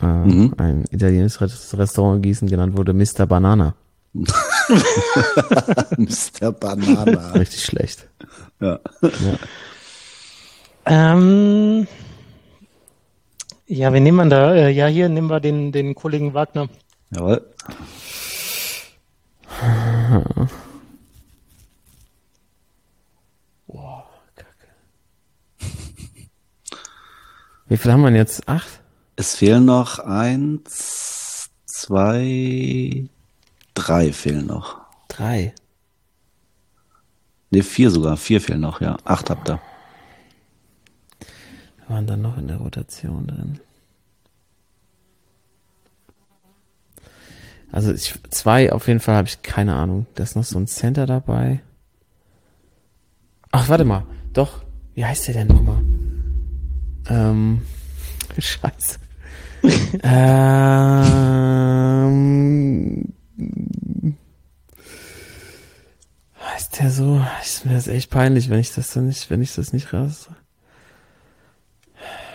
äh, 0.00 0.06
Mhm. 0.06 0.54
ein 0.56 0.84
italienisches 0.90 1.76
Restaurant 1.76 2.16
in 2.16 2.22
Gießen 2.22 2.48
genannt 2.48 2.76
wurde, 2.76 2.92
Mr. 2.92 3.26
Banana. 3.26 3.74
Mr. 5.96 6.52
Banana. 6.52 7.30
Richtig 7.34 7.64
schlecht. 7.64 8.08
ja. 8.60 8.78
Ähm, 10.86 11.86
ja, 13.66 13.92
wen 13.92 14.02
nehmen 14.02 14.28
wir 14.28 14.36
da? 14.36 14.54
Äh, 14.54 14.70
ja, 14.70 14.86
hier 14.86 15.08
nehmen 15.08 15.28
wir 15.28 15.40
den, 15.40 15.72
den 15.72 15.94
Kollegen 15.94 16.34
Wagner. 16.34 16.68
Jawohl. 17.10 17.46
Wie 27.68 27.76
viel 27.76 27.92
haben 27.92 28.00
wir 28.00 28.08
denn 28.08 28.16
jetzt? 28.16 28.48
Acht? 28.48 28.80
Es 29.14 29.36
fehlen 29.36 29.64
noch 29.66 30.00
eins, 30.00 31.50
zwei, 31.66 33.08
drei 33.74 34.12
fehlen 34.12 34.46
noch. 34.46 34.80
Drei. 35.06 35.54
Ne, 37.50 37.62
vier 37.62 37.92
sogar. 37.92 38.16
Vier 38.16 38.40
fehlen 38.40 38.60
noch, 38.60 38.80
ja. 38.80 38.96
Acht 39.04 39.30
habt 39.30 39.48
ihr. 39.48 39.60
Waren 41.90 42.06
dann 42.06 42.22
noch 42.22 42.38
in 42.38 42.46
der 42.46 42.58
Rotation 42.58 43.26
drin. 43.26 43.58
Also 47.72 47.92
ich, 47.92 48.14
zwei 48.30 48.72
auf 48.72 48.86
jeden 48.86 49.00
Fall 49.00 49.16
habe 49.16 49.26
ich 49.26 49.42
keine 49.42 49.74
Ahnung. 49.74 50.06
Da 50.14 50.22
ist 50.22 50.36
noch 50.36 50.44
so 50.44 50.56
ein 50.56 50.68
Center 50.68 51.06
dabei. 51.06 51.62
Ach, 53.50 53.68
warte 53.68 53.84
mal. 53.84 54.06
Doch. 54.32 54.62
Wie 54.94 55.04
heißt 55.04 55.26
der 55.26 55.34
denn 55.34 55.48
nochmal? 55.48 55.82
Ähm. 57.08 57.62
Scheiße. 58.38 59.00
ähm. 60.04 60.62
Heißt 66.40 66.78
der 66.78 66.92
so? 66.92 67.20
Ist 67.42 67.66
mir 67.66 67.74
das 67.74 67.88
echt 67.88 68.10
peinlich, 68.10 68.48
wenn 68.48 68.60
ich 68.60 68.72
das 68.72 68.92
dann 68.92 69.08
nicht, 69.08 69.28
wenn 69.28 69.42
ich 69.42 69.56
das 69.56 69.72
nicht 69.72 69.92
raus. 69.92 70.28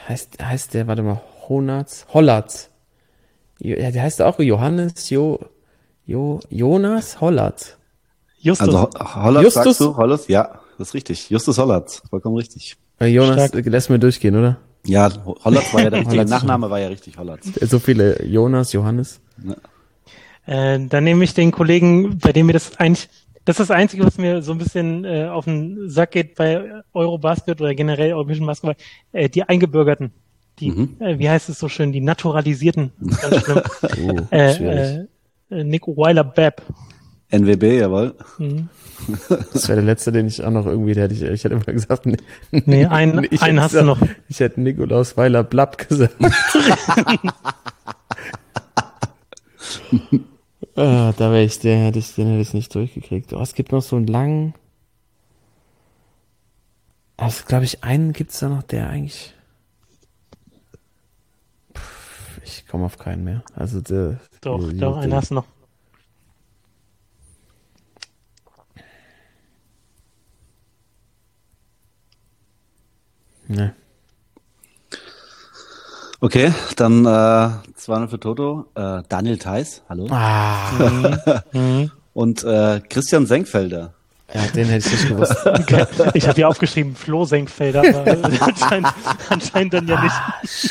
Heißt, 0.08 0.44
heißt 0.44 0.74
der, 0.74 0.88
warte 0.88 1.02
mal, 1.04 1.22
Honatz? 1.50 2.06
Hollatz. 2.14 2.70
Ja, 3.60 3.90
der 3.92 4.04
heißt 4.04 4.22
auch 4.22 4.40
Johannes 4.40 5.10
Jo, 5.10 5.40
Jo, 6.06 6.40
Jonas 6.50 7.22
Hollatz. 7.22 7.78
Justus. 8.38 8.68
Also 8.68 8.82
Ho- 8.84 9.24
Hollatz 9.24 9.44
Justus? 9.46 9.64
sagst 9.64 9.80
du? 9.82 9.98
Hollatz? 9.98 10.28
Ja, 10.28 10.60
das 10.78 10.90
ist 10.90 10.94
richtig. 10.94 11.30
Justus 11.30 11.58
Hollatz. 11.58 12.02
Vollkommen 12.10 12.36
richtig. 12.36 12.76
Äh, 13.00 13.08
Jonas, 13.08 13.48
Stark. 13.50 13.66
äh, 13.66 13.70
lässt 13.70 13.90
mir 13.90 13.98
durchgehen, 13.98 14.36
oder? 14.36 14.58
Ja, 14.86 15.10
Ho- 15.26 15.36
Hollatz 15.44 15.74
war 15.74 15.82
ja 15.82 15.90
der 15.90 16.00
richtige. 16.02 16.26
Nachname, 16.26 16.70
war 16.70 16.80
ja 16.80 16.88
richtig 16.90 17.18
Hollatz. 17.18 17.48
So 17.62 17.80
viele 17.80 18.24
Jonas, 18.24 18.72
Johannes. 18.74 19.20
Äh, 20.46 20.80
dann 20.88 21.04
nehme 21.04 21.24
ich 21.24 21.34
den 21.34 21.52
Kollegen, 21.52 22.20
bei 22.20 22.32
dem 22.32 22.46
mir 22.46 22.54
das 22.54 22.78
eigentlich 22.78 23.10
Das 23.46 23.60
ist 23.60 23.70
das 23.70 23.72
Einzige, 23.72 24.06
was 24.06 24.18
mir 24.18 24.42
so 24.42 24.52
ein 24.54 24.58
bisschen 24.58 25.06
äh, 25.06 25.26
auf 25.26 25.46
den 25.46 25.90
Sack 25.90 26.12
geht 26.12 26.36
bei 26.36 26.82
Eurobasket 26.94 27.62
oder 27.62 27.76
generell 27.76 28.14
europäischen 28.14 28.46
Basketball. 28.46 28.76
Äh, 29.12 29.30
die 29.30 29.44
Eingebürgerten. 29.44 30.12
Die, 30.60 30.72
Mhm. 30.72 30.96
äh, 31.00 31.20
wie 31.20 31.30
heißt 31.30 31.50
es 31.50 31.60
so 31.60 31.68
schön, 31.70 31.92
die 31.92 32.02
Naturalisierten. 32.02 32.92
Ganz 33.22 33.44
schlimm. 33.44 33.62
Oh, 34.32 34.36
äh, 34.36 34.56
schwierig. 34.56 35.08
äh, 35.52 35.64
Nick 35.64 35.88
Weiler-Bepp. 35.88 36.62
NWB, 37.30 37.80
jawohl. 37.80 38.16
Mhm. 38.40 38.70
Das 39.54 39.68
wäre 39.68 39.78
der 39.78 39.86
letzte, 39.86 40.12
den 40.12 40.26
ich 40.28 40.44
auch 40.44 40.52
noch 40.52 40.66
irgendwie, 40.66 40.94
der 40.94 41.04
hätte 41.04 41.14
ich, 41.16 41.22
ich 41.22 41.44
hätte 41.44 41.56
immer 41.56 41.66
gesagt, 41.66 42.06
nee, 42.06 42.18
Nee, 42.52 42.86
einen, 42.86 43.28
ich 43.30 43.42
einen 43.42 43.60
hast 43.60 43.74
du 43.76 43.82
gesagt, 43.82 44.00
noch. 44.02 44.08
Ich 44.30 44.40
hätte 44.40 44.62
Nikolaus 44.62 45.18
Weiler 45.18 45.44
Blapp 45.44 45.78
gesagt. 45.90 46.16
ah, 50.76 51.14
da 51.18 51.32
wäre 51.32 51.44
ich, 51.44 51.60
den 51.60 51.80
hätte 51.84 52.00
ich, 52.00 52.14
den 52.16 52.28
hätte 52.28 52.42
ich 52.42 52.54
nicht 52.54 52.74
durchgekriegt. 52.74 53.34
Oh, 53.34 53.42
es 53.42 53.54
gibt 53.54 53.72
noch 53.72 53.82
so 53.82 53.96
einen 53.96 54.08
langen. 54.08 54.54
Also, 57.18 57.46
glaube 57.46 57.66
ich, 57.66 57.84
einen 57.84 58.12
gibt's 58.14 58.40
da 58.40 58.50
noch, 58.50 58.64
der 58.64 58.90
eigentlich. 58.90 59.34
Pff, 61.76 62.42
ich 62.44 62.68
komme 62.68 62.86
auf 62.86 62.98
keinen 62.98 63.24
mehr. 63.24 63.44
Also, 63.56 63.80
der, 63.82 64.20
Doch, 64.42 64.60
die- 64.70 64.78
doch, 64.78 64.98
die- 64.98 65.04
einen 65.04 65.14
hast 65.16 65.32
du 65.32 65.36
noch. 65.36 65.46
Ne. 73.48 73.76
Okay, 76.22 76.52
dann 76.78 77.06
äh, 77.06 77.50
200 77.76 78.10
für 78.10 78.20
Toto. 78.20 78.66
Äh, 78.76 79.04
Daniel 79.10 79.38
Theiss, 79.38 79.84
hallo. 79.90 80.08
Ah, 80.10 80.72
Mhm. 81.54 81.92
Und 82.14 82.44
äh, 82.46 82.80
Christian 82.90 83.26
Senkfelder. 83.26 83.94
ja, 84.34 84.42
den 84.56 84.68
hätte 84.68 84.88
ich 84.88 84.94
nicht 84.94 85.08
gewusst. 85.10 85.36
Okay. 85.46 85.86
Ich 86.14 86.26
habe 86.28 86.36
hier 86.36 86.48
aufgeschrieben 86.48 86.96
Flo 86.96 87.26
Senkfelder, 87.26 87.82
aber 87.82 88.06
anscheinend, 88.40 88.88
anscheinend 89.30 89.74
dann 89.74 89.88
ja 89.88 90.02
nicht. 90.02 90.16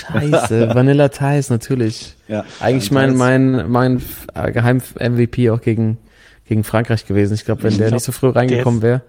Scheiße, 0.08 0.74
Vanilla 0.74 1.08
Thais, 1.10 1.50
natürlich. 1.50 2.16
Ja, 2.28 2.44
Eigentlich 2.60 2.90
mein, 2.90 3.14
mein, 3.16 3.70
mein 3.70 4.02
Geheim-MVP 4.34 5.50
auch 5.50 5.60
gegen, 5.60 5.98
gegen 6.46 6.64
Frankreich 6.64 7.04
gewesen. 7.04 7.34
Ich 7.34 7.44
glaube, 7.44 7.62
wenn 7.64 7.76
der 7.76 7.88
glaub, 7.88 7.96
nicht 7.96 8.04
so 8.04 8.12
früh 8.12 8.30
reingekommen 8.30 8.80
wäre. 8.80 9.02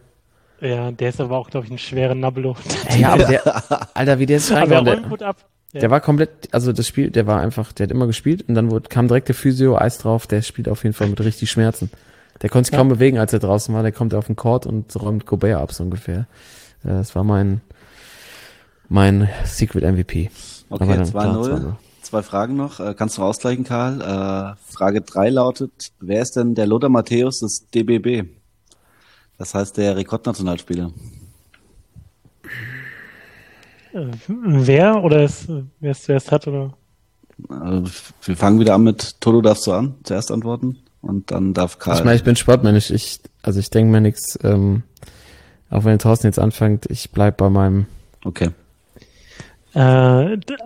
Ja, 0.60 0.92
der 0.92 1.10
ist 1.10 1.22
aber 1.22 1.38
auch, 1.38 1.50
glaube 1.50 1.68
ich, 1.68 1.72
ein 1.72 1.78
schwerer 1.78 2.16
Nabelo. 2.16 2.58
Ja, 2.98 3.14
aber 3.14 3.24
der, 3.24 3.96
Alter, 3.96 4.20
wie 4.20 4.26
der 4.26 4.38
ist 4.38 4.52
Aber 4.52 4.60
er 4.60 4.78
reingekommen. 4.78 4.94
räumt 5.00 5.10
gut 5.10 5.24
ab. 5.24 5.38
Ja. 5.74 5.82
der 5.82 5.92
war 5.92 6.00
komplett, 6.00 6.30
also 6.52 6.72
das 6.72 6.88
Spiel, 6.88 7.12
der 7.12 7.28
war 7.28 7.42
einfach, 7.42 7.74
der 7.74 7.86
hat 7.86 7.92
immer 7.92 8.08
gespielt 8.08 8.46
und 8.48 8.56
dann 8.56 8.72
wurde, 8.72 8.88
kam 8.90 9.08
direkt 9.08 9.28
der 9.28 9.36
Physio, 9.36 9.78
Eis 9.78 9.98
drauf, 9.98 10.26
der 10.28 10.42
spielt 10.42 10.70
auf 10.70 10.84
jeden 10.84 10.94
Fall 10.94 11.08
mit 11.10 11.20
richtig 11.20 11.52
Schmerzen. 11.52 11.90
Der 12.42 12.50
konnte 12.50 12.68
sich 12.68 12.74
Ja. 12.74 12.80
kaum 12.80 12.90
bewegen, 12.90 13.18
als 13.18 13.34
er 13.34 13.40
draußen 13.40 13.74
war. 13.74 13.82
Der 13.84 13.92
kommt 13.92 14.14
auf 14.14 14.28
den 14.28 14.36
Court 14.36 14.66
und 14.66 14.94
räumt 15.02 15.26
Gobert 15.26 15.60
ab, 15.62 15.72
so 15.74 15.84
ungefähr. 15.84 16.28
Äh, 16.84 16.90
Das 16.90 17.16
war 17.16 17.24
mein, 17.24 17.62
mein 18.90 19.30
Secret 19.46 19.84
MVP. 19.84 20.30
Okay, 20.70 20.88
dann, 20.88 21.10
klar, 21.10 21.36
2-0. 21.36 21.50
2-0. 21.60 21.74
Zwei 22.02 22.22
Fragen 22.24 22.56
noch. 22.56 22.80
Äh, 22.80 22.94
kannst 22.96 23.18
du 23.18 23.24
ausgleichen, 23.24 23.64
Karl? 23.64 24.00
Äh, 24.02 24.72
Frage 24.72 25.02
3 25.02 25.30
lautet, 25.30 25.92
wer 26.00 26.22
ist 26.22 26.36
denn 26.36 26.56
der 26.56 26.68
Lothar 26.68 26.90
Matthäus 26.90 27.40
des 27.40 27.68
DBB? 27.74 28.30
Das 29.38 29.54
heißt 29.56 29.78
der 29.78 29.96
Rekordnationalspieler. 29.98 30.92
Äh, 33.96 34.08
Wer 34.28 35.04
oder 35.04 35.24
ist, 35.24 35.48
wer 35.80 35.92
es 35.92 36.04
zuerst 36.04 36.32
hat 36.32 36.48
oder? 36.48 36.74
Äh, 37.50 37.82
wir 38.24 38.38
fangen 38.38 38.60
wieder 38.60 38.76
an 38.76 38.84
mit 38.84 39.20
Toto 39.22 39.42
darfst 39.42 39.66
du 39.68 39.74
an, 39.74 39.96
zuerst 40.04 40.32
antworten. 40.32 40.78
Und 41.02 41.30
dann 41.32 41.54
darf 41.54 41.78
Karl. 41.80 41.98
Ich 41.98 42.04
meine, 42.04 42.16
ich 42.16 42.24
bin 42.24 42.36
Sportmensch. 42.36 42.90
Ich, 42.90 43.20
also 43.44 43.60
ich 43.60 43.70
denke 43.70 43.92
mir 43.92 44.02
nichts, 44.02 44.40
ähm, 44.44 44.84
auch 45.70 45.84
wenn 45.84 46.00
Thorsten 46.00 46.28
jetzt 46.28 46.40
anfängt, 46.40 46.88
ich 46.90 47.12
bleib 47.12 47.38
bei 47.38 47.50
meinem, 47.50 47.86
okay. 48.24 48.50
Äh, 49.76 49.80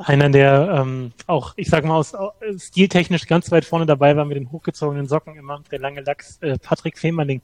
einer, 0.03 0.29
der 0.29 0.81
ähm, 0.81 1.11
auch, 1.27 1.53
ich 1.57 1.67
sag 1.69 1.83
mal, 1.83 1.95
aus 1.95 2.13
au- 2.13 2.31
stiltechnisch 2.57 3.25
ganz 3.27 3.51
weit 3.51 3.65
vorne 3.65 3.85
dabei 3.87 4.15
war 4.15 4.23
mit 4.23 4.37
den 4.37 4.51
hochgezogenen 4.51 5.07
Socken 5.07 5.35
immer, 5.35 5.61
der 5.71 5.79
lange 5.79 6.01
Lachs, 6.01 6.37
äh, 6.41 6.57
Patrick 6.59 6.97
Fehmerling. 6.97 7.41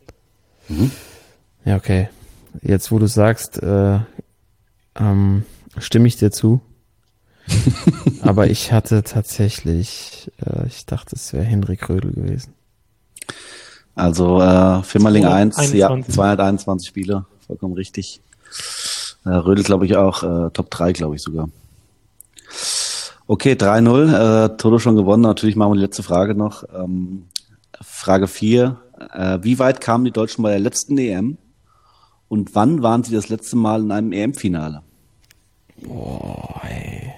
ja 1.66 1.76
okay, 1.76 2.10
jetzt 2.62 2.92
wo 2.92 3.00
du 3.00 3.08
sagst, 3.08 3.62
äh, 3.64 4.00
ähm, 5.00 5.44
stimme 5.80 6.08
ich 6.08 6.18
dir 6.18 6.32
zu. 6.32 6.62
Aber 8.22 8.48
ich 8.48 8.72
hatte 8.72 9.04
tatsächlich, 9.04 10.32
äh, 10.44 10.68
ich 10.68 10.86
dachte, 10.86 11.16
es 11.16 11.34
wäre 11.34 11.44
Henrik 11.44 11.90
Rödel 11.90 12.12
gewesen. 12.12 12.54
Also 13.94 14.42
äh, 14.42 14.84
Firmaling 14.84 15.26
1, 15.26 15.56
ja, 15.74 15.88
221. 15.88 16.16
221 16.16 16.88
Spiele, 16.88 17.26
vollkommen 17.46 17.74
richtig. 17.76 18.22
Äh, 19.26 19.30
Rödel 19.30 19.64
glaube 19.64 19.86
ich 19.86 19.96
auch, 19.96 20.24
äh, 20.24 20.50
Top 20.52 20.70
3 20.70 20.94
glaube 20.94 21.16
ich 21.16 21.22
sogar. 21.22 21.50
Okay, 23.28 23.54
3-0, 23.54 24.46
äh, 24.46 24.58
Toto 24.58 24.78
schon 24.78 24.96
gewonnen. 24.96 25.24
Natürlich 25.24 25.56
machen 25.56 25.72
wir 25.72 25.76
die 25.78 25.82
letzte 25.82 26.04
Frage 26.04 26.36
noch. 26.36 26.64
Ähm, 26.76 27.26
Frage 27.82 28.28
4. 28.28 28.78
Äh, 29.14 29.40
wie 29.42 29.58
weit 29.58 29.82
kamen 29.82 30.06
die 30.06 30.12
Deutschen 30.12 30.44
bei 30.44 30.52
der 30.52 30.60
letzten 30.60 30.98
EM? 30.98 31.38
Und 32.28 32.54
wann 32.54 32.84
waren 32.84 33.04
sie 33.04 33.16
das 33.16 33.30
letzte 33.30 33.56
Mal 33.56 33.82
in 33.82 33.92
einem 33.92 34.12
EM-Finale? 34.12 34.84
Boah, 35.82 36.62
ey. 36.64 37.14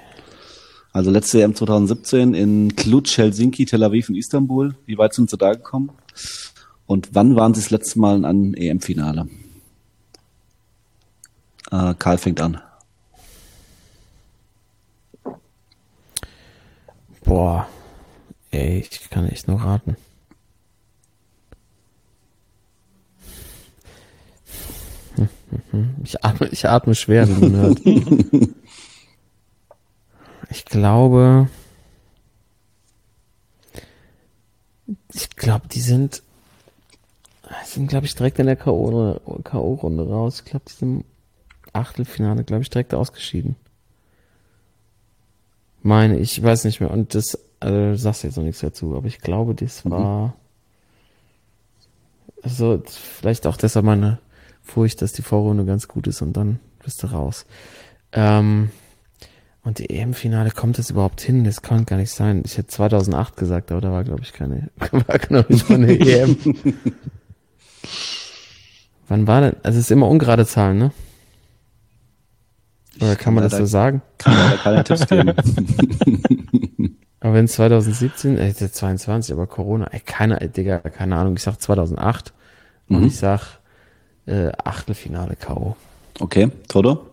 Also 0.93 1.11
letzte 1.11 1.43
EM 1.43 1.53
2017 1.53 2.33
in 2.33 2.75
Cluj, 2.75 3.03
Helsinki, 3.15 3.65
Tel 3.65 3.83
Aviv 3.83 4.09
und 4.09 4.15
Istanbul. 4.15 4.75
Wie 4.85 4.97
weit 4.97 5.13
sind 5.13 5.29
sie 5.29 5.37
da 5.37 5.53
gekommen? 5.53 5.91
Und 6.87 7.09
wann 7.13 7.35
waren 7.35 7.53
sie 7.53 7.61
das 7.61 7.69
letzte 7.69 7.99
Mal 7.99 8.17
in 8.17 8.25
einem 8.25 8.53
EM-Finale? 8.55 9.27
Äh, 11.71 11.93
Karl 11.99 12.17
fängt 12.17 12.41
an. 12.41 12.61
Boah, 17.23 17.67
ey, 18.51 18.79
ich 18.79 19.09
kann 19.09 19.27
echt 19.27 19.47
nur 19.47 19.59
raten. 19.59 19.97
Ich 26.03 26.23
atme, 26.23 26.47
ich 26.49 26.67
atme 26.67 26.95
schwer, 26.95 27.27
wie 27.27 27.49
man 27.49 27.55
hört. 27.55 27.79
Ich 30.49 30.65
glaube, 30.65 31.49
ich 35.13 35.35
glaube, 35.35 35.67
die 35.67 35.81
sind, 35.81 36.23
sind, 37.65 37.87
glaube 37.87 38.05
ich, 38.05 38.15
direkt 38.15 38.39
in 38.39 38.45
der 38.45 38.55
K.O. 38.55 39.19
K.O.-Runde 39.43 40.07
raus. 40.07 40.39
Ich 40.39 40.45
glaube, 40.45 40.65
die 40.69 40.73
sind 40.73 40.99
im 40.99 41.03
Achtelfinale, 41.73 42.43
glaube 42.43 42.63
ich, 42.63 42.69
direkt 42.69 42.93
ausgeschieden. 42.93 43.55
Meine, 45.83 46.17
ich 46.17 46.41
weiß 46.41 46.63
nicht 46.63 46.79
mehr. 46.79 46.91
Und 46.91 47.13
das, 47.13 47.37
also, 47.59 47.75
du 47.75 47.97
sagst 47.97 48.23
jetzt 48.23 48.37
noch 48.37 48.43
nichts 48.43 48.61
dazu, 48.61 48.95
aber 48.95 49.07
ich 49.07 49.19
glaube, 49.19 49.53
das 49.53 49.89
war, 49.89 50.33
also, 52.41 52.81
vielleicht 52.85 53.47
auch 53.47 53.57
deshalb 53.57 53.85
meine 53.85 54.19
Furcht, 54.67 55.01
dass 55.01 55.13
die 55.13 55.21
Vorrunde 55.21 55.65
ganz 55.65 55.87
gut 55.87 56.07
ist 56.07 56.21
und 56.21 56.33
dann 56.33 56.59
bist 56.83 57.01
du 57.03 57.07
raus. 57.07 57.45
Ähm, 58.11 58.69
und 59.63 59.79
die 59.79 59.89
EM-Finale, 59.89 60.51
kommt 60.51 60.77
das 60.77 60.91
überhaupt 60.91 61.19
hin? 61.19 61.43
Das 61.43 61.61
kann 61.61 61.85
gar 61.85 61.97
nicht 61.97 62.11
sein. 62.11 62.41
Ich 62.45 62.57
hätte 62.57 62.67
2008 62.67 63.35
gesagt, 63.35 63.71
aber 63.71 63.81
da 63.81 63.91
war, 63.91 64.03
glaube 64.03 64.21
ich, 64.21 64.31
keine, 64.31 64.69
war 64.91 65.19
noch 65.29 65.49
nicht 65.49 65.69
mal 65.69 65.75
eine 65.75 65.99
EM. 65.99 66.37
Wann 69.07 69.27
war 69.27 69.41
denn? 69.41 69.55
Also, 69.63 69.79
es 69.79 69.85
ist 69.85 69.91
immer 69.91 70.07
ungerade 70.07 70.45
Zahlen, 70.45 70.77
ne? 70.77 70.91
Oder 73.01 73.15
kann 73.15 73.33
man 73.33 73.43
das 73.43 73.57
so 73.57 73.65
sagen? 73.65 74.01
Kann 74.17 74.35
leider 74.35 74.57
keine 74.57 74.83
Tipps 74.83 75.07
geben. 75.07 75.33
Aber 77.19 77.33
wenn 77.33 77.47
2017, 77.47 78.37
äh, 78.37 78.47
jetzt 78.47 78.75
22, 78.75 79.33
aber 79.33 79.47
Corona, 79.47 79.87
ey, 79.91 79.99
keine, 79.99 80.37
Digga, 80.37 80.77
keine 80.79 81.17
Ahnung, 81.17 81.35
ich 81.35 81.43
sag 81.43 81.59
2008 81.59 82.31
und 82.87 83.03
ich 83.03 83.17
sag 83.17 83.56
äh, 84.27 84.51
Achtelfinale 84.63 85.35
K.O. 85.35 85.75
Okay, 86.19 86.49
Toto? 86.67 87.07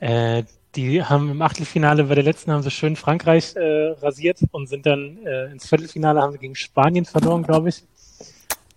Äh, 0.00 0.42
die 0.74 1.02
haben 1.02 1.30
im 1.30 1.40
Achtelfinale 1.40 2.04
bei 2.04 2.14
der 2.14 2.24
letzten 2.24 2.52
haben 2.52 2.62
sie 2.62 2.70
schön 2.70 2.96
Frankreich 2.96 3.56
äh, 3.56 3.92
rasiert 4.02 4.40
und 4.50 4.68
sind 4.68 4.84
dann 4.84 5.18
äh, 5.24 5.50
ins 5.50 5.66
Viertelfinale 5.66 6.20
haben 6.20 6.32
sie 6.32 6.38
gegen 6.38 6.54
Spanien 6.54 7.06
verloren, 7.06 7.42
glaube 7.42 7.70
ich. 7.70 7.82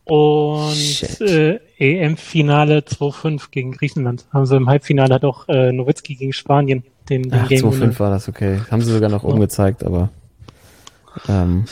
Und 0.06 1.20
äh, 1.22 1.60
EM-Finale 1.78 2.80
2-5 2.80 3.52
gegen 3.52 3.74
Griechenland. 3.74 4.26
Haben 4.34 4.46
sie 4.46 4.56
im 4.56 4.68
Halbfinale 4.68 5.14
hat 5.14 5.24
auch 5.24 5.48
äh, 5.50 5.72
Nowitzki 5.72 6.16
gegen 6.16 6.34
Spanien 6.34 6.84
den, 7.10 7.24
den 7.24 7.34
Ach, 7.34 7.48
Game 7.50 7.64
2-5 7.64 8.00
war 8.00 8.10
das, 8.10 8.28
okay. 8.28 8.62
Haben 8.72 8.82
sie 8.82 8.92
sogar 8.92 9.10
noch 9.10 9.24
umgezeigt, 9.24 9.84
aber 9.84 10.10
ähm, 11.28 11.66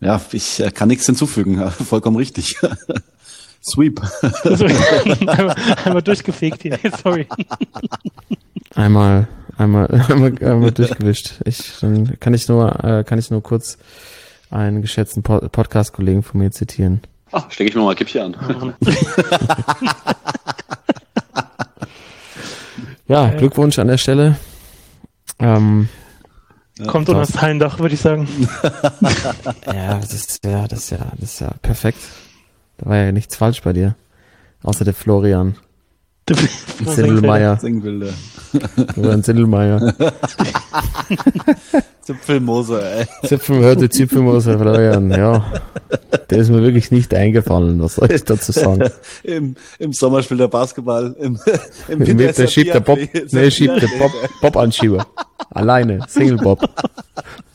Ja, 0.00 0.20
ich 0.32 0.60
äh, 0.60 0.70
kann 0.70 0.88
nichts 0.88 1.06
hinzufügen. 1.06 1.70
Vollkommen 1.70 2.16
richtig. 2.16 2.56
Sweep. 3.68 4.00
Also, 4.44 4.66
einmal, 4.66 5.54
einmal 5.84 6.02
durchgefegt 6.02 6.62
hier, 6.62 6.78
sorry. 7.02 7.26
einmal, 8.74 9.28
einmal, 9.56 9.86
einmal, 10.08 10.32
einmal 10.42 10.70
durchgewischt. 10.72 11.34
Ich, 11.44 11.78
dann 11.80 12.18
kann 12.20 12.34
ich 12.34 12.48
nur, 12.48 12.84
äh, 12.84 13.04
kann 13.04 13.18
ich 13.18 13.30
nur 13.30 13.42
kurz 13.42 13.78
einen 14.50 14.82
geschätzten 14.82 15.22
Po- 15.22 15.40
Podcast-Kollegen 15.48 16.22
von 16.22 16.40
mir 16.40 16.50
zitieren. 16.50 17.00
Ach, 17.32 17.50
stecke 17.50 17.70
ich 17.70 17.76
mir 17.76 17.82
mal 17.82 17.90
ein 17.90 17.96
Kippchen 17.96 18.34
an. 18.34 18.74
Ja, 23.06 23.28
Glückwunsch 23.30 23.78
an 23.78 23.88
der 23.88 23.96
Stelle. 23.98 24.36
Ähm, 25.38 25.88
Kommt 26.86 27.08
unter 27.08 27.20
das 27.22 27.40
Hallendach, 27.40 27.78
würde 27.78 27.94
ich 27.94 28.00
sagen. 28.00 28.28
ja, 29.66 29.94
das 29.98 30.12
ist 30.12 30.44
ja, 30.44 30.68
das 30.68 30.78
ist 30.80 30.90
ja, 30.90 30.98
das 31.18 31.30
ist 31.32 31.40
ja 31.40 31.50
perfekt. 31.62 31.98
Da 32.78 32.90
war 32.90 32.96
ja 32.96 33.12
nichts 33.12 33.36
falsch 33.36 33.62
bei 33.62 33.72
dir. 33.72 33.94
Außer 34.62 34.84
der 34.84 34.94
Florian. 34.94 35.56
Sindelmeier. 36.84 37.58
Florian 38.94 39.22
Sindelmeier. 39.22 39.94
Zipfelmose, 42.08 42.82
ey. 42.82 43.06
Zipfen 43.26 43.58
hörte 43.60 43.90
Zipfelmoser 43.90 44.58
Florian, 44.58 45.10
ja. 45.10 45.44
Der 46.30 46.38
ist 46.38 46.48
mir 46.48 46.62
wirklich 46.62 46.90
nicht 46.90 47.12
eingefallen, 47.12 47.82
was 47.82 47.96
soll 47.96 48.10
ich 48.10 48.24
dazu 48.24 48.52
sagen? 48.52 48.90
Im, 49.22 49.56
Im 49.78 49.92
Sommer 49.92 50.22
spielt 50.22 50.40
er 50.40 50.48
Basketball, 50.48 51.14
im, 51.18 51.38
im 51.88 52.00
Im 52.00 52.18
Winter 52.18 52.44
er 52.44 52.46
schiebt 52.48 52.72
der 52.72 52.80
Bob, 52.80 52.98
nee, 52.98 53.50
schiebt 53.50 53.82
der 53.82 53.88
Bob, 53.98 54.12
Bob-Anschieber. 54.40 55.06
Alleine, 55.50 56.00
Single 56.08 56.38
Bob. 56.38 56.62
Mit 56.62 57.47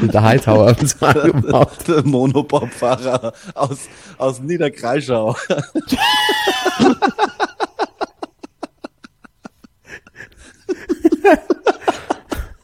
der 0.00 0.22
Hightower 0.22 0.74
sie 0.82 1.00
angebaut. 1.00 1.70
der 1.88 2.04
Monobob-Fahrer 2.04 3.32
aus, 3.54 3.78
aus 4.18 4.40
Niederkreischau. 4.40 5.36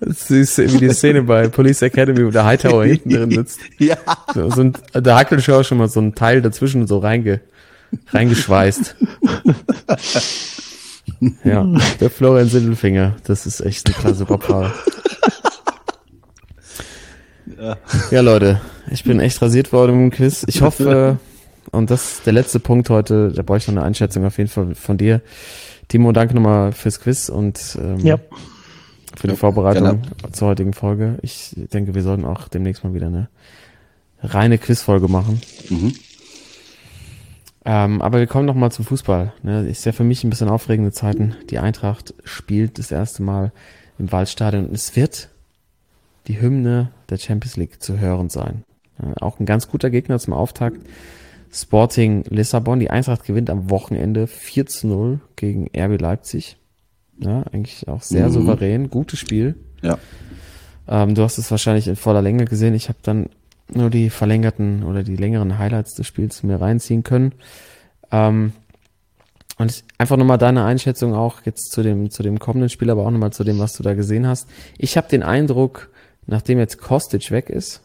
Das 0.04 0.30
ist 0.30 0.58
wie 0.58 0.78
die 0.78 0.90
Szene 0.90 1.22
bei 1.22 1.48
Police 1.48 1.82
Academy, 1.82 2.26
wo 2.26 2.30
der 2.30 2.44
Hightower 2.44 2.84
hinten 2.84 3.10
drin 3.10 3.30
sitzt. 3.30 3.60
Ja. 3.78 3.96
So, 4.34 4.60
ein, 4.60 4.74
der 4.94 5.14
Hackelschau 5.14 5.62
schon 5.62 5.78
mal 5.78 5.88
so 5.88 6.00
ein 6.00 6.14
Teil 6.14 6.42
dazwischen 6.42 6.86
so 6.86 6.98
reinge, 6.98 7.40
reingeschweißt. 8.08 8.96
ja, 11.44 11.66
der 12.00 12.10
Florian 12.10 12.48
Sindelfinger, 12.48 13.16
das 13.24 13.46
ist 13.46 13.60
echt 13.60 13.88
ein 13.88 13.94
klasse 13.94 14.24
Bobfahrer. 14.24 14.72
Ja. 18.10 18.20
Leute, 18.20 18.60
ich 18.90 19.04
bin 19.04 19.20
echt 19.20 19.40
rasiert 19.42 19.72
worden 19.72 20.04
im 20.04 20.10
Quiz. 20.10 20.44
Ich 20.48 20.62
hoffe, 20.62 21.18
und 21.70 21.90
das 21.90 22.12
ist 22.12 22.26
der 22.26 22.32
letzte 22.32 22.60
Punkt 22.60 22.90
heute, 22.90 23.32
da 23.32 23.42
brauche 23.42 23.58
ich 23.58 23.68
noch 23.68 23.74
eine 23.76 23.84
Einschätzung 23.84 24.24
auf 24.24 24.38
jeden 24.38 24.50
Fall 24.50 24.74
von 24.74 24.98
dir. 24.98 25.20
Timo, 25.88 26.12
danke 26.12 26.34
nochmal 26.34 26.72
fürs 26.72 27.00
Quiz 27.00 27.28
und 27.28 27.76
ähm, 27.80 27.98
Ja. 28.00 28.18
für 29.16 29.28
die 29.28 29.36
Vorbereitung 29.36 29.84
gerne. 29.84 30.02
zur 30.32 30.48
heutigen 30.48 30.72
Folge. 30.72 31.18
Ich 31.22 31.54
denke, 31.56 31.94
wir 31.94 32.02
sollten 32.02 32.24
auch 32.24 32.48
demnächst 32.48 32.82
mal 32.84 32.94
wieder 32.94 33.06
eine 33.08 33.28
reine 34.22 34.58
Quizfolge 34.58 35.08
machen. 35.08 35.40
Mhm. 35.68 35.92
Ähm, 37.64 38.02
aber 38.02 38.18
wir 38.18 38.26
kommen 38.26 38.46
noch 38.46 38.54
mal 38.54 38.70
zum 38.70 38.84
Fußball. 38.84 39.32
Ne? 39.42 39.68
Ist 39.68 39.84
ja 39.84 39.92
für 39.92 40.02
mich 40.04 40.24
ein 40.24 40.30
bisschen 40.30 40.48
aufregende 40.48 40.90
Zeiten. 40.92 41.36
Die 41.50 41.58
Eintracht 41.58 42.12
spielt 42.24 42.78
das 42.78 42.90
erste 42.90 43.22
Mal 43.22 43.52
im 43.98 44.10
Waldstadion 44.10 44.66
und 44.66 44.74
es 44.74 44.96
wird 44.96 45.28
die 46.28 46.40
Hymne 46.40 46.90
der 47.10 47.18
Champions 47.18 47.56
League 47.56 47.82
zu 47.82 47.98
hören 47.98 48.28
sein. 48.30 48.64
Ja, 49.02 49.14
auch 49.20 49.40
ein 49.40 49.46
ganz 49.46 49.68
guter 49.68 49.90
Gegner 49.90 50.18
zum 50.18 50.34
Auftakt. 50.34 50.78
Sporting 51.52 52.24
Lissabon. 52.28 52.80
Die 52.80 52.90
Eintracht 52.90 53.24
gewinnt 53.24 53.50
am 53.50 53.68
Wochenende 53.70 54.26
4 54.26 54.66
zu 54.66 54.86
0 54.86 55.20
gegen 55.36 55.68
RB 55.76 56.00
Leipzig. 56.00 56.56
Ja, 57.18 57.42
eigentlich 57.52 57.88
auch 57.88 58.02
sehr 58.02 58.28
Mhm. 58.28 58.32
souverän. 58.32 58.90
Gutes 58.90 59.18
Spiel. 59.18 59.56
Ja. 59.82 59.98
Ähm, 60.88 61.14
du 61.14 61.22
hast 61.22 61.38
es 61.38 61.50
wahrscheinlich 61.50 61.88
in 61.88 61.96
voller 61.96 62.22
Länge 62.22 62.46
gesehen. 62.46 62.74
Ich 62.74 62.88
habe 62.88 62.98
dann 63.02 63.26
nur 63.72 63.90
die 63.90 64.10
verlängerten 64.10 64.82
oder 64.82 65.02
die 65.02 65.16
längeren 65.16 65.58
Highlights 65.58 65.94
des 65.94 66.06
Spiels 66.06 66.42
mir 66.42 66.60
reinziehen 66.60 67.02
können. 67.02 67.32
Ähm, 68.10 68.52
und 69.58 69.70
ich, 69.70 69.84
einfach 69.98 70.16
nochmal 70.16 70.38
deine 70.38 70.64
Einschätzung 70.64 71.14
auch 71.14 71.42
jetzt 71.44 71.70
zu 71.70 71.82
dem, 71.82 72.10
zu 72.10 72.22
dem 72.22 72.38
kommenden 72.38 72.70
Spiel, 72.70 72.90
aber 72.90 73.06
auch 73.06 73.10
nochmal 73.10 73.32
zu 73.32 73.44
dem, 73.44 73.58
was 73.58 73.74
du 73.74 73.82
da 73.82 73.94
gesehen 73.94 74.26
hast. 74.26 74.48
Ich 74.78 74.96
habe 74.96 75.08
den 75.08 75.22
Eindruck, 75.22 75.90
nachdem 76.26 76.58
jetzt 76.58 76.78
Kostic 76.78 77.30
weg 77.30 77.50
ist, 77.50 77.82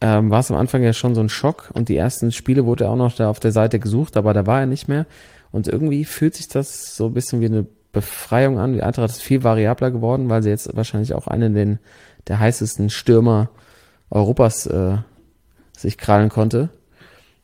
ähm, 0.00 0.30
war 0.30 0.40
es 0.40 0.50
am 0.50 0.56
Anfang 0.56 0.82
ja 0.82 0.92
schon 0.92 1.14
so 1.14 1.20
ein 1.20 1.28
Schock 1.28 1.70
und 1.74 1.88
die 1.88 1.96
ersten 1.96 2.32
Spiele 2.32 2.66
wurde 2.66 2.84
er 2.84 2.90
auch 2.90 2.96
noch 2.96 3.14
da 3.14 3.30
auf 3.30 3.40
der 3.40 3.52
Seite 3.52 3.78
gesucht, 3.78 4.16
aber 4.16 4.34
da 4.34 4.46
war 4.46 4.60
er 4.60 4.66
nicht 4.66 4.88
mehr. 4.88 5.06
Und 5.52 5.68
irgendwie 5.68 6.04
fühlt 6.04 6.34
sich 6.34 6.48
das 6.48 6.96
so 6.96 7.06
ein 7.06 7.14
bisschen 7.14 7.40
wie 7.40 7.46
eine 7.46 7.66
Befreiung 7.92 8.58
an. 8.58 8.72
Die 8.72 8.82
Eintracht 8.82 9.10
ist 9.10 9.22
viel 9.22 9.44
variabler 9.44 9.90
geworden, 9.90 10.28
weil 10.28 10.42
sie 10.42 10.48
jetzt 10.48 10.74
wahrscheinlich 10.74 11.14
auch 11.14 11.28
einen 11.28 11.54
den, 11.54 11.78
der 12.26 12.40
heißesten 12.40 12.90
Stürmer 12.90 13.50
Europas 14.10 14.66
äh, 14.66 14.96
sich 15.76 15.98
krallen 15.98 16.30
konnte. 16.30 16.70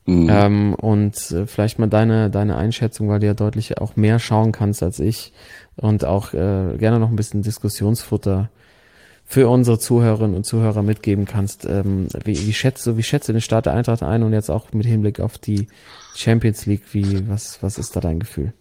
Mhm. 0.06 0.28
Ähm, 0.30 0.74
und 0.74 1.30
äh, 1.30 1.46
vielleicht 1.46 1.78
mal 1.78 1.86
deine, 1.86 2.30
deine 2.30 2.56
Einschätzung, 2.56 3.08
weil 3.08 3.20
du 3.20 3.26
ja 3.26 3.34
deutlich 3.34 3.78
auch 3.78 3.94
mehr 3.94 4.18
schauen 4.18 4.52
kannst 4.52 4.82
als 4.82 5.00
ich 5.00 5.34
und 5.76 6.04
auch 6.06 6.32
äh, 6.32 6.76
gerne 6.78 6.98
noch 6.98 7.10
ein 7.10 7.16
bisschen 7.16 7.42
Diskussionsfutter 7.42 8.48
für 9.30 9.50
unsere 9.50 9.78
Zuhörerinnen 9.78 10.34
und 10.34 10.44
Zuhörer 10.44 10.82
mitgeben 10.82 11.26
kannst. 11.26 11.66
Ähm, 11.66 12.08
wie, 12.24 12.46
wie 12.46 12.52
schätzt 12.54 12.86
du, 12.86 12.96
wie 12.96 13.02
schätzt 13.02 13.28
du 13.28 13.34
den 13.34 13.42
Start 13.42 13.66
der 13.66 13.74
Eintracht 13.74 14.02
ein 14.02 14.22
und 14.22 14.32
jetzt 14.32 14.50
auch 14.50 14.72
mit 14.72 14.86
Hinblick 14.86 15.20
auf 15.20 15.36
die 15.36 15.68
Champions 16.14 16.64
League, 16.64 16.84
wie, 16.92 17.28
was, 17.28 17.62
was 17.62 17.76
ist 17.76 17.94
da 17.94 18.00
dein 18.00 18.20
Gefühl? 18.20 18.54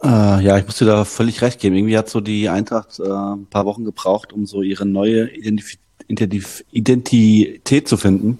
Äh, 0.00 0.44
ja, 0.44 0.58
ich 0.58 0.64
muss 0.64 0.78
dir 0.78 0.84
da 0.84 1.04
völlig 1.04 1.42
recht 1.42 1.58
geben. 1.58 1.74
Irgendwie 1.74 1.98
hat 1.98 2.08
so 2.08 2.20
die 2.20 2.48
Eintracht 2.48 3.00
äh, 3.00 3.02
ein 3.02 3.46
paar 3.46 3.66
Wochen 3.66 3.84
gebraucht, 3.84 4.32
um 4.32 4.46
so 4.46 4.62
ihre 4.62 4.86
neue 4.86 5.28
Identif 5.28 5.76
Identif 6.06 6.64
Identität 6.70 7.88
zu 7.88 7.96
finden. 7.96 8.38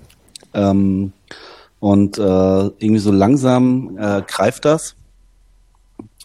Ähm, 0.55 1.13
und 1.81 2.17
äh, 2.17 2.23
irgendwie 2.23 2.99
so 2.99 3.11
langsam 3.11 3.99
äh, 3.99 4.23
greift 4.25 4.65
das. 4.67 4.95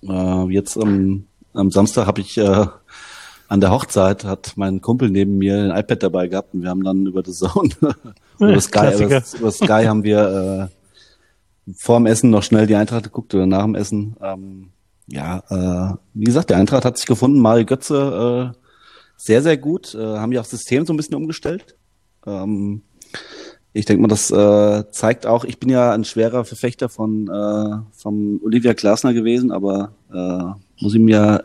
Äh, 0.07 0.51
jetzt 0.51 0.77
am, 0.77 1.25
am 1.53 1.71
Samstag 1.71 2.05
habe 2.05 2.21
ich 2.21 2.37
äh, 2.37 2.67
an 3.47 3.61
der 3.61 3.71
Hochzeit 3.71 4.23
hat 4.23 4.53
mein 4.55 4.81
Kumpel 4.81 5.09
neben 5.09 5.37
mir 5.37 5.57
ein 5.57 5.79
iPad 5.79 6.03
dabei 6.03 6.27
gehabt 6.27 6.53
und 6.53 6.63
wir 6.63 6.69
haben 6.69 6.83
dann 6.83 7.05
über 7.05 7.23
The 7.25 7.31
Zone, 7.31 7.69
über 8.39 8.61
Sky, 8.61 9.03
über, 9.03 9.23
über 9.39 9.51
Sky 9.51 9.85
haben 9.85 10.03
wir 10.03 10.69
äh, 11.67 11.73
vor 11.75 11.97
dem 11.99 12.05
Essen 12.05 12.29
noch 12.29 12.43
schnell 12.43 12.67
die 12.67 12.75
Eintracht 12.75 13.03
geguckt 13.03 13.33
oder 13.33 13.45
nach 13.45 13.63
dem 13.63 13.75
Essen. 13.75 14.15
Ähm, 14.21 14.69
ja, 15.07 15.43
äh, 15.49 15.95
wie 16.13 16.25
gesagt, 16.25 16.49
der 16.49 16.57
Eintracht 16.57 16.85
hat 16.85 16.97
sich 16.97 17.05
gefunden. 17.07 17.39
Mario 17.39 17.65
Götze 17.65 18.53
äh, 18.53 18.59
sehr, 19.15 19.41
sehr 19.41 19.57
gut. 19.57 19.95
Äh, 19.95 20.17
haben 20.17 20.31
ja 20.31 20.41
auch 20.41 20.45
das 20.45 20.51
System 20.51 20.85
so 20.85 20.93
ein 20.93 20.97
bisschen 20.97 21.15
umgestellt. 21.15 21.75
Ähm, 22.25 22.83
ich 23.73 23.85
denke 23.85 24.01
mal, 24.01 24.07
das 24.07 24.31
äh, 24.31 24.91
zeigt 24.91 25.25
auch, 25.25 25.43
ich 25.43 25.59
bin 25.59 25.69
ja 25.69 25.91
ein 25.91 26.03
schwerer 26.03 26.45
Verfechter 26.45 26.89
von 26.89 27.27
äh, 27.27 27.77
vom 27.93 28.41
Olivia 28.43 28.73
Glasner 28.73 29.13
gewesen, 29.13 29.51
aber 29.51 29.93
äh, 30.11 30.83
muss 30.83 30.95
ihm 30.95 31.07
ja 31.07 31.41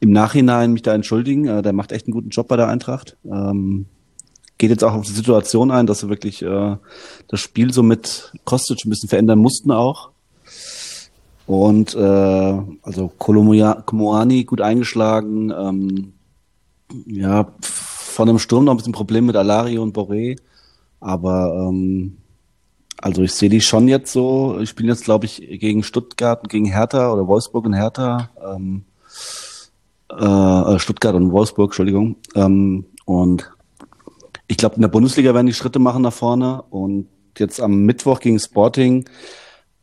im 0.00 0.10
Nachhinein 0.10 0.72
mich 0.72 0.82
da 0.82 0.94
entschuldigen. 0.94 1.46
Äh, 1.46 1.62
der 1.62 1.72
macht 1.72 1.92
echt 1.92 2.06
einen 2.06 2.14
guten 2.14 2.30
Job 2.30 2.48
bei 2.48 2.56
der 2.56 2.68
Eintracht. 2.68 3.16
Ähm, 3.24 3.86
geht 4.58 4.70
jetzt 4.70 4.84
auch 4.84 4.94
auf 4.94 5.06
die 5.06 5.12
Situation 5.12 5.70
ein, 5.70 5.86
dass 5.86 6.00
sie 6.00 6.08
wirklich 6.08 6.42
äh, 6.42 6.76
das 7.28 7.40
Spiel 7.40 7.72
so 7.72 7.82
mit 7.82 8.32
Kostic 8.44 8.84
ein 8.84 8.90
bisschen 8.90 9.08
verändern 9.08 9.38
mussten 9.38 9.70
auch. 9.70 10.10
Und 11.46 11.94
äh, 11.94 12.58
also 12.82 13.12
Kolomoani 13.18 14.44
gut 14.44 14.60
eingeschlagen. 14.60 15.52
Ähm, 15.56 16.12
ja, 17.06 17.48
von 17.60 18.26
dem 18.26 18.38
Sturm 18.38 18.64
noch 18.64 18.72
ein 18.72 18.78
bisschen 18.78 18.92
Problem 18.92 19.26
mit 19.26 19.36
Alario 19.36 19.82
und 19.82 19.96
Boré. 19.96 20.38
Aber 21.00 21.68
ähm, 21.68 22.16
also 22.98 23.22
ich 23.22 23.32
sehe 23.32 23.50
die 23.50 23.60
schon 23.60 23.88
jetzt 23.88 24.12
so. 24.12 24.58
Ich 24.60 24.70
spiele 24.70 24.88
jetzt, 24.88 25.04
glaube 25.04 25.26
ich, 25.26 25.36
gegen 25.36 25.82
Stuttgart 25.82 26.48
gegen 26.48 26.64
Hertha 26.64 27.12
oder 27.12 27.26
Wolfsburg 27.26 27.66
und 27.66 27.74
Hertha. 27.74 28.30
Ähm, 28.44 28.84
äh, 30.10 30.78
Stuttgart 30.78 31.14
und 31.14 31.32
Wolfsburg, 31.32 31.70
Entschuldigung. 31.70 32.16
Ähm, 32.34 32.86
und 33.04 33.50
ich 34.48 34.56
glaube, 34.56 34.76
in 34.76 34.82
der 34.82 34.88
Bundesliga 34.88 35.34
werden 35.34 35.46
die 35.46 35.54
Schritte 35.54 35.78
machen 35.78 36.02
nach 36.02 36.12
vorne. 36.12 36.62
Und 36.70 37.08
jetzt 37.38 37.60
am 37.60 37.84
Mittwoch 37.84 38.20
gegen 38.20 38.38
Sporting 38.38 39.08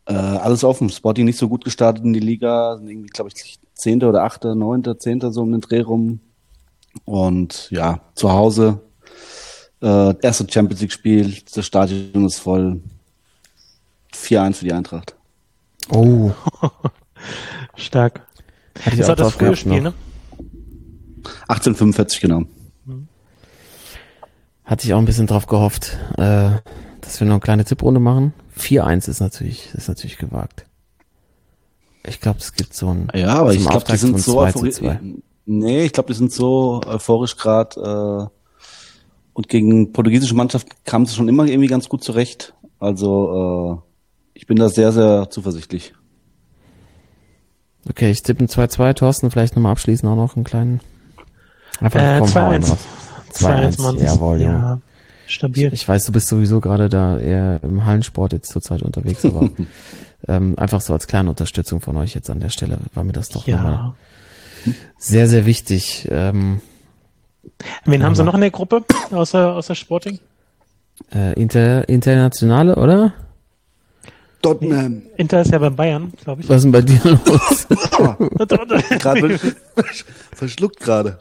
äh, 0.06 0.14
alles 0.14 0.64
offen. 0.64 0.90
Sporting 0.90 1.26
nicht 1.26 1.38
so 1.38 1.50
gut 1.50 1.64
gestartet 1.64 2.04
in 2.04 2.14
die 2.14 2.20
Liga, 2.20 2.78
sind 2.78 2.90
irgendwie, 2.90 3.10
glaube 3.10 3.32
ich, 3.34 3.60
Zehnte 3.74 4.08
oder 4.08 4.24
Achte, 4.24 4.56
Neunte, 4.56 4.98
Zehnte 4.98 5.32
so 5.32 5.42
um 5.42 5.52
den 5.52 5.62
Dreh 5.62 5.82
rum. 5.82 6.20
Und 7.06 7.70
ja, 7.72 8.02
zu 8.16 8.32
Hause 8.32 8.82
äh, 9.82 10.16
erste 10.22 10.48
Champions 10.50 10.82
League 10.82 10.94
Spiel, 10.94 11.36
das 11.54 11.66
Stadion 11.66 12.26
ist 12.26 12.40
voll. 12.40 12.82
4-1 14.14 14.54
für 14.54 14.66
die 14.66 14.74
Eintracht. 14.74 15.16
Oh, 15.90 16.32
Stark. 17.76 18.22
hatte 18.80 18.98
Das 18.98 19.06
auch 19.06 19.10
war 19.10 19.16
das 19.16 19.34
frühe 19.34 19.56
Spiel, 19.56 19.82
noch. 19.82 19.92
ne? 19.92 19.94
1845 21.48 22.22
genau. 22.22 22.44
Hatte 24.66 24.88
ich 24.88 24.94
auch 24.94 25.00
ein 25.00 25.06
bisschen 25.06 25.28
drauf 25.28 25.48
gehofft, 25.48 25.98
äh, 26.18 26.52
dass 27.02 27.20
wir 27.20 27.28
noch 27.28 27.34
eine 27.34 27.42
kleine 27.42 27.66
Tipprunde 27.66 28.00
machen. 28.00 28.34
4-1 28.58 29.10
ist 29.10 29.20
natürlich, 29.20 29.74
ist 29.74 29.90
natürlich 29.90 30.18
gewagt. 30.18 30.66
Ich 32.06 32.20
glaube, 32.20 32.40
es 32.40 32.54
gibt 32.54 32.74
so 32.74 32.90
ein 32.90 33.10
Ja, 33.14 33.36
aber 33.36 33.54
ich 33.54 33.66
glaube, 33.66 33.86
die 33.90 33.98
sind 33.98 34.20
so 34.20 34.34
2 34.34 34.52
zu 34.52 34.58
euphorisch. 34.60 34.76
2. 34.76 35.00
Nee, 35.46 35.86
ich 35.86 35.94
glaube, 35.94 36.08
die 36.08 36.18
sind 36.18 36.32
so 36.32 36.82
euphorisch 36.86 37.36
gerade. 37.36 38.30
Äh, 38.30 38.40
und 39.34 39.48
gegen 39.50 39.92
portugiesische 39.92 40.36
Mannschaften 40.36 40.72
kamen 40.86 41.06
sie 41.06 41.16
schon 41.16 41.28
immer 41.28 41.46
irgendwie 41.46 41.68
ganz 41.68 41.90
gut 41.90 42.04
zurecht. 42.04 42.54
Also 42.80 43.82
äh, 43.84 43.90
ich 44.34 44.48
bin 44.48 44.58
da 44.58 44.70
sehr, 44.70 44.92
sehr 44.92 45.30
zuversichtlich. 45.30 45.94
Okay, 47.90 48.12
ich 48.12 48.24
tippe 48.24 48.44
ein 48.44 48.48
2-2. 48.48 48.94
Thorsten, 48.94 49.32
vielleicht 49.32 49.56
nochmal 49.56 49.74
abschließend 49.74 50.10
auch 50.10 50.16
noch 50.16 50.36
einen 50.36 50.46
kleinen. 50.46 50.80
Einfach 51.80 52.00
Äh, 52.00 52.20
komm, 52.20 52.34
hau 52.36 52.40
2-1. 52.40 52.54
einen 52.54 52.64
raus. 52.64 52.78
2-1, 53.34 53.78
2-1, 53.78 53.82
Mann. 53.82 53.98
jawohl. 53.98 54.42
Ja, 54.42 54.80
stabil. 55.28 55.74
Ich 55.74 55.88
weiß, 55.88 56.06
du 56.06 56.12
bist 56.12 56.28
sowieso 56.28 56.60
gerade 56.62 56.90
da 56.90 57.18
eher 57.20 57.60
im 57.64 57.86
Hallensport 57.86 58.34
jetzt 58.34 58.52
zurzeit 58.52 58.82
unterwegs, 58.84 59.26
aber 59.26 59.50
ähm, 60.28 60.58
einfach 60.58 60.82
so 60.82 60.94
als 60.94 61.08
kleine 61.08 61.30
Unterstützung 61.30 61.82
von 61.82 61.98
euch 61.98 62.14
jetzt 62.14 62.30
an 62.30 62.40
der 62.40 62.50
Stelle 62.50 62.78
war 62.94 63.04
mir 63.04 63.14
das 63.14 63.30
doch 63.30 63.48
nochmal 63.48 63.94
ja. 64.66 64.74
sehr, 64.98 65.28
sehr 65.28 65.46
wichtig. 65.46 66.08
Ähm, 66.12 66.62
Wen 67.86 68.04
haben 68.04 68.16
sie 68.16 68.24
noch 68.24 68.36
in 68.36 68.42
der 68.42 68.52
Gruppe, 68.52 68.84
außer, 69.12 69.54
außer 69.56 69.76
Sporting? 69.76 70.20
äh, 71.14 71.34
Inter, 71.40 71.88
Internationale, 71.90 72.76
oder? 72.76 73.14
Tottenham. 74.42 75.02
Inter 75.18 75.42
ist 75.42 75.52
ja 75.52 75.58
bei 75.58 75.70
Bayern, 75.70 76.12
glaube 76.24 76.42
ich. 76.42 76.50
Was 76.50 76.58
ist 76.58 76.64
denn 76.64 76.72
bei 76.74 76.82
dir 76.82 77.00
los? 77.04 77.68
Gerade 79.00 79.40
verschluckt 80.36 80.80
gerade. 80.80 81.18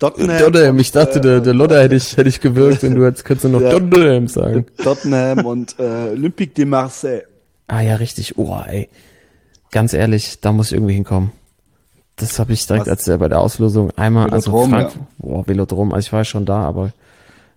Tottenham. 0.00 0.38
Tottenham, 0.38 0.78
ich 0.78 0.90
dachte, 0.92 1.20
der, 1.20 1.40
der 1.40 1.54
Lodder 1.54 1.82
hätte 1.82 1.94
ich, 1.94 2.16
hätte 2.16 2.28
ich 2.28 2.40
gewirkt 2.40 2.82
und 2.84 2.94
du 2.94 3.04
jetzt 3.04 3.24
könntest 3.24 3.44
du 3.44 3.48
noch 3.50 3.60
Ja. 3.60 3.70
Tottenham 3.70 4.28
sagen. 4.28 4.66
Tottenham 4.82 5.44
und 5.44 5.78
äh, 5.78 6.10
Olympique 6.12 6.54
de 6.54 6.64
Marseille. 6.64 7.22
Ah 7.68 7.82
ja, 7.82 7.96
richtig. 7.96 8.38
Oh, 8.38 8.58
ey. 8.66 8.88
Ganz 9.70 9.92
ehrlich, 9.92 10.40
da 10.40 10.52
muss 10.52 10.68
ich 10.68 10.72
irgendwie 10.72 10.94
hinkommen. 10.94 11.32
Das 12.16 12.38
habe 12.38 12.52
ich 12.52 12.66
direkt 12.66 12.86
Was? 12.86 12.90
als 12.90 13.08
äh, 13.08 13.18
bei 13.18 13.28
der 13.28 13.40
Auslosung 13.40 13.90
einmal, 13.96 14.30
also 14.30 14.52
Velodrom, 14.52 14.70
Frank, 14.70 14.94
ja. 14.94 15.06
boah, 15.18 15.46
Velodrom, 15.46 15.92
also 15.92 16.06
ich 16.06 16.12
war 16.12 16.24
schon 16.24 16.44
da, 16.44 16.62
aber 16.62 16.92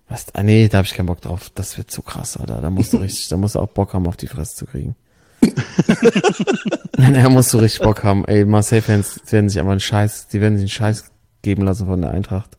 was, 0.08 0.26
ah, 0.34 0.42
nee, 0.42 0.68
da 0.68 0.78
habe 0.78 0.86
ich 0.86 0.94
keinen 0.94 1.06
Bock 1.06 1.22
drauf. 1.22 1.50
Das 1.54 1.76
wird 1.78 1.90
zu 1.90 2.02
krass, 2.02 2.36
Alter. 2.36 2.60
Da 2.60 2.70
musst 2.70 2.92
du 2.92 2.98
richtig, 2.98 3.28
da 3.28 3.36
musst 3.36 3.54
du 3.54 3.58
auch 3.58 3.68
Bock 3.68 3.94
haben, 3.94 4.06
auf 4.06 4.16
die 4.16 4.26
Fresse 4.26 4.54
zu 4.54 4.66
kriegen. 4.66 4.94
da 6.92 7.28
musst 7.30 7.52
du 7.54 7.58
richtig 7.58 7.82
Bock 7.82 8.04
haben. 8.04 8.24
Ey, 8.26 8.44
Marseille-Fans 8.44 9.20
werden 9.30 9.48
sich 9.48 9.58
einfach 9.58 9.72
einen 9.72 9.80
Scheiß, 9.80 10.28
die 10.28 10.40
werden 10.40 10.56
sich 10.58 10.64
einen 10.64 10.68
Scheiß 10.68 11.04
geben 11.44 11.62
lassen 11.62 11.86
von 11.86 12.00
der 12.00 12.10
Eintracht. 12.10 12.58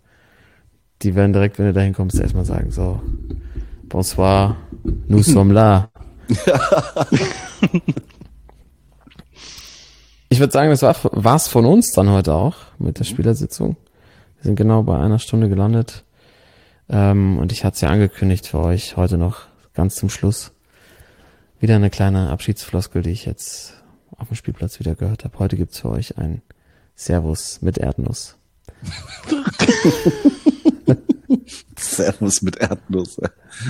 Die 1.01 1.15
werden 1.15 1.33
direkt, 1.33 1.59
wenn 1.59 1.65
du 1.65 1.73
da 1.73 1.81
hinkommst, 1.81 2.17
erstmal 2.17 2.45
sagen, 2.45 2.71
so, 2.71 3.01
bonsoir, 3.89 4.55
nous 5.07 5.25
sommes 5.25 5.53
là. 5.53 5.89
Ich 10.35 10.39
würde 10.41 10.51
sagen, 10.51 10.69
das 10.69 10.81
war 10.81 10.95
war's 11.11 11.47
von 11.47 11.65
uns 11.65 11.93
dann 11.93 12.09
heute 12.09 12.33
auch 12.33 12.57
mit 12.77 12.99
der 12.99 13.05
Spielersitzung. 13.05 13.77
Wir 14.35 14.43
sind 14.43 14.57
genau 14.57 14.83
bei 14.83 14.99
einer 14.99 15.17
Stunde 15.17 15.47
gelandet. 15.47 16.03
Ähm, 16.89 17.37
und 17.37 17.53
ich 17.53 17.63
hatte 17.63 17.75
es 17.75 17.81
ja 17.81 17.87
angekündigt 17.87 18.47
für 18.47 18.59
euch 18.59 18.97
heute 18.97 19.17
noch 19.17 19.43
ganz 19.73 19.95
zum 19.95 20.09
Schluss. 20.09 20.51
Wieder 21.61 21.75
eine 21.75 21.89
kleine 21.89 22.31
Abschiedsfloskel, 22.31 23.01
die 23.01 23.11
ich 23.11 23.25
jetzt 23.25 23.75
auf 24.17 24.27
dem 24.27 24.35
Spielplatz 24.35 24.77
wieder 24.79 24.95
gehört 24.95 25.23
habe. 25.23 25.39
Heute 25.39 25.55
gibt's 25.55 25.79
für 25.79 25.89
euch 25.89 26.17
ein 26.17 26.41
Servus 26.95 27.61
mit 27.61 27.77
Erdnuss. 27.77 28.34
Servus 31.77 32.41
mit 32.41 32.57
Erdnuss. 32.57 33.17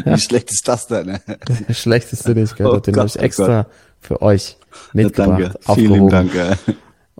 Wie 0.03 0.17
schlecht 0.17 0.51
ist 0.51 0.67
das 0.67 0.87
denn? 0.87 1.19
Der 1.67 1.73
schlechteste, 1.73 2.33
den 2.33 2.45
ich 2.45 2.55
gehört 2.55 2.71
Oh 2.71 2.75
habe, 2.75 2.81
den 2.81 2.93
Gott, 2.93 3.01
habe 3.01 3.09
ich 3.09 3.17
oh 3.19 3.23
extra 3.23 3.67
für 3.99 4.21
euch 4.21 4.57
mitgebracht, 4.93 5.41
Danke. 5.41 5.59
aufgehoben. 5.65 6.09
Vielen 6.09 6.09
Dank. 6.09 6.59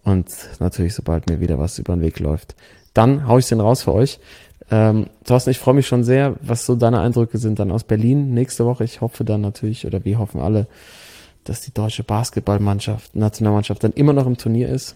Und 0.03 0.27
natürlich, 0.59 0.93
sobald 0.93 1.29
mir 1.29 1.39
wieder 1.39 1.57
was 1.57 1.79
über 1.79 1.95
den 1.95 2.01
Weg 2.01 2.19
läuft, 2.19 2.55
dann 2.93 3.27
hau 3.27 3.37
ich 3.37 3.47
den 3.47 3.59
raus 3.59 3.83
für 3.83 3.93
euch. 3.93 4.19
Ähm, 4.71 5.07
Thorsten, 5.25 5.51
ich 5.51 5.59
freue 5.59 5.75
mich 5.75 5.87
schon 5.87 6.03
sehr, 6.03 6.35
was 6.41 6.65
so 6.65 6.75
deine 6.75 6.99
Eindrücke 6.99 7.37
sind 7.37 7.59
dann 7.59 7.71
aus 7.71 7.83
Berlin 7.83 8.33
nächste 8.33 8.65
Woche. 8.65 8.83
Ich 8.83 9.01
hoffe 9.01 9.23
dann 9.23 9.41
natürlich, 9.41 9.85
oder 9.85 10.05
wir 10.05 10.17
hoffen 10.19 10.41
alle, 10.41 10.67
dass 11.43 11.61
die 11.61 11.73
deutsche 11.73 12.03
Basketballmannschaft, 12.03 13.15
Nationalmannschaft 13.15 13.83
dann 13.83 13.93
immer 13.93 14.13
noch 14.13 14.25
im 14.25 14.37
Turnier 14.37 14.69
ist. 14.69 14.95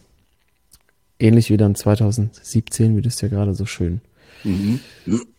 Ähnlich 1.20 1.50
wie 1.50 1.58
dann 1.58 1.76
2017, 1.76 2.96
wie 2.96 3.02
du 3.02 3.08
es 3.10 3.22
ja 3.22 3.28
gerade 3.28 3.54
so 3.54 3.66
schön 3.66 4.02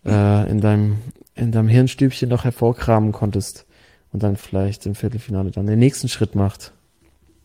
äh, 0.05 0.51
in 0.51 0.61
deinem 0.61 0.99
in 1.35 1.53
deinem 1.53 1.69
Hirnstübchen 1.69 2.29
noch 2.29 2.45
hervorkramen 2.45 3.13
konntest 3.13 3.67
und 4.13 4.23
dann 4.23 4.37
vielleicht 4.37 4.85
im 4.87 4.95
Viertelfinale 4.95 5.51
dann 5.51 5.67
den 5.67 5.79
nächsten 5.79 6.09
Schritt 6.09 6.35
macht 6.35 6.73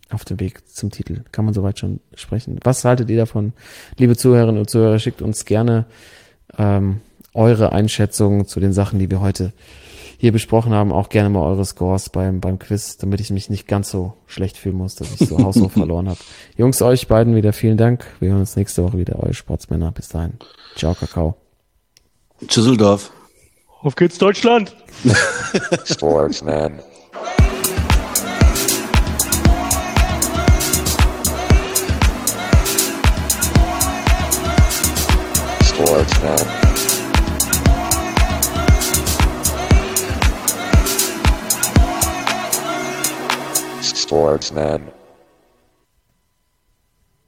auf 0.10 0.26
dem 0.26 0.40
Weg 0.40 0.68
zum 0.68 0.92
Titel. 0.92 1.22
Kann 1.32 1.46
man 1.46 1.54
soweit 1.54 1.80
schon 1.80 2.00
sprechen. 2.14 2.60
Was 2.64 2.84
haltet 2.84 3.10
ihr 3.10 3.18
davon? 3.18 3.54
Liebe 3.98 4.16
Zuhörerinnen 4.16 4.60
und 4.60 4.70
Zuhörer, 4.70 5.00
schickt 5.00 5.22
uns 5.22 5.46
gerne 5.46 5.86
ähm, 6.58 7.02
eure 7.34 7.72
Einschätzungen 7.72 8.46
zu 8.46 8.60
den 8.60 8.74
Sachen, 8.74 9.00
die 9.00 9.10
wir 9.10 9.22
heute 9.22 9.54
hier 10.18 10.32
besprochen 10.32 10.74
haben. 10.74 10.92
Auch 10.92 11.10
gerne 11.10 11.30
mal 11.30 11.42
eure 11.44 11.66
Scores 11.66 12.10
beim, 12.10 12.42
beim 12.42 12.60
Quiz, 12.60 12.98
damit 12.98 13.20
ich 13.22 13.30
mich 13.30 13.50
nicht 13.50 13.68
ganz 13.68 13.90
so 13.90 14.14
schlecht 14.28 14.58
fühlen 14.58 14.78
muss, 14.78 14.96
dass 14.96 15.20
ich 15.20 15.28
so 15.28 15.38
haushoch 15.44 15.72
verloren 15.72 16.10
habe. 16.10 16.20
Jungs, 16.58 16.82
euch 16.82 17.08
beiden 17.08 17.36
wieder 17.36 17.54
vielen 17.54 17.78
Dank. 17.78 18.06
Wir 18.20 18.30
hören 18.30 18.40
uns 18.40 18.56
nächste 18.56 18.84
Woche 18.84 18.98
wieder. 18.98 19.18
Eure 19.20 19.34
Sportsmänner. 19.34 19.92
Bis 19.92 20.10
dahin. 20.10 20.34
Ciao, 20.76 20.94
Kakao. 20.94 21.36
Düsseldorf. 22.42 23.12
Auf 23.82 23.96
geht's, 23.96 24.18
Deutschland! 24.18 24.76
Sportsman. 25.86 26.80
Sportsman. 35.64 36.65
Sportsman. 44.06 44.95